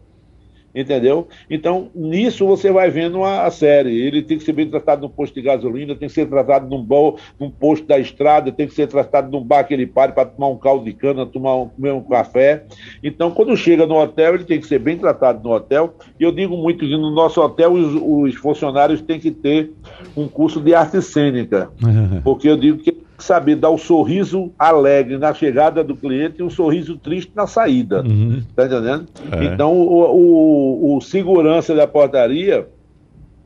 entendeu? 0.73 1.27
Então, 1.49 1.89
nisso 1.95 2.45
você 2.45 2.71
vai 2.71 2.89
vendo 2.89 3.23
a, 3.23 3.45
a, 3.45 3.51
série. 3.51 3.99
Ele 3.99 4.21
tem 4.21 4.37
que 4.37 4.43
ser 4.43 4.53
bem 4.53 4.69
tratado 4.69 5.01
num 5.01 5.09
posto 5.09 5.33
de 5.33 5.41
gasolina, 5.41 5.95
tem 5.95 6.07
que 6.07 6.13
ser 6.13 6.27
tratado 6.27 6.69
num, 6.69 6.83
bol, 6.83 7.17
num 7.39 7.49
posto 7.49 7.87
da 7.87 7.97
estrada, 7.97 8.51
tem 8.51 8.67
que 8.67 8.73
ser 8.73 8.87
tratado 8.87 9.31
num 9.31 9.43
bar 9.43 9.63
que 9.63 9.73
ele 9.73 9.87
pare 9.87 10.11
para 10.11 10.25
tomar 10.25 10.49
um 10.49 10.57
caldo 10.57 10.85
de 10.85 10.93
cana, 10.93 11.25
tomar 11.25 11.55
um, 11.55 11.69
comer 11.69 11.93
um 11.93 12.01
café. 12.01 12.63
Então, 13.03 13.31
quando 13.31 13.55
chega 13.57 13.85
no 13.85 13.95
hotel, 13.95 14.35
ele 14.35 14.43
tem 14.43 14.59
que 14.59 14.67
ser 14.67 14.79
bem 14.79 14.97
tratado 14.97 15.43
no 15.43 15.53
hotel. 15.53 15.95
E 16.19 16.23
eu 16.23 16.31
digo 16.31 16.55
muito 16.55 16.85
que 16.85 16.97
no 16.97 17.11
nosso 17.11 17.41
hotel 17.41 17.73
os, 17.73 17.95
os 17.95 18.35
funcionários 18.35 19.01
têm 19.01 19.19
que 19.19 19.31
ter 19.31 19.71
um 20.15 20.27
curso 20.27 20.61
de 20.61 20.73
arte 20.73 21.01
cênica, 21.01 21.69
porque 22.23 22.47
eu 22.49 22.57
digo 22.57 22.77
que 22.79 23.06
saber 23.17 23.55
dar 23.55 23.69
o 23.69 23.75
um 23.75 23.77
sorriso 23.77 24.51
alegre 24.57 25.17
na 25.17 25.33
chegada 25.33 25.83
do 25.83 25.95
cliente 25.95 26.39
e 26.39 26.43
um 26.43 26.49
sorriso 26.49 26.97
triste 26.97 27.31
na 27.35 27.47
saída. 27.47 28.03
Uhum. 28.03 28.43
Tá 28.55 28.65
entendendo? 28.65 29.07
É. 29.31 29.45
Então, 29.45 29.73
o, 29.73 30.91
o, 30.91 30.97
o, 30.97 31.01
segurança 31.01 31.73
da 31.73 31.87
portaria, 31.87 32.67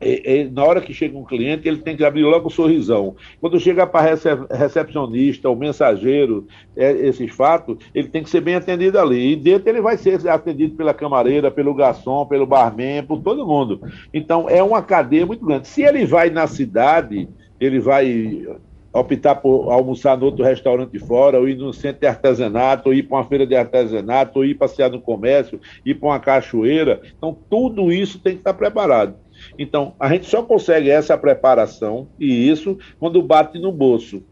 é, 0.00 0.40
é, 0.40 0.44
na 0.44 0.64
hora 0.64 0.80
que 0.80 0.92
chega 0.92 1.16
um 1.16 1.24
cliente, 1.24 1.66
ele 1.66 1.78
tem 1.78 1.96
que 1.96 2.04
abrir 2.04 2.22
logo 2.22 2.48
o 2.48 2.50
sorrisão. 2.50 3.16
Quando 3.40 3.58
chega 3.58 3.86
para 3.86 4.10
recep 4.10 4.46
recepcionista, 4.50 5.48
o 5.48 5.56
mensageiro, 5.56 6.46
é, 6.76 6.92
esses 7.06 7.32
fatos, 7.32 7.78
ele 7.94 8.08
tem 8.08 8.22
que 8.22 8.30
ser 8.30 8.42
bem 8.42 8.56
atendido 8.56 8.98
ali. 8.98 9.32
E 9.32 9.36
dentro 9.36 9.70
ele 9.70 9.80
vai 9.80 9.96
ser 9.96 10.28
atendido 10.28 10.74
pela 10.76 10.92
camareira, 10.92 11.50
pelo 11.50 11.74
garçom, 11.74 12.26
pelo 12.26 12.46
barman, 12.46 13.04
por 13.04 13.22
todo 13.22 13.46
mundo. 13.46 13.80
Então, 14.12 14.48
é 14.50 14.62
uma 14.62 14.82
cadeia 14.82 15.24
muito 15.24 15.46
grande. 15.46 15.66
Se 15.66 15.82
ele 15.82 16.04
vai 16.04 16.28
na 16.28 16.46
cidade, 16.46 17.28
ele 17.58 17.80
vai 17.80 18.44
optar 18.92 19.36
por 19.36 19.70
almoçar 19.70 20.16
no 20.18 20.26
outro 20.26 20.44
restaurante 20.44 20.98
fora, 20.98 21.38
ou 21.38 21.48
ir 21.48 21.56
no 21.56 21.72
centro 21.72 22.00
de 22.00 22.06
artesanato, 22.06 22.88
ou 22.88 22.94
ir 22.94 23.04
para 23.04 23.18
uma 23.18 23.24
feira 23.24 23.46
de 23.46 23.56
artesanato, 23.56 24.38
ou 24.38 24.44
ir 24.44 24.54
passear 24.54 24.90
no 24.90 25.00
comércio, 25.00 25.60
ir 25.84 25.94
para 25.94 26.08
uma 26.08 26.20
cachoeira. 26.20 27.00
Então, 27.16 27.36
tudo 27.48 27.90
isso 27.90 28.18
tem 28.18 28.34
que 28.34 28.40
estar 28.40 28.54
preparado. 28.54 29.14
Então, 29.58 29.94
a 29.98 30.08
gente 30.08 30.26
só 30.26 30.42
consegue 30.42 30.90
essa 30.90 31.16
preparação 31.16 32.08
e 32.18 32.48
isso 32.48 32.78
quando 32.98 33.22
bate 33.22 33.58
no 33.58 33.72
bolso. 33.72 34.22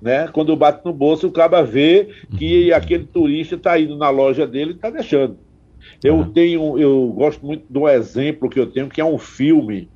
Né? 0.00 0.28
Quando 0.28 0.56
bate 0.56 0.84
no 0.84 0.92
bolso, 0.92 1.26
o 1.26 1.32
cara 1.32 1.62
vê 1.62 2.08
que 2.36 2.70
uhum. 2.70 2.76
aquele 2.76 3.04
turista 3.04 3.56
está 3.56 3.78
indo 3.78 3.96
na 3.96 4.10
loja 4.10 4.46
dele 4.46 4.72
e 4.72 4.74
está 4.74 4.90
deixando. 4.90 5.38
Eu 6.02 6.16
uhum. 6.16 6.30
tenho, 6.30 6.78
eu 6.78 7.08
gosto 7.16 7.44
muito 7.44 7.64
do 7.68 7.88
exemplo 7.88 8.48
que 8.48 8.60
eu 8.60 8.66
tenho, 8.66 8.88
que 8.88 9.00
é 9.00 9.04
um 9.04 9.18
filme 9.18 9.88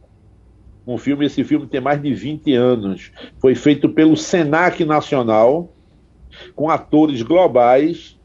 um 0.86 0.98
filme, 0.98 1.26
esse 1.26 1.44
filme 1.44 1.66
tem 1.66 1.80
mais 1.80 2.00
de 2.02 2.12
20 2.12 2.52
anos. 2.54 3.12
Foi 3.38 3.54
feito 3.54 3.88
pelo 3.88 4.16
Senac 4.16 4.84
Nacional, 4.84 5.72
com 6.54 6.70
atores 6.70 7.22
globais, 7.22 8.18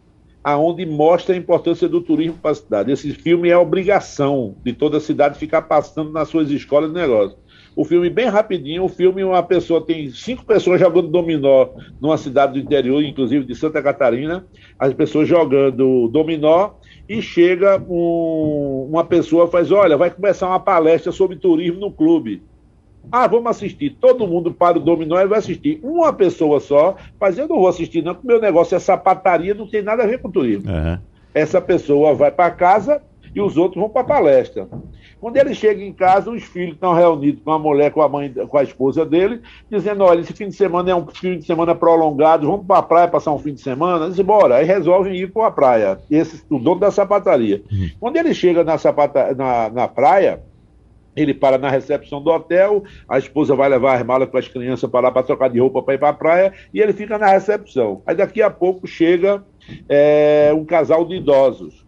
aonde 0.44 0.86
mostra 0.86 1.36
a 1.36 1.38
importância 1.38 1.90
do 1.90 2.02
turismo 2.02 2.38
para 2.42 2.52
a 2.52 2.56
cidade. 2.56 2.92
Esse 2.92 3.12
filme 3.14 3.50
é 3.50 3.58
obrigação 3.58 4.56
de 4.64 4.74
toda 4.74 4.98
a 4.98 5.02
cidade 5.02 5.38
ficar 5.38 5.64
passando 5.64 6.12
nas 6.12 6.30
suas 6.30 6.50
escolas 6.50 6.92
de 6.92 6.96
negócio. 7.00 7.38
O 7.78 7.86
filme 7.86 8.10
bem 8.10 8.26
rapidinho, 8.26 8.84
o 8.84 8.90
filme 8.90 9.24
uma 9.24 9.44
pessoa 9.44 9.86
tem 9.86 10.10
cinco 10.10 10.44
pessoas 10.44 10.80
jogando 10.80 11.10
dominó 11.10 11.68
numa 12.02 12.18
cidade 12.18 12.54
do 12.54 12.60
interior, 12.60 13.04
inclusive 13.04 13.46
de 13.46 13.54
Santa 13.54 13.84
Catarina, 13.84 14.48
as 14.80 14.96
pessoas 14.96 15.28
jogando 15.28 16.08
dominó 16.08 16.72
e 17.08 17.22
chega 17.22 17.80
um, 17.88 18.88
uma 18.90 19.06
pessoa 19.06 19.48
faz, 19.48 19.72
olha, 19.72 19.96
vai 19.96 20.10
começar 20.10 20.48
uma 20.48 20.60
palestra 20.60 21.12
sobre 21.12 21.36
turismo 21.36 21.80
no 21.80 21.92
clube. 21.92 22.42
Ah, 23.12 23.28
vamos 23.28 23.52
assistir. 23.52 23.96
Todo 24.02 24.26
mundo 24.26 24.52
para 24.52 24.80
o 24.80 24.82
dominó 24.82 25.22
e 25.22 25.28
vai 25.28 25.38
assistir. 25.38 25.80
Uma 25.84 26.12
pessoa 26.12 26.60
só, 26.60 26.96
mas 27.22 27.38
eu 27.38 27.48
não 27.48 27.60
vou 27.60 27.68
assistir, 27.68 28.02
não, 28.02 28.16
porque 28.16 28.28
meu 28.28 28.42
negócio 28.42 28.76
é 28.76 28.80
sapataria, 28.80 29.54
não 29.54 29.68
tem 29.68 29.84
nada 29.84 30.02
a 30.02 30.08
ver 30.08 30.20
com 30.20 30.32
turismo. 30.32 30.68
Uhum. 30.68 30.98
Essa 31.32 31.62
pessoa 31.62 32.16
vai 32.16 32.32
para 32.32 32.50
casa 32.50 33.04
e 33.38 33.42
os 33.42 33.56
outros 33.56 33.80
vão 33.80 33.88
para 33.88 34.02
a 34.02 34.06
palestra. 34.06 34.68
Quando 35.22 35.38
ele 35.38 35.54
chega 35.54 35.84
em 35.84 35.94
casa, 35.94 36.32
os 36.32 36.44
filhos 36.44 36.74
estão 36.74 36.94
reunidos 36.94 37.44
com 37.44 37.52
a 37.52 37.60
mulher, 37.60 37.92
com 37.92 38.02
a 38.02 38.10
mãe, 38.10 38.34
com 38.34 38.58
a 38.58 38.64
esposa 38.64 39.06
dele, 39.06 39.42
dizendo: 39.70 40.04
olha, 40.04 40.22
esse 40.22 40.34
fim 40.34 40.48
de 40.48 40.56
semana 40.56 40.90
é 40.90 40.96
um 40.96 41.06
fim 41.06 41.38
de 41.38 41.46
semana 41.46 41.76
prolongado, 41.76 42.48
vamos 42.48 42.66
para 42.66 42.80
a 42.80 42.84
praia 42.84 43.08
passar 43.08 43.32
um 43.32 43.38
fim 43.38 43.54
de 43.54 43.62
semana? 43.62 44.06
Eles 44.06 44.20
bora. 44.20 44.56
Aí 44.56 44.66
resolvem 44.66 45.16
ir 45.16 45.32
para 45.32 45.48
a 45.48 45.52
praia. 45.52 46.00
Esse, 46.10 46.44
o 46.50 46.58
dono 46.58 46.80
da 46.80 46.90
sapataria. 46.90 47.62
Uhum. 47.72 47.90
Quando 48.00 48.18
ele 48.18 48.34
chega 48.34 48.64
na, 48.64 48.78
sapata, 48.80 49.36
na, 49.36 49.70
na 49.70 49.88
praia, 49.88 50.42
ele 51.16 51.34
para 51.34 51.60
na 51.60 51.70
recepção 51.70 52.20
do 52.22 52.32
hotel, 52.32 52.84
a 53.08 53.20
esposa 53.20 53.56
vai 53.56 53.70
levar 53.70 54.00
as 54.00 54.06
malas 54.06 54.30
para 54.30 54.40
as 54.40 54.48
crianças 54.48 54.90
para 54.90 55.02
lá 55.02 55.12
para 55.12 55.24
trocar 55.24 55.50
de 55.50 55.60
roupa 55.60 55.84
para 55.84 55.94
ir 55.94 56.00
para 56.00 56.10
a 56.10 56.14
praia, 56.14 56.54
e 56.74 56.80
ele 56.80 56.94
fica 56.94 57.20
na 57.20 57.28
recepção. 57.28 58.02
Aí 58.06 58.16
daqui 58.16 58.42
a 58.42 58.50
pouco 58.50 58.88
chega 58.88 59.44
é, 59.88 60.52
um 60.56 60.66
casal 60.66 61.06
de 61.06 61.16
idosos. 61.16 61.86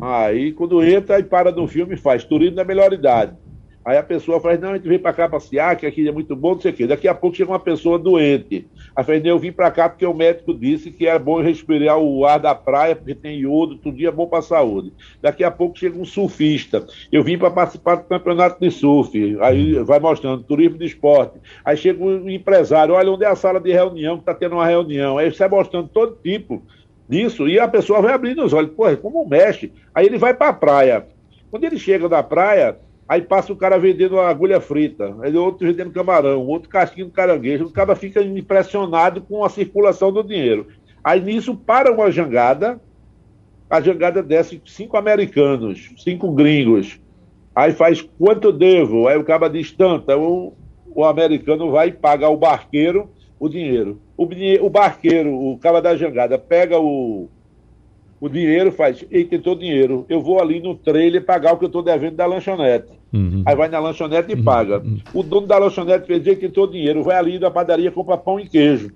Aí 0.00 0.52
quando 0.52 0.82
entra 0.82 1.18
e 1.18 1.22
para 1.22 1.52
no 1.52 1.66
filme 1.66 1.96
faz 1.96 2.24
turismo 2.24 2.56
da 2.56 2.64
melhor 2.64 2.92
idade. 2.92 3.36
Aí 3.84 3.96
a 3.96 4.02
pessoa 4.02 4.40
fala, 4.40 4.56
não, 4.58 4.70
a 4.70 4.76
gente 4.76 4.88
vem 4.88 4.98
para 4.98 5.12
cá 5.12 5.28
passear, 5.28 5.74
que 5.74 5.84
aqui 5.84 6.06
é 6.06 6.12
muito 6.12 6.36
bom, 6.36 6.52
não 6.52 6.60
sei 6.60 6.70
o 6.70 6.74
quê. 6.74 6.86
Daqui 6.86 7.08
a 7.08 7.14
pouco 7.14 7.36
chega 7.36 7.50
uma 7.50 7.58
pessoa 7.58 7.98
doente. 7.98 8.64
Aí 8.94 9.04
fala, 9.04 9.18
eu 9.18 9.38
vim 9.40 9.50
para 9.50 9.72
cá 9.72 9.88
porque 9.88 10.06
o 10.06 10.14
médico 10.14 10.54
disse 10.54 10.92
que 10.92 11.08
é 11.08 11.18
bom 11.18 11.42
respirar 11.42 11.98
o 11.98 12.24
ar 12.24 12.38
da 12.38 12.54
praia, 12.54 12.94
porque 12.94 13.12
tem 13.12 13.40
iodo, 13.40 13.76
tudo 13.76 13.96
dia 13.96 14.08
é 14.08 14.12
bom 14.12 14.28
para 14.28 14.38
a 14.38 14.42
saúde. 14.42 14.92
Daqui 15.20 15.42
a 15.42 15.50
pouco 15.50 15.76
chega 15.76 15.98
um 15.98 16.04
surfista. 16.04 16.86
Eu 17.10 17.24
vim 17.24 17.36
para 17.36 17.50
participar 17.50 17.96
do 17.96 18.04
campeonato 18.04 18.60
de 18.60 18.70
surf. 18.70 19.36
Aí 19.40 19.74
vai 19.82 19.98
mostrando, 19.98 20.44
turismo 20.44 20.78
de 20.78 20.84
esporte. 20.84 21.40
Aí 21.64 21.76
chega 21.76 22.04
um 22.04 22.30
empresário, 22.30 22.94
olha 22.94 23.10
onde 23.10 23.24
é 23.24 23.28
a 23.28 23.34
sala 23.34 23.58
de 23.58 23.72
reunião, 23.72 24.14
que 24.14 24.22
está 24.22 24.34
tendo 24.34 24.54
uma 24.54 24.66
reunião. 24.66 25.18
Aí 25.18 25.32
sai 25.32 25.48
mostrando 25.48 25.88
todo 25.88 26.16
tipo 26.22 26.62
disso, 27.12 27.46
e 27.46 27.60
a 27.60 27.68
pessoa 27.68 28.00
vai 28.00 28.14
abrindo 28.14 28.42
os 28.42 28.54
olhos, 28.54 28.72
pô, 28.74 28.84
como 28.96 29.28
mexe? 29.28 29.70
Aí 29.94 30.06
ele 30.06 30.16
vai 30.16 30.32
para 30.32 30.48
a 30.48 30.52
praia. 30.54 31.06
Quando 31.50 31.64
ele 31.64 31.78
chega 31.78 32.08
da 32.08 32.22
praia, 32.22 32.78
aí 33.06 33.20
passa 33.20 33.52
o 33.52 33.56
cara 33.56 33.78
vendendo 33.78 34.18
agulha 34.18 34.58
frita, 34.62 35.14
aí 35.20 35.36
outro 35.36 35.66
vendendo 35.66 35.92
camarão, 35.92 36.46
outro 36.46 36.70
casquinho 36.70 37.08
de 37.08 37.12
caranguejo, 37.12 37.66
o 37.66 37.70
cara 37.70 37.94
fica 37.94 38.22
impressionado 38.22 39.20
com 39.20 39.44
a 39.44 39.50
circulação 39.50 40.10
do 40.10 40.24
dinheiro. 40.24 40.68
Aí 41.04 41.20
nisso 41.20 41.54
para 41.54 41.92
uma 41.92 42.10
jangada, 42.10 42.80
a 43.68 43.78
jangada 43.80 44.22
desce 44.22 44.62
cinco 44.64 44.96
americanos, 44.96 45.90
cinco 45.98 46.32
gringos. 46.32 46.98
Aí 47.54 47.72
faz 47.72 48.00
quanto 48.00 48.50
devo? 48.50 49.06
Aí 49.06 49.18
o 49.18 49.24
cara 49.24 49.48
diz 49.48 49.70
tanto. 49.72 50.10
O, 50.12 50.54
o 50.94 51.04
americano 51.04 51.70
vai 51.70 51.92
pagar 51.92 52.30
o 52.30 52.36
barqueiro 52.38 53.10
o 53.42 53.48
dinheiro. 53.48 53.98
O, 54.16 54.24
o 54.24 54.70
barqueiro, 54.70 55.34
o 55.34 55.58
cara 55.58 55.82
da 55.82 55.96
jangada, 55.96 56.38
pega 56.38 56.78
o, 56.78 57.28
o 58.20 58.28
dinheiro, 58.28 58.70
faz, 58.70 59.04
ei, 59.10 59.24
tentou 59.24 59.56
dinheiro, 59.56 60.06
eu 60.08 60.22
vou 60.22 60.40
ali 60.40 60.60
no 60.60 60.76
trailer 60.76 61.24
pagar 61.24 61.52
o 61.52 61.58
que 61.58 61.64
eu 61.64 61.66
estou 61.66 61.82
devendo 61.82 62.14
da 62.14 62.24
lanchonete. 62.24 62.92
Uhum. 63.12 63.42
Aí 63.44 63.56
vai 63.56 63.68
na 63.68 63.80
lanchonete 63.80 64.30
e 64.30 64.36
uhum. 64.36 64.44
paga. 64.44 64.78
Uhum. 64.78 65.00
O 65.12 65.24
dono 65.24 65.48
da 65.48 65.58
lanchonete 65.58 66.06
fez, 66.06 66.24
ei, 66.24 66.36
tentou 66.36 66.68
dinheiro, 66.68 67.02
vai 67.02 67.16
ali 67.16 67.36
na 67.40 67.50
padaria, 67.50 67.90
compra 67.90 68.16
pão 68.16 68.38
e 68.38 68.48
queijo. 68.48 68.92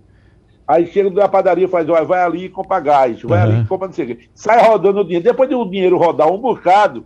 Aí 0.64 0.86
chega 0.86 1.10
da 1.10 1.28
padaria, 1.28 1.66
faz, 1.66 1.88
olha, 1.88 2.04
vai 2.04 2.22
ali 2.22 2.44
e 2.44 2.48
compra 2.48 2.78
gás, 2.78 3.20
vai 3.22 3.44
uhum. 3.44 3.52
ali 3.52 3.62
e 3.62 3.66
compra 3.66 3.88
não 3.88 3.94
sei 3.94 4.04
o 4.04 4.08
quê. 4.08 4.28
Sai 4.32 4.64
rodando 4.64 5.00
o 5.00 5.04
dinheiro. 5.04 5.24
Depois 5.24 5.50
do 5.50 5.68
dinheiro 5.68 5.98
rodar 5.98 6.32
um 6.32 6.38
bocado, 6.38 7.04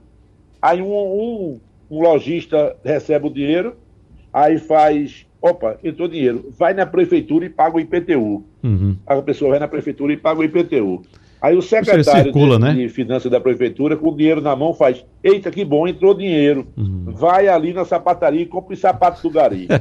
aí 0.61 0.83
um, 0.83 0.93
um, 0.93 1.61
um 1.91 2.03
lojista 2.03 2.77
recebe 2.85 3.29
o 3.29 3.33
dinheiro, 3.33 3.77
aí 4.33 4.59
faz, 4.59 5.27
opa, 5.41 5.79
entrou 5.83 6.09
dinheiro, 6.09 6.53
vai 6.59 6.75
na 6.75 6.87
prefeitura 6.87 7.45
e 7.45 7.51
paga 7.51 7.77
o 7.77 7.81
IPTU. 7.81 8.45
Uhum. 8.63 8.97
A 9.07 9.21
pessoa 9.23 9.53
vai 9.53 9.61
na 9.61 9.69
prefeitura 9.69 10.13
e 10.13 10.17
paga 10.17 10.41
o 10.41 10.45
IPTU. 10.45 11.03
Aí 11.41 11.57
o 11.57 11.63
secretário 11.63 12.25
circula, 12.25 12.59
de, 12.59 12.65
né? 12.65 12.75
de, 12.75 12.89
Finanças 12.91 13.31
da 13.31 13.41
Prefeitura, 13.41 13.97
com 13.97 14.11
o 14.11 14.17
dinheiro 14.17 14.43
na 14.43 14.55
mão, 14.55 14.75
faz: 14.75 15.05
Eita, 15.25 15.51
que 15.51 15.65
bom, 15.65 15.89
entrou 15.89 16.13
dinheiro. 16.13 16.67
Uhum. 16.77 17.05
Vai 17.07 17.49
ali 17.49 17.73
na 17.73 17.85
sapataria 17.85 18.43
e 18.43 18.47
compra 18.47 18.75
os 18.75 18.81
sapatos 18.81 19.23
do 19.23 19.31
Gari. 19.31 19.67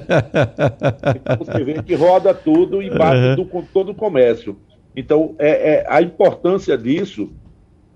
então 1.16 1.38
você 1.38 1.64
vê 1.64 1.84
que 1.84 1.96
roda 1.96 2.34
tudo 2.34 2.82
e 2.82 2.90
bate 2.90 3.22
uhum. 3.22 3.36
do, 3.36 3.46
com 3.46 3.62
todo 3.62 3.92
o 3.92 3.96
comércio. 3.96 4.56
Então, 4.96 5.36
é, 5.38 5.50
é, 5.50 5.86
a 5.90 6.02
importância 6.02 6.78
disso 6.78 7.30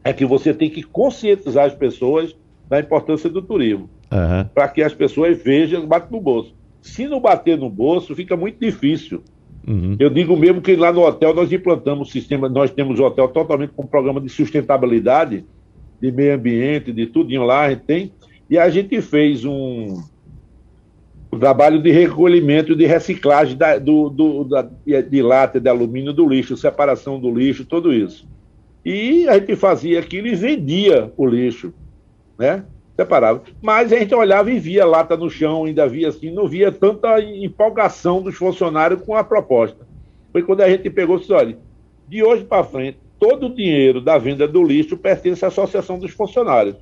é 0.03 0.11
que 0.11 0.25
você 0.25 0.53
tem 0.53 0.69
que 0.69 0.83
conscientizar 0.83 1.65
as 1.65 1.73
pessoas 1.73 2.35
da 2.67 2.79
importância 2.79 3.29
do 3.29 3.41
turismo. 3.41 3.89
Uhum. 4.13 4.45
Para 4.53 4.67
que 4.67 4.83
as 4.83 4.93
pessoas 4.93 5.41
vejam, 5.41 5.87
bate 5.87 6.11
no 6.11 6.21
bolso. 6.21 6.53
Se 6.81 7.07
não 7.07 7.19
bater 7.19 7.57
no 7.57 7.69
bolso, 7.69 8.15
fica 8.15 8.37
muito 8.37 8.59
difícil. 8.59 9.23
Uhum. 9.67 9.95
Eu 9.97 10.09
digo 10.09 10.37
mesmo 10.37 10.61
que 10.61 10.75
lá 10.75 10.91
no 10.91 11.01
hotel 11.01 11.33
nós 11.33 11.51
implantamos 11.51 12.09
o 12.09 12.11
sistema, 12.11 12.47
nós 12.47 12.69
temos 12.69 12.99
o 12.99 13.03
hotel 13.03 13.27
totalmente 13.29 13.71
com 13.71 13.83
um 13.83 13.87
programa 13.87 14.21
de 14.21 14.29
sustentabilidade, 14.29 15.45
de 15.99 16.11
meio 16.11 16.35
ambiente, 16.35 16.91
de 16.91 17.07
tudinho 17.07 17.43
lá, 17.43 17.61
a 17.61 17.69
gente 17.69 17.83
tem, 17.83 18.11
e 18.49 18.57
a 18.57 18.69
gente 18.69 19.01
fez 19.01 19.45
um, 19.45 20.03
um 21.31 21.39
trabalho 21.39 21.81
de 21.81 21.89
recolhimento, 21.91 22.75
de 22.75 22.85
reciclagem 22.85 23.57
da, 23.57 23.79
do, 23.79 24.09
do, 24.09 24.43
da, 24.43 24.61
de 24.61 25.21
lata, 25.21 25.59
de 25.59 25.69
alumínio 25.69 26.13
do 26.13 26.27
lixo, 26.27 26.57
separação 26.57 27.19
do 27.19 27.33
lixo, 27.33 27.65
tudo 27.65 27.93
isso. 27.93 28.27
E 28.85 29.27
a 29.29 29.39
gente 29.39 29.55
fazia 29.55 29.99
aquilo 29.99 30.27
e 30.27 30.35
vendia 30.35 31.11
o 31.15 31.25
lixo, 31.25 31.73
né? 32.37 32.65
Separava. 32.95 33.41
Mas 33.61 33.91
a 33.91 33.97
gente 33.97 34.13
olhava 34.13 34.51
e 34.51 34.59
via 34.59 34.85
lata 34.85 35.17
no 35.17 35.29
chão, 35.29 35.65
ainda 35.65 35.87
via 35.87 36.09
assim, 36.09 36.31
não 36.31 36.47
via 36.47 36.71
tanta 36.71 37.19
empolgação 37.21 38.21
dos 38.21 38.35
funcionários 38.35 39.01
com 39.01 39.15
a 39.15 39.23
proposta. 39.23 39.87
Foi 40.31 40.41
quando 40.41 40.61
a 40.61 40.69
gente 40.69 40.89
pegou 40.89 41.19
e 41.19 41.33
olha, 41.33 41.57
de 42.07 42.23
hoje 42.23 42.43
para 42.43 42.63
frente, 42.63 42.97
todo 43.19 43.47
o 43.47 43.55
dinheiro 43.55 44.01
da 44.01 44.17
venda 44.17 44.47
do 44.47 44.63
lixo 44.63 44.97
pertence 44.97 45.45
à 45.45 45.47
Associação 45.47 45.97
dos 45.97 46.11
Funcionários. 46.11 46.75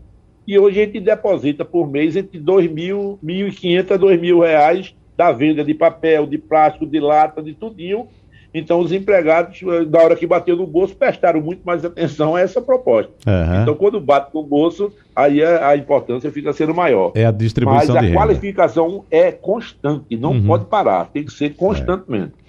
E 0.48 0.58
hoje 0.58 0.82
a 0.82 0.86
gente 0.86 1.00
deposita 1.00 1.64
por 1.64 1.90
mês 1.90 2.16
entre 2.16 2.40
R$ 2.40 2.68
mil, 2.68 3.20
R$ 3.24 3.52
1.500 3.52 3.92
a 3.92 4.12
R$ 4.12 4.18
mil 4.18 4.40
reais 4.40 4.96
da 5.16 5.32
venda 5.32 5.64
de 5.64 5.74
papel, 5.74 6.26
de 6.26 6.38
plástico, 6.38 6.86
de 6.86 7.00
lata, 7.00 7.44
de 7.44 7.54
tudinho, 7.54 8.08
então, 8.54 8.80
os 8.80 8.92
empregados, 8.92 9.62
na 9.90 10.00
hora 10.00 10.16
que 10.16 10.28
bateu 10.28 10.58
no 10.58 10.68
bolso, 10.68 10.96
prestaram 10.96 11.42
muito 11.42 11.62
mais 11.64 11.86
atenção 11.86 12.36
a 12.36 12.42
essa 12.42 12.62
proposta. 12.62 13.12
Uhum. 13.26 13.62
Então, 13.62 13.76
quando 13.76 14.00
bate 14.02 14.34
no 14.34 14.44
bolso, 14.44 14.92
aí 15.16 15.42
a, 15.42 15.70
a, 15.70 15.78
importância 15.78 16.30
fica 16.32 16.52
sendo 16.52 16.74
maior. 16.74 17.14
É 17.16 17.26
a 17.26 17.32
distribuição 17.32 17.96
Mas 17.96 18.12
a 18.12 18.14
qualificação 18.14 19.06
é 19.10 19.32
constante, 19.32 20.18
não 20.18 20.32
uhum. 20.32 20.48
pode 20.48 20.66
parar, 20.66 21.06
tem 21.06 21.24
que 21.24 21.32
ser 21.32 21.56
constantemente. 21.56 22.34
É. 22.38 22.42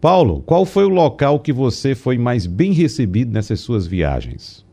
Paulo, 0.00 0.42
qual 0.46 0.64
foi 0.64 0.84
o 0.84 0.88
local 0.88 1.38
que 1.38 1.52
você 1.52 1.94
foi 1.94 2.16
mais 2.16 2.46
bem 2.46 2.72
recebido 2.72 3.30
nessas 3.30 3.60
suas 3.60 3.86
viagens? 3.86 4.64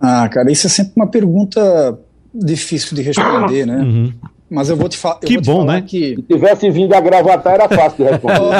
Ah, 0.00 0.28
cara, 0.28 0.52
isso 0.52 0.68
é 0.68 0.70
sempre 0.70 0.92
uma 0.94 1.08
pergunta 1.08 1.98
difícil 2.32 2.94
de 2.94 3.02
responder, 3.02 3.66
né? 3.66 3.78
Uhum. 3.78 4.12
Mas 4.50 4.70
eu 4.70 4.76
vou 4.76 4.88
te, 4.88 4.96
fa 4.96 5.18
que 5.18 5.34
vou 5.34 5.42
te 5.42 5.46
bom, 5.46 5.60
falar 5.60 5.74
né? 5.74 5.82
que. 5.86 6.16
Se 6.16 6.22
tivesse 6.22 6.70
vindo 6.70 6.94
a 6.94 7.00
gravatar, 7.00 7.54
era 7.54 7.68
fácil 7.68 8.04
de 8.04 8.10
responder. 8.10 8.56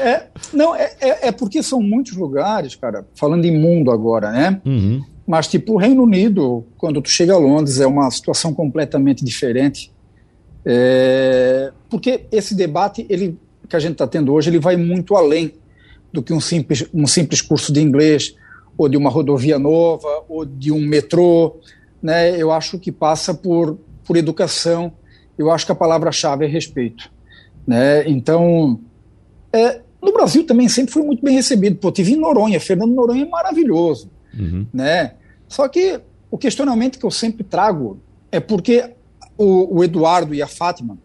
é, 0.00 0.26
não, 0.52 0.74
é, 0.74 0.92
é, 1.00 1.28
é, 1.28 1.32
porque 1.32 1.62
são 1.62 1.80
muitos 1.80 2.16
lugares, 2.16 2.74
cara, 2.74 3.06
falando 3.14 3.44
em 3.44 3.56
mundo 3.56 3.90
agora, 3.90 4.32
né? 4.32 4.60
Uhum. 4.66 5.00
Mas, 5.24 5.46
tipo, 5.46 5.74
o 5.74 5.76
Reino 5.76 6.02
Unido, 6.02 6.66
quando 6.76 7.00
tu 7.00 7.08
chega 7.08 7.34
a 7.34 7.38
Londres, 7.38 7.80
é 7.80 7.86
uma 7.86 8.10
situação 8.10 8.52
completamente 8.52 9.24
diferente. 9.24 9.92
É, 10.64 11.70
porque 11.88 12.26
esse 12.32 12.54
debate 12.54 13.06
ele, 13.08 13.38
que 13.68 13.76
a 13.76 13.78
gente 13.78 13.92
está 13.92 14.08
tendo 14.08 14.32
hoje, 14.32 14.50
ele 14.50 14.58
vai 14.58 14.76
muito 14.76 15.14
além 15.14 15.52
do 16.12 16.20
que 16.20 16.32
um 16.32 16.40
simples, 16.40 16.84
um 16.92 17.06
simples 17.06 17.40
curso 17.40 17.72
de 17.72 17.80
inglês, 17.80 18.34
ou 18.76 18.88
de 18.88 18.96
uma 18.96 19.08
rodovia 19.08 19.56
nova, 19.56 20.24
ou 20.28 20.44
de 20.44 20.72
um 20.72 20.80
metrô. 20.80 21.56
Né? 22.02 22.36
Eu 22.36 22.50
acho 22.50 22.76
que 22.76 22.90
passa 22.90 23.32
por 23.32 23.78
por 24.10 24.16
educação, 24.16 24.92
eu 25.38 25.52
acho 25.52 25.64
que 25.64 25.70
a 25.70 25.74
palavra-chave 25.76 26.44
é 26.44 26.48
respeito. 26.48 27.12
Né? 27.64 28.08
Então, 28.08 28.80
é, 29.52 29.82
no 30.02 30.12
Brasil 30.12 30.44
também 30.44 30.68
sempre 30.68 30.92
foi 30.92 31.04
muito 31.04 31.22
bem 31.22 31.36
recebido. 31.36 31.76
Pô, 31.76 31.92
tive 31.92 32.14
em 32.14 32.16
Noronha, 32.16 32.58
Fernando 32.58 32.92
Noronha 32.92 33.22
é 33.22 33.28
maravilhoso. 33.28 34.10
Uhum. 34.36 34.66
Né? 34.74 35.12
Só 35.46 35.68
que 35.68 36.00
o 36.28 36.36
questionamento 36.36 36.98
que 36.98 37.06
eu 37.06 37.10
sempre 37.12 37.44
trago 37.44 38.00
é 38.32 38.40
porque 38.40 38.90
o, 39.38 39.76
o 39.76 39.84
Eduardo 39.84 40.34
e 40.34 40.42
a 40.42 40.48
Fátima 40.48 40.98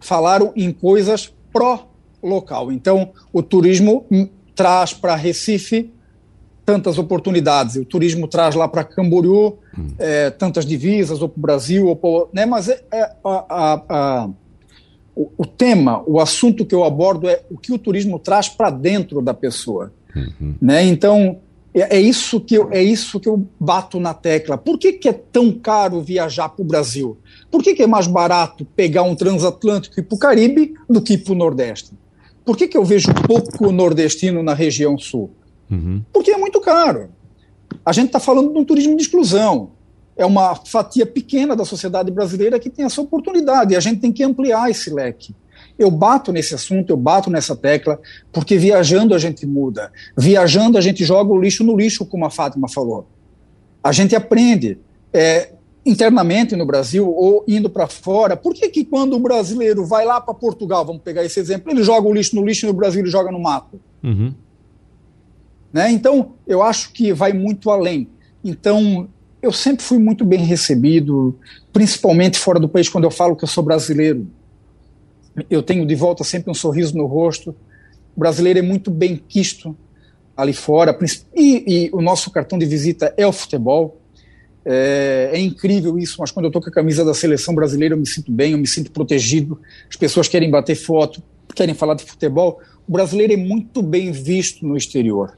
falaram 0.00 0.52
em 0.56 0.72
coisas 0.72 1.32
pró-local. 1.52 2.72
Então, 2.72 3.12
o 3.32 3.40
turismo 3.40 4.04
traz 4.56 4.92
para 4.92 5.14
Recife 5.14 5.92
tantas 6.66 6.98
oportunidades. 6.98 7.76
O 7.76 7.84
turismo 7.84 8.26
traz 8.26 8.56
lá 8.56 8.66
para 8.66 8.82
Camboriú 8.82 9.58
hum. 9.78 9.94
é, 9.98 10.30
tantas 10.30 10.66
divisas, 10.66 11.22
ou 11.22 11.28
para 11.28 11.38
o 11.38 11.42
Brasil, 11.42 11.86
ou 11.86 11.96
pro, 11.96 12.28
né? 12.32 12.44
mas 12.44 12.68
é, 12.68 12.82
é 12.92 13.02
a, 13.02 13.14
a, 13.24 13.82
a, 13.88 14.30
o, 15.14 15.30
o, 15.38 15.46
tema, 15.46 16.02
o 16.06 16.20
assunto 16.20 16.66
que 16.66 16.74
eu 16.74 16.84
abordo 16.84 17.28
é 17.28 17.42
o 17.50 17.56
que 17.56 17.72
o 17.72 17.78
turismo 17.78 18.18
traz 18.18 18.48
para 18.48 18.70
dentro 18.70 19.22
da 19.22 19.34
pessoa. 19.34 19.92
Uhum. 20.14 20.54
Né? 20.60 20.84
Então, 20.84 21.38
é, 21.74 21.96
é, 21.96 22.00
isso 22.00 22.40
que 22.40 22.54
eu, 22.54 22.68
é 22.72 22.82
isso 22.82 23.20
que 23.20 23.28
eu 23.28 23.46
bato 23.58 24.00
na 24.00 24.14
tecla. 24.14 24.56
Por 24.58 24.78
que, 24.78 24.94
que 24.94 25.08
é 25.08 25.12
tão 25.12 25.52
caro 25.52 26.00
viajar 26.00 26.48
para 26.48 26.62
o 26.62 26.66
Brasil? 26.66 27.18
Por 27.50 27.62
que, 27.62 27.74
que 27.74 27.82
é 27.82 27.86
mais 27.86 28.06
barato 28.06 28.64
pegar 28.64 29.02
um 29.02 29.14
transatlântico 29.14 29.98
e 29.98 30.00
ir 30.00 30.04
para 30.04 30.16
o 30.16 30.18
Caribe 30.18 30.74
do 30.88 31.00
que 31.00 31.14
ir 31.14 31.18
para 31.18 31.32
o 31.32 31.36
Nordeste? 31.36 31.92
Por 32.44 32.56
que, 32.56 32.66
que 32.66 32.78
eu 32.78 32.84
vejo 32.84 33.08
pouco 33.26 33.70
nordestino 33.70 34.42
na 34.42 34.54
região 34.54 34.96
sul? 34.96 35.30
Uhum. 35.70 36.02
Porque 36.10 36.30
é 36.30 36.38
muito 36.38 36.60
caro. 36.62 37.10
A 37.88 37.92
gente 37.92 38.08
está 38.08 38.20
falando 38.20 38.52
de 38.52 38.58
um 38.58 38.66
turismo 38.66 38.94
de 38.94 39.02
exclusão. 39.02 39.70
É 40.14 40.26
uma 40.26 40.54
fatia 40.54 41.06
pequena 41.06 41.56
da 41.56 41.64
sociedade 41.64 42.10
brasileira 42.10 42.60
que 42.60 42.68
tem 42.68 42.84
essa 42.84 43.00
oportunidade 43.00 43.72
e 43.72 43.76
a 43.78 43.80
gente 43.80 43.98
tem 43.98 44.12
que 44.12 44.22
ampliar 44.22 44.70
esse 44.70 44.90
leque. 44.90 45.34
Eu 45.78 45.90
bato 45.90 46.30
nesse 46.30 46.54
assunto, 46.54 46.90
eu 46.90 46.98
bato 46.98 47.30
nessa 47.30 47.56
tecla, 47.56 47.98
porque 48.30 48.58
viajando 48.58 49.14
a 49.14 49.18
gente 49.18 49.46
muda. 49.46 49.90
Viajando 50.14 50.76
a 50.76 50.82
gente 50.82 51.02
joga 51.02 51.32
o 51.32 51.40
lixo 51.40 51.64
no 51.64 51.74
lixo, 51.74 52.04
como 52.04 52.26
a 52.26 52.30
Fátima 52.30 52.68
falou. 52.68 53.08
A 53.82 53.90
gente 53.90 54.14
aprende. 54.14 54.78
É, 55.10 55.52
internamente 55.86 56.54
no 56.54 56.66
Brasil 56.66 57.08
ou 57.08 57.42
indo 57.48 57.70
para 57.70 57.86
fora, 57.86 58.36
por 58.36 58.52
que, 58.52 58.68
que 58.68 58.84
quando 58.84 59.14
o 59.14 59.18
brasileiro 59.18 59.86
vai 59.86 60.04
lá 60.04 60.20
para 60.20 60.34
Portugal, 60.34 60.84
vamos 60.84 61.00
pegar 61.00 61.24
esse 61.24 61.40
exemplo, 61.40 61.72
ele 61.72 61.82
joga 61.82 62.06
o 62.06 62.12
lixo 62.12 62.36
no 62.36 62.44
lixo 62.44 62.66
e 62.66 62.68
no 62.68 62.74
Brasil 62.74 63.00
ele 63.00 63.10
joga 63.10 63.32
no 63.32 63.40
mato? 63.40 63.80
Uhum. 64.04 64.34
Né? 65.72 65.90
Então, 65.90 66.32
eu 66.46 66.62
acho 66.62 66.92
que 66.92 67.12
vai 67.12 67.32
muito 67.32 67.70
além. 67.70 68.08
Então, 68.42 69.08
eu 69.42 69.52
sempre 69.52 69.84
fui 69.84 69.98
muito 69.98 70.24
bem 70.24 70.40
recebido, 70.40 71.38
principalmente 71.72 72.38
fora 72.38 72.58
do 72.58 72.68
país, 72.68 72.88
quando 72.88 73.04
eu 73.04 73.10
falo 73.10 73.36
que 73.36 73.44
eu 73.44 73.48
sou 73.48 73.62
brasileiro. 73.62 74.26
Eu 75.48 75.62
tenho 75.62 75.86
de 75.86 75.94
volta 75.94 76.24
sempre 76.24 76.50
um 76.50 76.54
sorriso 76.54 76.96
no 76.96 77.06
rosto. 77.06 77.54
O 78.16 78.20
brasileiro 78.20 78.58
é 78.58 78.62
muito 78.62 78.90
bem 78.90 79.16
quisto 79.16 79.76
ali 80.36 80.52
fora, 80.52 80.96
e, 81.34 81.64
e 81.66 81.90
o 81.92 82.00
nosso 82.00 82.30
cartão 82.30 82.56
de 82.56 82.64
visita 82.64 83.12
é 83.16 83.26
o 83.26 83.32
futebol. 83.32 84.00
É, 84.64 85.30
é, 85.32 85.40
incrível 85.40 85.98
isso, 85.98 86.16
mas 86.20 86.30
quando 86.30 86.44
eu 86.44 86.48
estou 86.48 86.62
com 86.62 86.68
a 86.68 86.72
camisa 86.72 87.04
da 87.04 87.12
seleção 87.12 87.54
brasileira, 87.54 87.94
eu 87.94 87.98
me 87.98 88.06
sinto 88.06 88.30
bem, 88.30 88.52
eu 88.52 88.58
me 88.58 88.66
sinto 88.66 88.92
protegido. 88.92 89.60
As 89.90 89.96
pessoas 89.96 90.28
querem 90.28 90.48
bater 90.48 90.76
foto, 90.76 91.22
querem 91.54 91.74
falar 91.74 91.94
de 91.94 92.04
futebol. 92.04 92.60
O 92.86 92.92
brasileiro 92.92 93.32
é 93.32 93.36
muito 93.36 93.82
bem 93.82 94.12
visto 94.12 94.64
no 94.64 94.76
exterior. 94.76 95.36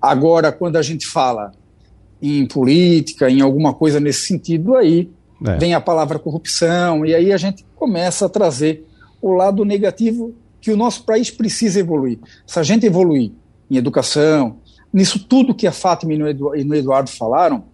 Agora, 0.00 0.52
quando 0.52 0.76
a 0.76 0.82
gente 0.82 1.06
fala 1.06 1.52
em 2.20 2.46
política, 2.46 3.30
em 3.30 3.40
alguma 3.40 3.74
coisa 3.74 4.00
nesse 4.00 4.26
sentido, 4.26 4.76
aí 4.76 5.10
é. 5.44 5.56
vem 5.56 5.74
a 5.74 5.80
palavra 5.80 6.18
corrupção, 6.18 7.04
e 7.04 7.14
aí 7.14 7.32
a 7.32 7.36
gente 7.36 7.64
começa 7.76 8.26
a 8.26 8.28
trazer 8.28 8.86
o 9.20 9.32
lado 9.32 9.64
negativo 9.64 10.34
que 10.60 10.70
o 10.70 10.76
nosso 10.76 11.04
país 11.04 11.30
precisa 11.30 11.80
evoluir. 11.80 12.18
Se 12.46 12.58
a 12.58 12.62
gente 12.62 12.86
evoluir 12.86 13.32
em 13.70 13.76
educação, 13.76 14.56
nisso 14.92 15.24
tudo 15.24 15.54
que 15.54 15.66
a 15.66 15.72
Fátima 15.72 16.14
e 16.14 16.64
no 16.64 16.74
Eduardo 16.74 17.10
falaram, 17.10 17.64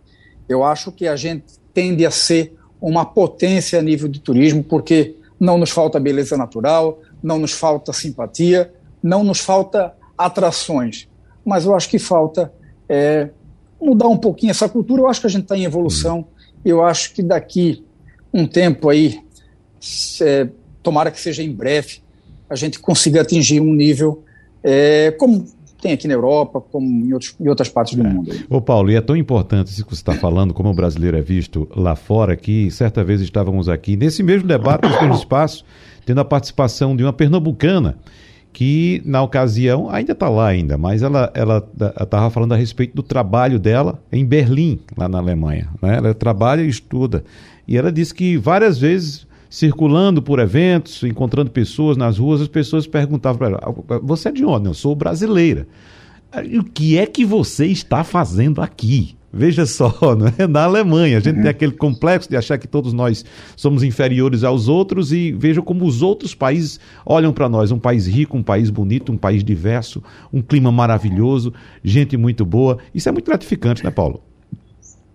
eu 0.48 0.62
acho 0.62 0.92
que 0.92 1.06
a 1.06 1.16
gente 1.16 1.44
tende 1.72 2.04
a 2.04 2.10
ser 2.10 2.54
uma 2.80 3.04
potência 3.04 3.78
a 3.78 3.82
nível 3.82 4.08
de 4.08 4.20
turismo, 4.20 4.62
porque 4.62 5.16
não 5.40 5.56
nos 5.56 5.70
falta 5.70 5.98
beleza 5.98 6.36
natural, 6.36 7.00
não 7.22 7.38
nos 7.38 7.52
falta 7.52 7.92
simpatia, 7.92 8.72
não 9.02 9.24
nos 9.24 9.40
falta 9.40 9.94
atrações. 10.16 11.08
Mas 11.44 11.64
eu 11.64 11.74
acho 11.74 11.88
que 11.88 11.98
falta 11.98 12.52
é, 12.88 13.28
mudar 13.80 14.08
um 14.08 14.16
pouquinho 14.16 14.50
essa 14.50 14.68
cultura. 14.68 15.02
Eu 15.02 15.08
acho 15.08 15.20
que 15.20 15.26
a 15.26 15.30
gente 15.30 15.42
está 15.42 15.56
em 15.56 15.64
evolução. 15.64 16.26
Eu 16.64 16.82
acho 16.82 17.12
que 17.12 17.22
daqui 17.22 17.84
um 18.32 18.46
tempo 18.46 18.88
aí, 18.88 19.20
é, 20.22 20.48
tomara 20.82 21.10
que 21.10 21.20
seja 21.20 21.42
em 21.42 21.52
breve, 21.52 22.02
a 22.48 22.56
gente 22.56 22.78
consiga 22.78 23.20
atingir 23.20 23.60
um 23.60 23.72
nível 23.72 24.24
é, 24.62 25.10
como 25.18 25.46
tem 25.84 25.92
aqui 25.92 26.08
na 26.08 26.14
Europa, 26.14 26.62
como 26.62 26.86
em, 27.06 27.12
outros, 27.12 27.36
em 27.38 27.46
outras 27.46 27.68
partes 27.68 27.94
do 27.94 28.06
é. 28.06 28.08
mundo. 28.08 28.32
Ô 28.48 28.58
Paulo, 28.58 28.90
e 28.90 28.96
é 28.96 29.02
tão 29.02 29.14
importante 29.14 29.68
isso 29.68 29.84
que 29.84 29.94
você 29.94 30.00
está 30.00 30.14
falando, 30.14 30.54
como 30.54 30.70
o 30.70 30.74
brasileiro 30.74 31.14
é 31.18 31.20
visto 31.20 31.68
lá 31.76 31.94
fora, 31.94 32.34
que 32.34 32.70
certa 32.70 33.04
vez 33.04 33.20
estávamos 33.20 33.68
aqui, 33.68 33.94
nesse 33.94 34.22
mesmo 34.22 34.48
debate, 34.48 34.88
nesse 34.88 34.98
mesmo 35.02 35.14
espaço, 35.16 35.62
tendo 36.06 36.22
a 36.22 36.24
participação 36.24 36.96
de 36.96 37.02
uma 37.02 37.12
pernambucana, 37.12 37.98
que 38.54 39.02
na 39.04 39.20
ocasião, 39.20 39.90
ainda 39.90 40.12
está 40.12 40.28
lá 40.28 40.46
ainda, 40.46 40.78
mas 40.78 41.02
ela 41.02 41.30
estava 42.00 42.30
falando 42.30 42.52
a 42.52 42.56
respeito 42.56 42.94
do 42.94 43.02
trabalho 43.02 43.58
dela 43.58 44.00
em 44.12 44.24
Berlim, 44.24 44.78
lá 44.96 45.08
na 45.08 45.18
Alemanha. 45.18 45.68
Né? 45.82 45.96
Ela 45.96 46.14
trabalha 46.14 46.62
e 46.62 46.68
estuda. 46.68 47.24
E 47.66 47.76
ela 47.76 47.90
disse 47.90 48.14
que 48.14 48.36
várias 48.36 48.78
vezes 48.78 49.26
circulando 49.50 50.22
por 50.22 50.38
eventos, 50.38 51.02
encontrando 51.02 51.50
pessoas 51.50 51.96
nas 51.96 52.16
ruas, 52.18 52.40
as 52.40 52.48
pessoas 52.48 52.86
perguntavam 52.86 53.38
para 53.38 53.48
ela: 53.48 54.00
Você 54.04 54.28
é 54.28 54.32
de 54.32 54.44
onde? 54.44 54.68
Eu 54.68 54.74
sou 54.74 54.94
brasileira. 54.94 55.66
O 56.56 56.62
que 56.62 56.96
é 56.96 57.06
que 57.06 57.24
você 57.24 57.66
está 57.66 58.04
fazendo 58.04 58.62
aqui? 58.62 59.16
Veja 59.36 59.66
só, 59.66 59.92
é? 60.38 60.46
na 60.46 60.62
Alemanha, 60.62 61.18
a 61.18 61.20
gente 61.20 61.34
uhum. 61.34 61.42
tem 61.42 61.50
aquele 61.50 61.72
complexo 61.72 62.30
de 62.30 62.36
achar 62.36 62.56
que 62.56 62.68
todos 62.68 62.92
nós 62.92 63.24
somos 63.56 63.82
inferiores 63.82 64.44
aos 64.44 64.68
outros 64.68 65.12
e 65.12 65.32
veja 65.32 65.60
como 65.60 65.84
os 65.84 66.02
outros 66.02 66.36
países 66.36 66.78
olham 67.04 67.32
para 67.32 67.48
nós. 67.48 67.72
Um 67.72 67.78
país 67.78 68.06
rico, 68.06 68.36
um 68.36 68.42
país 68.44 68.70
bonito, 68.70 69.10
um 69.10 69.16
país 69.16 69.42
diverso, 69.42 70.00
um 70.32 70.40
clima 70.40 70.70
maravilhoso, 70.70 71.52
gente 71.82 72.16
muito 72.16 72.46
boa. 72.46 72.78
Isso 72.94 73.08
é 73.08 73.12
muito 73.12 73.26
gratificante, 73.26 73.82
né, 73.82 73.90
Paulo? 73.90 74.22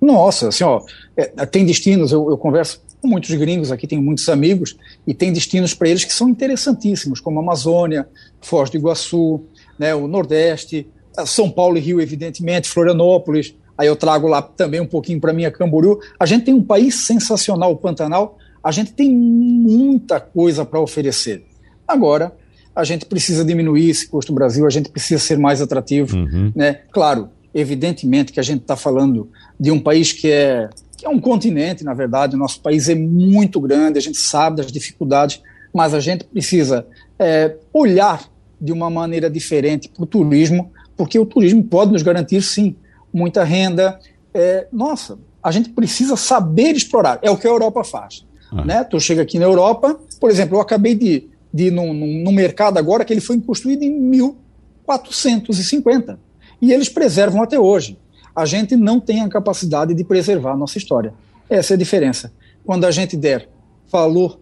Nossa, 0.02 0.50
assim, 0.50 0.66
ó, 0.66 0.82
é, 1.16 1.46
tem 1.46 1.66
destinos, 1.66 2.12
eu, 2.12 2.30
eu 2.30 2.38
converso 2.38 2.82
com 3.02 3.08
muitos 3.08 3.34
gringos 3.36 3.72
aqui, 3.72 3.88
tenho 3.88 4.02
muitos 4.02 4.28
amigos, 4.28 4.78
e 5.08 5.14
tem 5.14 5.32
destinos 5.32 5.74
para 5.74 5.88
eles 5.88 6.04
que 6.04 6.14
são 6.14 6.28
interessantíssimos, 6.28 7.22
como 7.22 7.40
a 7.40 7.44
Amazônia, 7.44 8.08
Foz 8.42 8.70
do 8.70 8.78
Iguaçu, 8.78 9.42
né, 9.78 9.96
o 9.96 10.08
Nordeste, 10.08 10.88
São 11.26 11.50
Paulo 11.50 11.78
e 11.78 11.82
Rio, 11.82 12.02
evidentemente, 12.02 12.70
Florianópolis, 12.70 13.54
aí 13.80 13.88
eu 13.88 13.96
trago 13.96 14.28
lá 14.28 14.42
também 14.42 14.82
um 14.82 14.86
pouquinho 14.86 15.22
para 15.22 15.32
minha 15.32 15.50
Camboriú. 15.50 16.00
A 16.20 16.26
gente 16.26 16.44
tem 16.44 16.54
um 16.54 16.62
país 16.62 16.96
sensacional, 16.96 17.72
o 17.72 17.78
Pantanal, 17.78 18.38
a 18.62 18.72
gente 18.74 18.92
tem 18.92 19.10
muita 19.10 20.20
coisa 20.20 20.66
para 20.66 20.82
oferecer. 20.82 21.46
Agora, 21.88 22.34
a 22.76 22.84
gente 22.84 23.06
precisa 23.06 23.46
diminuir 23.46 23.90
esse 23.90 24.10
custo 24.10 24.34
do 24.34 24.36
Brasil, 24.36 24.68
a 24.68 24.70
gente 24.70 24.90
precisa 24.90 25.24
ser 25.24 25.38
mais 25.38 25.62
atrativo. 25.62 26.18
Uhum. 26.18 26.52
Né? 26.54 26.82
Claro, 26.92 27.30
evidentemente 27.54 28.34
que 28.34 28.40
a 28.42 28.44
gente 28.44 28.64
está 28.64 28.76
falando 28.76 29.30
de 29.58 29.72
um 29.72 29.80
país 29.80 30.12
que 30.12 30.30
é 30.30 30.70
que 30.98 31.06
é 31.06 31.10
um 31.10 31.18
continente, 31.18 31.82
na 31.82 31.94
verdade, 31.94 32.36
o 32.36 32.38
nosso 32.38 32.60
país 32.60 32.90
é 32.90 32.96
muito 32.96 33.62
grande, 33.62 33.98
a 33.98 34.02
gente 34.02 34.18
sabe 34.18 34.58
das 34.58 34.70
dificuldades, 34.70 35.42
mas 35.74 35.94
a 35.94 36.02
gente 36.02 36.26
precisa 36.26 36.86
é, 37.18 37.56
olhar 37.72 38.30
de 38.60 38.74
uma 38.74 38.90
maneira 38.90 39.30
diferente 39.30 39.88
para 39.88 40.04
o 40.04 40.06
turismo, 40.06 40.70
porque 40.98 41.18
o 41.18 41.26
turismo 41.26 41.64
pode 41.64 41.94
nos 41.94 42.02
garantir, 42.02 42.42
sim, 42.42 42.76
muita 43.14 43.44
renda. 43.44 44.00
É, 44.34 44.68
nossa, 44.72 45.20
a 45.42 45.52
gente 45.52 45.70
precisa 45.70 46.16
saber 46.16 46.76
explorar, 46.76 47.20
é 47.22 47.32
o 47.32 47.38
que 47.38 47.48
a 47.48 47.50
Europa 47.50 47.84
faz. 47.84 48.26
Ah. 48.52 48.66
Né? 48.66 48.84
Tu 48.84 49.00
chega 49.00 49.22
aqui 49.22 49.40
na 49.40 49.46
Europa, 49.46 49.98
por 50.20 50.30
exemplo, 50.30 50.58
eu 50.58 50.62
acabei 50.62 50.96
de, 50.96 51.30
de 51.54 51.68
ir 51.68 51.72
num, 51.72 51.94
num, 51.94 52.24
num 52.24 52.32
mercado 52.32 52.78
agora 52.78 53.06
que 53.06 53.14
ele 53.14 53.22
foi 53.22 53.40
construído 53.40 53.84
em 53.84 53.92
1450, 53.92 56.20
e 56.62 56.74
eles 56.74 56.90
preservam 56.90 57.42
até 57.42 57.58
hoje 57.60 57.98
a 58.40 58.46
gente 58.46 58.76
não 58.76 59.02
tem 59.02 59.22
a 59.22 59.28
capacidade 59.28 59.94
de 59.94 60.04
preservar 60.04 60.54
a 60.54 60.56
nossa 60.56 60.78
história. 60.78 61.14
Essa 61.50 61.74
é 61.74 61.76
a 61.76 61.78
diferença. 61.78 62.32
Quando 62.66 62.86
a 62.86 62.92
gente 62.92 63.18
der 63.18 63.50
valor 63.92 64.40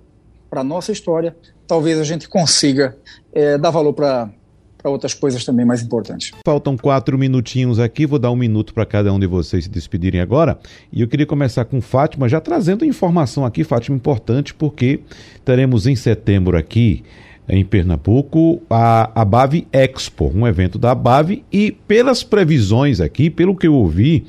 para 0.49 0.61
a 0.61 0.63
nossa 0.63 0.91
história, 0.91 1.36
talvez 1.65 1.99
a 1.99 2.03
gente 2.03 2.30
consiga 2.30 2.95
é, 3.34 3.57
dar 3.57 3.72
valor 3.72 3.93
para 3.93 4.30
para 4.78 4.91
outras 4.91 5.13
coisas 5.13 5.43
também 5.43 5.65
mais 5.65 5.82
importantes. 5.82 6.32
Faltam 6.45 6.78
quatro 6.78 7.17
minutinhos 7.17 7.80
aqui, 7.80 8.05
vou 8.05 8.19
dar 8.19 8.32
um 8.32 8.36
minuto 8.36 8.73
para 8.73 8.86
cada 8.86 9.11
um 9.11 9.19
de 9.19 9.28
vocês 9.28 9.65
se 9.65 9.69
despedirem 9.69 10.21
agora. 10.21 10.57
E 10.91 11.01
eu 11.01 11.07
queria 11.07 11.25
começar 11.25 11.65
com 11.65 11.82
Fátima, 11.82 12.30
já 12.30 12.39
trazendo 12.39 12.86
informação 12.86 13.45
aqui, 13.45 13.63
Fátima, 13.63 13.95
importante, 13.95 14.53
porque 14.53 15.01
teremos 15.43 15.88
em 15.88 15.95
setembro 15.95 16.57
aqui 16.57 17.03
em 17.49 17.63
Pernambuco, 17.63 18.61
a, 18.69 19.21
a 19.21 19.23
Bave 19.23 19.67
Expo, 19.71 20.32
um 20.36 20.45
evento 20.45 20.78
da 20.78 20.93
Bave, 20.93 21.45
e 21.51 21.71
pelas 21.71 22.21
previsões 22.21 22.99
aqui, 22.99 23.30
pelo 23.30 23.55
que 23.55 23.67
eu 23.67 23.73
ouvi, 23.73 24.25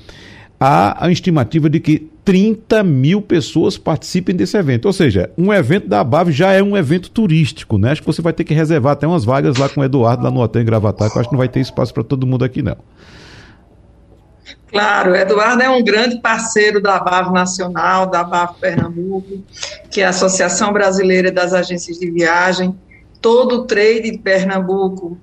há 0.58 1.04
a 1.04 1.10
estimativa 1.10 1.68
de 1.68 1.80
que 1.80 2.08
30 2.28 2.82
mil 2.82 3.22
pessoas 3.22 3.78
participem 3.78 4.36
desse 4.36 4.54
evento. 4.54 4.84
Ou 4.84 4.92
seja, 4.92 5.30
um 5.38 5.50
evento 5.50 5.88
da 5.88 6.04
Bave 6.04 6.30
já 6.30 6.52
é 6.52 6.62
um 6.62 6.76
evento 6.76 7.10
turístico, 7.10 7.78
né? 7.78 7.92
Acho 7.92 8.02
que 8.02 8.06
você 8.06 8.20
vai 8.20 8.34
ter 8.34 8.44
que 8.44 8.52
reservar 8.52 8.92
até 8.92 9.06
umas 9.06 9.24
vagas 9.24 9.56
lá 9.56 9.66
com 9.66 9.80
o 9.80 9.84
Eduardo, 9.84 10.24
lá 10.24 10.30
no 10.30 10.42
hotel 10.42 10.60
em 10.60 10.64
Gravatar, 10.66 11.10
que 11.10 11.16
eu 11.16 11.20
acho 11.20 11.30
que 11.30 11.34
não 11.34 11.38
vai 11.38 11.48
ter 11.48 11.60
espaço 11.60 11.94
para 11.94 12.04
todo 12.04 12.26
mundo 12.26 12.44
aqui, 12.44 12.60
não. 12.60 12.76
Claro, 14.70 15.12
o 15.12 15.16
Eduardo 15.16 15.62
é 15.62 15.70
um 15.70 15.82
grande 15.82 16.20
parceiro 16.20 16.82
da 16.82 17.00
BAV 17.00 17.32
Nacional, 17.32 18.10
da 18.10 18.22
BAV 18.22 18.56
Pernambuco, 18.60 19.42
que 19.90 20.02
é 20.02 20.04
a 20.04 20.10
Associação 20.10 20.70
Brasileira 20.70 21.32
das 21.32 21.54
Agências 21.54 21.98
de 21.98 22.10
Viagem 22.10 22.76
todo 23.22 23.56
o 23.56 23.66
trade 23.66 24.10
de 24.10 24.18
Pernambuco 24.18 25.18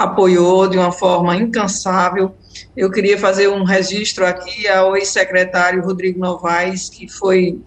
apoiou 0.00 0.66
de 0.66 0.78
uma 0.78 0.90
forma 0.90 1.36
incansável. 1.36 2.34
Eu 2.74 2.90
queria 2.90 3.18
fazer 3.18 3.48
um 3.48 3.64
registro 3.64 4.24
aqui 4.24 4.66
ao 4.66 4.96
ex-secretário 4.96 5.84
Rodrigo 5.84 6.18
Novaes, 6.18 6.88
que 6.88 7.06
foi 7.06 7.60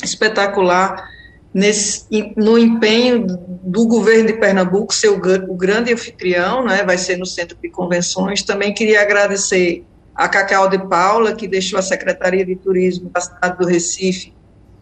espetacular 0.00 1.04
nesse, 1.52 2.06
no 2.36 2.56
empenho 2.56 3.26
do 3.64 3.84
governo 3.88 4.28
de 4.28 4.34
Pernambuco 4.34 4.94
ser 4.94 5.08
o, 5.08 5.20
o 5.50 5.56
grande 5.56 5.92
anfitrião, 5.92 6.64
né, 6.64 6.84
vai 6.84 6.96
ser 6.96 7.16
no 7.16 7.26
Centro 7.26 7.58
de 7.60 7.68
Convenções. 7.68 8.44
Também 8.44 8.72
queria 8.72 9.02
agradecer 9.02 9.84
a 10.14 10.28
Cacau 10.28 10.68
de 10.68 10.78
Paula, 10.86 11.34
que 11.34 11.48
deixou 11.48 11.80
a 11.80 11.82
Secretaria 11.82 12.46
de 12.46 12.54
Turismo 12.54 13.10
da 13.10 13.20
cidade 13.20 13.58
do 13.58 13.66
Recife 13.66 14.32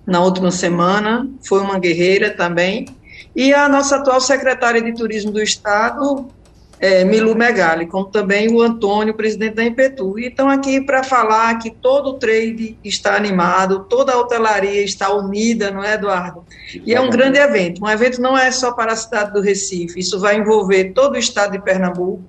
na 0.06 0.22
última 0.22 0.50
semana, 0.50 1.26
foi 1.42 1.62
uma 1.62 1.78
guerreira 1.78 2.30
também 2.30 2.84
e 3.34 3.54
a 3.54 3.68
nossa 3.70 3.96
atual 3.96 4.20
secretária 4.20 4.82
de 4.82 4.92
Turismo 4.92 5.32
do 5.32 5.40
Estado, 5.40 6.28
é, 6.84 7.02
Milu 7.02 7.34
Megali, 7.34 7.86
como 7.86 8.04
também 8.04 8.52
o 8.52 8.60
Antônio, 8.60 9.14
presidente 9.14 9.54
da 9.54 9.64
Impetu. 9.64 10.18
E 10.18 10.26
estão 10.26 10.50
aqui 10.50 10.82
para 10.82 11.02
falar 11.02 11.58
que 11.58 11.70
todo 11.70 12.10
o 12.10 12.14
trade 12.18 12.76
está 12.84 13.16
animado, 13.16 13.86
toda 13.88 14.12
a 14.12 14.18
hotelaria 14.18 14.82
está 14.82 15.10
unida, 15.10 15.70
não 15.70 15.82
é, 15.82 15.94
Eduardo? 15.94 16.44
E 16.84 16.92
é 16.92 17.00
um 17.00 17.08
grande 17.08 17.38
evento. 17.38 17.82
Um 17.82 17.88
evento 17.88 18.20
não 18.20 18.36
é 18.36 18.50
só 18.50 18.70
para 18.72 18.92
a 18.92 18.96
cidade 18.96 19.32
do 19.32 19.40
Recife, 19.40 19.98
isso 19.98 20.20
vai 20.20 20.36
envolver 20.36 20.92
todo 20.92 21.14
o 21.14 21.18
estado 21.18 21.52
de 21.52 21.62
Pernambuco, 21.62 22.22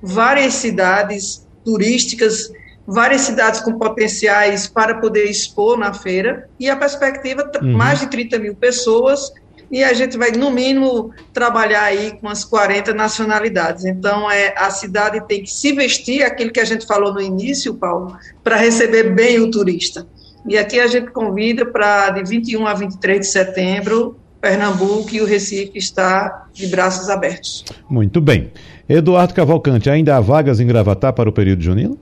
várias 0.00 0.54
cidades 0.54 1.44
turísticas, 1.64 2.52
várias 2.86 3.22
cidades 3.22 3.60
com 3.62 3.76
potenciais 3.80 4.68
para 4.68 5.00
poder 5.00 5.24
expor 5.24 5.76
na 5.76 5.92
feira, 5.92 6.48
e 6.58 6.70
a 6.70 6.76
perspectiva, 6.76 7.50
uhum. 7.60 7.72
mais 7.72 7.98
de 7.98 8.06
30 8.06 8.38
mil 8.38 8.54
pessoas 8.54 9.32
e 9.72 9.82
a 9.82 9.94
gente 9.94 10.18
vai, 10.18 10.30
no 10.32 10.50
mínimo, 10.50 11.10
trabalhar 11.32 11.84
aí 11.84 12.12
com 12.20 12.28
as 12.28 12.44
40 12.44 12.92
nacionalidades. 12.92 13.86
Então, 13.86 14.30
é, 14.30 14.54
a 14.54 14.70
cidade 14.70 15.26
tem 15.26 15.42
que 15.42 15.50
se 15.50 15.72
vestir, 15.72 16.22
aquilo 16.22 16.52
que 16.52 16.60
a 16.60 16.64
gente 16.64 16.86
falou 16.86 17.14
no 17.14 17.22
início, 17.22 17.72
Paulo, 17.72 18.14
para 18.44 18.56
receber 18.56 19.14
bem 19.14 19.40
o 19.40 19.50
turista. 19.50 20.06
E 20.46 20.58
aqui 20.58 20.78
a 20.78 20.86
gente 20.86 21.10
convida 21.10 21.64
para, 21.64 22.10
de 22.10 22.22
21 22.22 22.66
a 22.66 22.74
23 22.74 23.20
de 23.20 23.26
setembro, 23.26 24.16
Pernambuco 24.42 25.08
e 25.14 25.22
o 25.22 25.24
Recife 25.24 25.78
está 25.78 26.48
de 26.52 26.66
braços 26.66 27.08
abertos. 27.08 27.64
Muito 27.88 28.20
bem. 28.20 28.52
Eduardo 28.86 29.32
Cavalcante, 29.32 29.88
ainda 29.88 30.16
há 30.16 30.20
vagas 30.20 30.60
em 30.60 30.66
Gravatar 30.66 31.14
para 31.14 31.30
o 31.30 31.32
período 31.32 31.62
junino? 31.62 31.96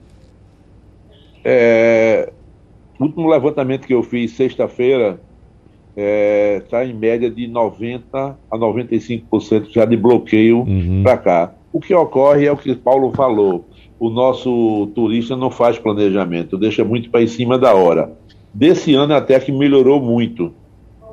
É, 1.45 2.33
o 2.99 3.05
último 3.05 3.29
levantamento 3.29 3.87
que 3.87 3.93
eu 3.93 4.03
fiz 4.03 4.31
sexta-feira, 4.31 5.21
está 5.95 5.97
é, 5.97 6.59
tá 6.69 6.85
em 6.85 6.93
média 6.93 7.29
de 7.29 7.47
90% 7.47 8.01
a 8.49 8.57
95% 8.57 9.71
já 9.71 9.85
de 9.85 9.97
bloqueio 9.97 10.59
uhum. 10.59 11.01
para 11.03 11.17
cá. 11.17 11.53
O 11.73 11.79
que 11.79 11.93
ocorre 11.93 12.45
é 12.45 12.51
o 12.51 12.57
que 12.57 12.75
Paulo 12.75 13.11
falou: 13.11 13.65
o 13.99 14.09
nosso 14.09 14.91
turista 14.95 15.35
não 15.35 15.51
faz 15.51 15.77
planejamento, 15.77 16.57
deixa 16.57 16.83
muito 16.83 17.09
para 17.09 17.21
em 17.21 17.27
cima 17.27 17.57
da 17.57 17.73
hora. 17.73 18.11
Desse 18.53 18.93
ano 18.93 19.13
até 19.13 19.39
que 19.39 19.51
melhorou 19.51 20.01
muito. 20.01 20.53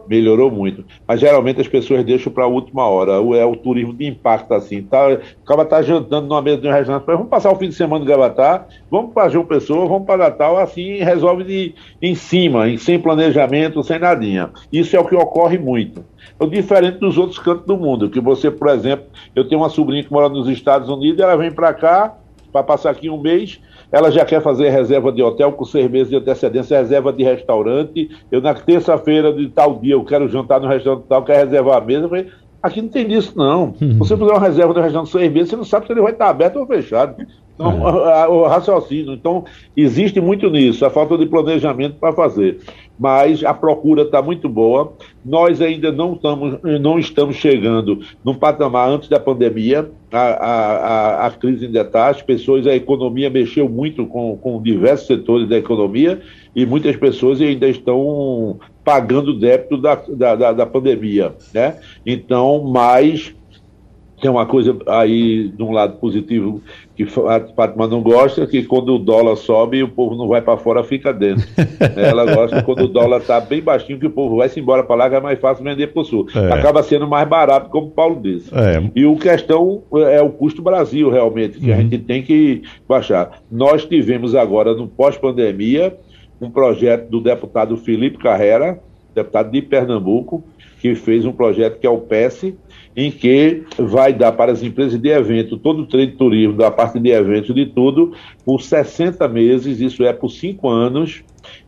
Melhorou 0.08 0.50
muito. 0.50 0.84
Mas 1.06 1.20
geralmente 1.20 1.60
as 1.60 1.68
pessoas 1.68 2.04
deixam 2.04 2.32
para 2.32 2.44
a 2.44 2.48
última 2.48 2.86
hora. 2.86 3.12
É 3.36 3.44
o 3.44 3.56
turismo 3.56 3.92
de 3.92 4.06
impacto, 4.06 4.54
assim. 4.54 4.82
Tá, 4.82 5.18
acaba 5.44 5.64
tá 5.64 5.82
jantando 5.82 6.26
numa 6.26 6.42
mesa 6.42 6.58
de 6.58 6.68
um 6.68 6.72
restaurante, 6.72 7.06
vamos 7.06 7.28
passar 7.28 7.52
o 7.52 7.56
fim 7.56 7.68
de 7.68 7.74
semana 7.74 8.04
no 8.04 8.10
Gavatá, 8.10 8.66
vamos 8.90 9.12
para 9.12 9.28
João 9.28 9.44
Pessoa, 9.44 9.86
vamos 9.86 10.06
para 10.06 10.28
Natal, 10.28 10.56
assim 10.56 10.98
resolve 10.98 11.44
de, 11.44 11.74
em 12.00 12.14
cima, 12.14 12.64
sem 12.78 12.98
planejamento, 12.98 13.82
sem 13.82 13.98
nadinha. 13.98 14.50
Isso 14.72 14.96
é 14.96 15.00
o 15.00 15.04
que 15.04 15.14
ocorre 15.14 15.58
muito. 15.58 16.04
É 16.40 16.46
diferente 16.46 16.98
dos 16.98 17.18
outros 17.18 17.38
cantos 17.38 17.66
do 17.66 17.76
mundo, 17.76 18.10
que 18.10 18.20
você, 18.20 18.50
por 18.50 18.68
exemplo, 18.68 19.06
eu 19.34 19.48
tenho 19.48 19.60
uma 19.60 19.68
sobrinha 19.68 20.04
que 20.04 20.12
mora 20.12 20.28
nos 20.28 20.48
Estados 20.48 20.88
Unidos, 20.88 21.20
ela 21.20 21.36
vem 21.36 21.50
para 21.50 21.72
cá, 21.74 22.16
para 22.52 22.62
passar 22.62 22.90
aqui 22.90 23.10
um 23.10 23.20
mês, 23.20 23.60
ela 23.90 24.10
já 24.10 24.24
quer 24.24 24.42
fazer 24.42 24.68
reserva 24.70 25.10
de 25.10 25.22
hotel 25.22 25.52
com 25.52 25.64
seis 25.64 25.90
meses 25.90 26.10
de 26.10 26.16
antecedência, 26.16 26.78
reserva 26.78 27.12
de 27.12 27.22
restaurante. 27.22 28.10
Eu, 28.30 28.40
na 28.40 28.54
terça-feira 28.54 29.32
de 29.32 29.48
tal 29.48 29.76
dia, 29.76 29.94
eu 29.94 30.04
quero 30.04 30.28
jantar 30.28 30.60
no 30.60 30.68
restaurante 30.68 31.04
tal, 31.08 31.24
quero 31.24 31.46
reservar 31.46 31.78
a 31.78 31.80
mesa. 31.80 32.04
Eu 32.04 32.08
falei, 32.08 32.26
aqui 32.62 32.82
não 32.82 32.88
tem 32.88 33.06
disso, 33.06 33.32
não. 33.36 33.74
Uhum. 33.80 33.98
Você 33.98 34.16
fizer 34.16 34.30
uma 34.30 34.40
reserva 34.40 34.74
no 34.74 34.80
restaurante 34.80 35.10
seis 35.10 35.32
meses, 35.32 35.50
você 35.50 35.56
não 35.56 35.64
sabe 35.64 35.86
se 35.86 35.92
ele 35.92 36.02
vai 36.02 36.12
estar 36.12 36.28
aberto 36.28 36.56
ou 36.56 36.66
fechado. 36.66 37.16
Então, 37.58 38.08
é. 38.08 38.28
o 38.28 38.46
raciocínio. 38.46 39.12
Então, 39.12 39.44
existe 39.76 40.20
muito 40.20 40.48
nisso, 40.48 40.86
a 40.86 40.90
falta 40.90 41.18
de 41.18 41.26
planejamento 41.26 41.96
para 41.96 42.12
fazer. 42.12 42.60
Mas 42.96 43.44
a 43.44 43.52
procura 43.52 44.02
está 44.02 44.22
muito 44.22 44.48
boa. 44.48 44.92
Nós 45.24 45.60
ainda 45.60 45.90
não 45.90 46.14
estamos, 46.14 46.58
não 46.80 46.98
estamos 46.98 47.36
chegando 47.36 48.00
no 48.24 48.34
patamar 48.34 48.88
antes 48.88 49.08
da 49.08 49.18
pandemia. 49.18 49.90
A, 50.10 50.18
a, 50.18 50.76
a, 51.24 51.26
a 51.26 51.30
crise 51.32 51.66
ainda 51.66 51.82
está, 51.82 52.08
as 52.08 52.22
pessoas, 52.22 52.66
a 52.66 52.74
economia 52.74 53.28
mexeu 53.28 53.68
muito 53.68 54.06
com, 54.06 54.36
com 54.36 54.62
diversos 54.62 55.06
setores 55.06 55.48
da 55.48 55.58
economia 55.58 56.20
e 56.56 56.64
muitas 56.64 56.96
pessoas 56.96 57.40
ainda 57.40 57.68
estão 57.68 58.58
pagando 58.82 59.32
o 59.32 59.38
débito 59.38 59.76
da, 59.76 59.96
da, 59.96 60.34
da, 60.34 60.52
da 60.52 60.66
pandemia. 60.66 61.34
Né? 61.52 61.76
Então, 62.06 62.64
mas 62.64 63.34
tem 64.20 64.30
uma 64.30 64.46
coisa 64.46 64.76
aí 64.86 65.48
de 65.48 65.62
um 65.62 65.70
lado 65.70 65.96
positivo 65.98 66.60
que 66.96 67.04
a 67.04 67.40
Fátima 67.54 67.86
não 67.86 68.02
gosta, 68.02 68.46
que 68.46 68.64
quando 68.64 68.94
o 68.94 68.98
dólar 68.98 69.36
sobe, 69.36 69.82
o 69.82 69.88
povo 69.88 70.16
não 70.16 70.26
vai 70.26 70.42
para 70.42 70.58
fora, 70.58 70.82
fica 70.82 71.12
dentro. 71.12 71.46
Ela 71.96 72.34
gosta 72.34 72.62
quando 72.62 72.82
o 72.82 72.88
dólar 72.88 73.18
está 73.18 73.40
bem 73.40 73.62
baixinho, 73.62 73.98
que 73.98 74.06
o 74.06 74.10
povo 74.10 74.36
vai 74.38 74.48
se 74.48 74.58
embora 74.58 74.82
para 74.82 74.96
lá, 74.96 75.10
que 75.10 75.16
é 75.16 75.20
mais 75.20 75.38
fácil 75.38 75.62
vender 75.62 75.88
para 75.88 76.02
o 76.02 76.04
sul. 76.04 76.26
É. 76.34 76.52
Acaba 76.52 76.82
sendo 76.82 77.06
mais 77.06 77.28
barato, 77.28 77.70
como 77.70 77.86
o 77.86 77.90
Paulo 77.90 78.20
disse. 78.20 78.50
É. 78.52 78.82
E 78.96 79.06
o 79.06 79.16
questão 79.16 79.82
é 80.10 80.20
o 80.20 80.30
custo 80.30 80.60
Brasil, 80.60 81.08
realmente, 81.10 81.60
que 81.60 81.70
uhum. 81.70 81.76
a 81.76 81.80
gente 81.80 81.98
tem 81.98 82.22
que 82.22 82.62
baixar. 82.88 83.40
Nós 83.50 83.84
tivemos 83.84 84.34
agora, 84.34 84.74
no 84.74 84.88
pós-pandemia, 84.88 85.96
um 86.40 86.50
projeto 86.50 87.08
do 87.08 87.20
deputado 87.20 87.76
Felipe 87.76 88.18
Carrera, 88.18 88.80
deputado 89.14 89.50
de 89.50 89.62
Pernambuco, 89.62 90.42
que 90.80 90.94
fez 90.94 91.24
um 91.24 91.32
projeto 91.32 91.78
que 91.78 91.86
é 91.86 91.90
o 91.90 91.98
PES, 91.98 92.54
em 92.98 93.12
que 93.12 93.62
vai 93.78 94.12
dar 94.12 94.32
para 94.32 94.50
as 94.50 94.60
empresas 94.60 94.98
de 94.98 95.08
evento, 95.08 95.56
todo 95.56 95.82
o 95.82 95.86
trade 95.86 96.16
turismo, 96.16 96.56
da 96.56 96.68
parte 96.68 96.98
de 96.98 97.10
eventos, 97.10 97.54
de 97.54 97.64
tudo, 97.64 98.12
por 98.44 98.60
60 98.60 99.28
meses, 99.28 99.80
isso 99.80 100.02
é 100.02 100.12
por 100.12 100.28
5 100.28 100.68
anos, 100.68 101.22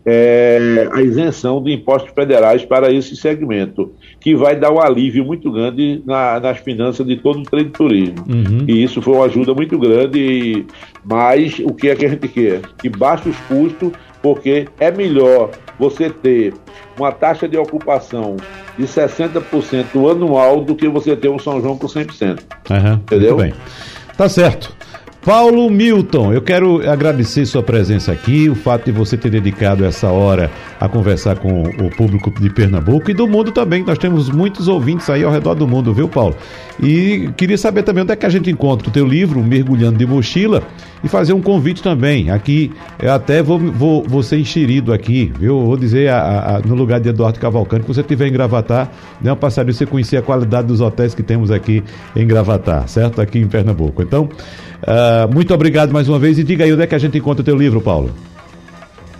é, 0.04 0.88
a 0.92 1.00
isenção 1.00 1.62
de 1.62 1.72
impostos 1.72 2.12
federais 2.12 2.64
para 2.64 2.92
esse 2.92 3.14
segmento, 3.14 3.92
que 4.18 4.34
vai 4.34 4.56
dar 4.56 4.72
um 4.72 4.80
alívio 4.80 5.24
muito 5.24 5.52
grande 5.52 6.02
na, 6.04 6.40
nas 6.40 6.58
finanças 6.58 7.06
de 7.06 7.14
todo 7.14 7.38
o 7.38 7.42
trade 7.44 7.70
turismo. 7.70 8.24
Uhum. 8.28 8.64
E 8.66 8.82
isso 8.82 9.00
foi 9.00 9.14
uma 9.14 9.26
ajuda 9.26 9.54
muito 9.54 9.78
grande, 9.78 10.66
mas 11.04 11.60
o 11.60 11.72
que 11.72 11.90
é 11.90 11.94
que 11.94 12.06
a 12.06 12.08
gente 12.08 12.26
quer? 12.26 12.62
Que 12.76 12.88
baixe 12.88 13.28
os 13.28 13.38
custos, 13.42 13.92
porque 14.22 14.68
é 14.78 14.90
melhor 14.90 15.50
você 15.78 16.10
ter 16.10 16.54
uma 16.98 17.12
taxa 17.12 17.48
de 17.48 17.56
ocupação 17.56 18.36
de 18.78 18.84
60% 18.84 20.10
anual 20.10 20.62
do 20.62 20.74
que 20.74 20.88
você 20.88 21.16
ter 21.16 21.28
um 21.28 21.38
São 21.38 21.60
João 21.60 21.76
com 21.76 21.86
100%. 21.86 22.40
Uhum, 22.70 22.92
entendeu? 22.94 23.36
Muito 23.36 23.50
bem. 23.50 23.54
Tá 24.16 24.28
certo. 24.28 24.74
Paulo 25.24 25.68
Milton, 25.68 26.32
eu 26.32 26.40
quero 26.40 26.88
agradecer 26.88 27.44
sua 27.44 27.62
presença 27.62 28.10
aqui, 28.10 28.48
o 28.48 28.54
fato 28.54 28.86
de 28.86 28.92
você 28.92 29.18
ter 29.18 29.28
dedicado 29.28 29.84
essa 29.84 30.08
hora 30.08 30.50
a 30.80 30.88
conversar 30.88 31.38
com 31.38 31.62
o 31.62 31.90
público 31.94 32.30
de 32.40 32.48
Pernambuco 32.48 33.10
e 33.10 33.14
do 33.14 33.28
mundo 33.28 33.52
também. 33.52 33.84
Nós 33.84 33.98
temos 33.98 34.30
muitos 34.30 34.66
ouvintes 34.66 35.10
aí 35.10 35.22
ao 35.22 35.30
redor 35.30 35.54
do 35.54 35.68
mundo, 35.68 35.92
viu, 35.92 36.08
Paulo? 36.08 36.34
E 36.82 37.30
queria 37.36 37.58
saber 37.58 37.82
também 37.82 38.02
onde 38.02 38.12
é 38.12 38.16
que 38.16 38.24
a 38.24 38.30
gente 38.30 38.50
encontra 38.50 38.88
o 38.88 38.90
teu 38.90 39.06
livro, 39.06 39.42
Mergulhando 39.42 39.98
de 39.98 40.06
Mochila, 40.06 40.62
e 41.02 41.08
fazer 41.08 41.32
um 41.32 41.40
convite 41.40 41.82
também. 41.82 42.30
Aqui, 42.30 42.72
eu 43.00 43.12
até 43.12 43.42
vou, 43.42 43.58
vou, 43.58 44.02
vou 44.02 44.22
ser 44.22 44.38
enxerido 44.38 44.92
aqui, 44.92 45.32
viu? 45.38 45.60
Vou 45.60 45.76
dizer 45.76 46.10
a, 46.10 46.56
a, 46.56 46.60
no 46.60 46.74
lugar 46.74 47.00
de 47.00 47.08
Eduardo 47.08 47.38
Cavalcante, 47.38 47.82
que 47.82 47.88
você 47.88 48.00
estiver 48.00 48.26
em 48.26 48.32
Gravatar, 48.32 48.90
dê 49.20 49.30
uma 49.30 49.36
passadinha 49.36 49.72
você 49.72 49.86
conhecer 49.86 50.16
a 50.16 50.22
qualidade 50.22 50.66
dos 50.68 50.80
hotéis 50.80 51.14
que 51.14 51.22
temos 51.22 51.50
aqui 51.50 51.82
em 52.14 52.26
Gravatar, 52.26 52.88
certo? 52.88 53.20
Aqui 53.20 53.38
em 53.38 53.48
Pernambuco. 53.48 54.02
Então. 54.02 54.28
Uh, 54.80 55.32
muito 55.32 55.52
obrigado 55.52 55.92
mais 55.92 56.08
uma 56.08 56.18
vez 56.18 56.38
e 56.38 56.44
diga 56.44 56.64
aí 56.64 56.72
onde 56.72 56.82
é 56.82 56.86
que 56.86 56.94
a 56.94 56.98
gente 56.98 57.18
encontra 57.18 57.42
o 57.42 57.44
teu 57.44 57.54
livro, 57.54 57.82
Paulo. 57.82 58.10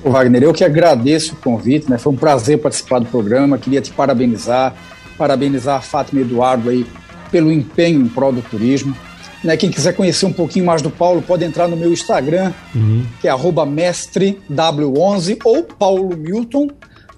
Ô 0.02 0.10
Wagner, 0.10 0.42
eu 0.42 0.52
que 0.54 0.64
agradeço 0.64 1.34
o 1.34 1.36
convite, 1.36 1.90
né? 1.90 1.98
Foi 1.98 2.12
um 2.12 2.16
prazer 2.16 2.58
participar 2.58 3.00
do 3.00 3.06
programa, 3.06 3.58
queria 3.58 3.82
te 3.82 3.92
parabenizar, 3.92 4.74
parabenizar 5.18 5.76
a 5.76 5.80
Fátima 5.82 6.22
Eduardo 6.22 6.70
aí 6.70 6.86
pelo 7.30 7.52
empenho 7.52 8.00
em 8.00 8.08
prol 8.08 8.32
do 8.32 8.40
turismo. 8.40 8.96
Né, 9.43 9.57
quem 9.57 9.70
quiser 9.70 9.95
conhecer 9.95 10.26
um 10.26 10.32
pouquinho 10.32 10.66
mais 10.66 10.82
do 10.82 10.91
Paulo, 10.91 11.22
pode 11.22 11.45
entrar 11.45 11.66
no 11.66 11.76
meu 11.76 11.93
Instagram, 11.93 12.53
uhum. 12.74 13.07
que 13.20 13.28
é 13.28 13.32
mestrew11 13.32 15.38
ou 15.45 15.62
Paulo 15.62 16.14
Milton. 16.14 16.68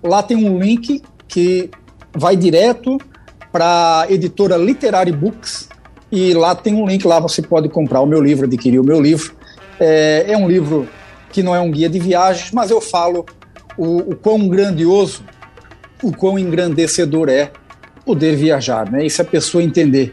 Lá 0.03 0.23
tem 0.23 0.37
um 0.37 0.59
link 0.59 1.03
que 1.27 1.69
vai 2.15 2.37
direto 2.37 2.99
para 3.51 4.03
a 4.03 4.13
editora 4.13 4.57
Literary 4.57 5.13
Books, 5.13 5.69
e 6.13 6.35
lá 6.35 6.55
tem 6.55 6.75
um 6.75 6.87
link, 6.87 7.07
lá 7.07 7.19
você 7.19 7.41
pode 7.41 7.71
comprar 7.71 8.03
o 8.03 8.07
meu 8.07 8.21
livro, 8.21 8.45
adquirir 8.45 8.79
o 8.79 8.85
meu 8.85 9.01
livro. 9.01 9.35
É, 9.81 10.27
é 10.29 10.37
um 10.37 10.47
livro 10.47 10.87
que 11.33 11.43
não 11.43 11.57
é 11.57 11.61
um 11.61 11.71
guia 11.71 11.89
de 11.89 11.99
viagens, 11.99 12.53
mas 12.53 12.71
eu 12.71 12.81
falo 12.81 13.25
o, 13.79 14.13
o 14.13 14.17
quão 14.17 14.47
grandioso, 14.47 15.25
o 16.03 16.13
quão 16.13 16.39
engrandecedor 16.39 17.31
é 17.31 17.51
poder 18.05 18.37
viajar, 18.37 18.91
né? 18.91 19.07
E 19.07 19.11
se 19.11 19.23
a 19.23 19.25
pessoa 19.25 19.63
entender 19.63 20.13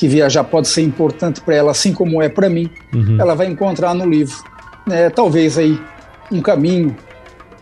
que 0.00 0.08
viajar 0.08 0.44
pode 0.44 0.66
ser 0.66 0.80
importante 0.80 1.42
para 1.42 1.54
ela, 1.54 1.72
assim 1.72 1.92
como 1.92 2.22
é 2.22 2.28
para 2.30 2.48
mim, 2.48 2.70
uhum. 2.94 3.20
ela 3.20 3.34
vai 3.34 3.48
encontrar 3.48 3.92
no 3.92 4.08
livro, 4.08 4.34
né, 4.86 5.10
talvez 5.10 5.58
aí 5.58 5.78
um 6.32 6.40
caminho 6.40 6.96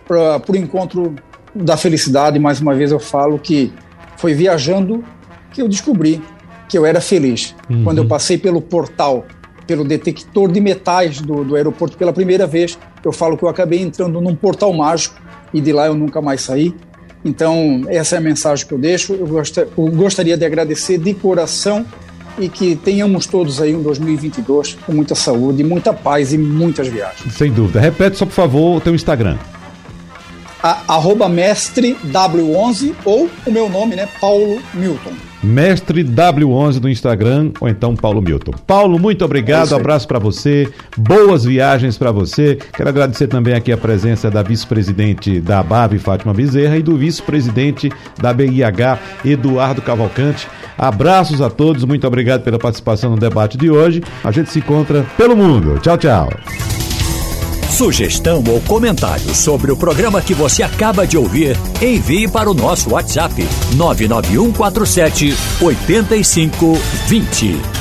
para 0.06 0.40
o 0.48 0.56
encontro 0.56 1.16
da 1.52 1.76
felicidade. 1.76 2.38
Mais 2.38 2.60
uma 2.60 2.76
vez 2.76 2.92
eu 2.92 3.00
falo 3.00 3.40
que 3.40 3.72
foi 4.16 4.34
viajando 4.34 5.02
que 5.50 5.60
eu 5.60 5.66
descobri 5.66 6.22
que 6.68 6.78
eu 6.78 6.86
era 6.86 7.00
feliz. 7.00 7.56
Uhum. 7.68 7.82
Quando 7.82 7.98
eu 7.98 8.06
passei 8.06 8.38
pelo 8.38 8.62
portal, 8.62 9.26
pelo 9.66 9.82
detector 9.82 10.48
de 10.52 10.60
metais 10.60 11.20
do, 11.20 11.42
do 11.42 11.56
aeroporto 11.56 11.98
pela 11.98 12.12
primeira 12.12 12.46
vez, 12.46 12.78
eu 13.04 13.10
falo 13.10 13.36
que 13.36 13.42
eu 13.42 13.48
acabei 13.48 13.80
entrando 13.80 14.20
num 14.20 14.36
portal 14.36 14.72
mágico 14.72 15.16
e 15.52 15.60
de 15.60 15.72
lá 15.72 15.86
eu 15.86 15.94
nunca 15.94 16.22
mais 16.22 16.42
saí. 16.42 16.72
Então, 17.24 17.82
essa 17.88 18.14
é 18.14 18.18
a 18.18 18.22
mensagem 18.22 18.64
que 18.64 18.72
eu 18.72 18.78
deixo. 18.78 19.14
Eu, 19.14 19.26
eu 19.26 19.86
gostaria 19.90 20.36
de 20.36 20.44
agradecer 20.44 20.98
de 20.98 21.12
coração 21.14 21.84
e 22.38 22.48
que 22.48 22.76
tenhamos 22.76 23.26
todos 23.26 23.60
aí 23.60 23.74
um 23.74 23.82
2022 23.82 24.78
com 24.86 24.92
muita 24.92 25.14
saúde, 25.14 25.62
muita 25.64 25.92
paz 25.92 26.32
e 26.32 26.38
muitas 26.38 26.88
viagens. 26.88 27.34
Sem 27.34 27.52
dúvida. 27.52 27.80
Repete 27.80 28.16
só, 28.16 28.26
por 28.26 28.32
favor, 28.32 28.76
o 28.76 28.80
teu 28.80 28.94
Instagram. 28.94 29.36
A, 30.62 30.94
arroba 30.94 31.28
mestre 31.28 31.96
W11 32.06 32.94
ou 33.04 33.28
o 33.46 33.50
meu 33.50 33.68
nome, 33.68 33.94
né? 33.94 34.08
Paulo 34.20 34.60
Milton. 34.74 35.12
Mestre 35.42 36.02
W11 36.02 36.80
no 36.80 36.88
Instagram 36.88 37.52
ou 37.60 37.68
então 37.68 37.94
Paulo 37.94 38.20
Milton. 38.20 38.50
Paulo, 38.66 38.98
muito 38.98 39.24
obrigado, 39.24 39.72
é 39.72 39.76
abraço 39.76 40.08
para 40.08 40.18
você, 40.18 40.68
boas 40.96 41.44
viagens 41.44 41.96
para 41.96 42.10
você. 42.10 42.58
Quero 42.72 42.88
agradecer 42.88 43.28
também 43.28 43.54
aqui 43.54 43.70
a 43.70 43.76
presença 43.76 44.30
da 44.30 44.42
vice-presidente 44.42 45.40
da 45.40 45.60
ABAV, 45.60 45.98
Fátima 45.98 46.34
Bezerra, 46.34 46.76
e 46.76 46.82
do 46.82 46.96
vice-presidente 46.96 47.90
da 48.20 48.32
BIH, 48.32 48.98
Eduardo 49.24 49.80
Cavalcante. 49.80 50.48
Abraços 50.78 51.42
a 51.42 51.50
todos, 51.50 51.84
muito 51.84 52.06
obrigado 52.06 52.42
pela 52.42 52.58
participação 52.58 53.10
no 53.10 53.16
debate 53.16 53.58
de 53.58 53.68
hoje. 53.68 54.00
A 54.22 54.30
gente 54.30 54.50
se 54.50 54.60
encontra 54.60 55.04
pelo 55.16 55.36
mundo. 55.36 55.78
Tchau, 55.80 55.98
tchau. 55.98 56.30
Sugestão 57.70 58.42
ou 58.48 58.60
comentário 58.62 59.34
sobre 59.34 59.70
o 59.70 59.76
programa 59.76 60.20
que 60.20 60.34
você 60.34 60.62
acaba 60.62 61.06
de 61.06 61.16
ouvir, 61.16 61.56
envie 61.80 62.26
para 62.26 62.50
o 62.50 62.54
nosso 62.54 62.90
WhatsApp 62.90 63.34
99147 63.76 65.34
8520. 65.60 67.77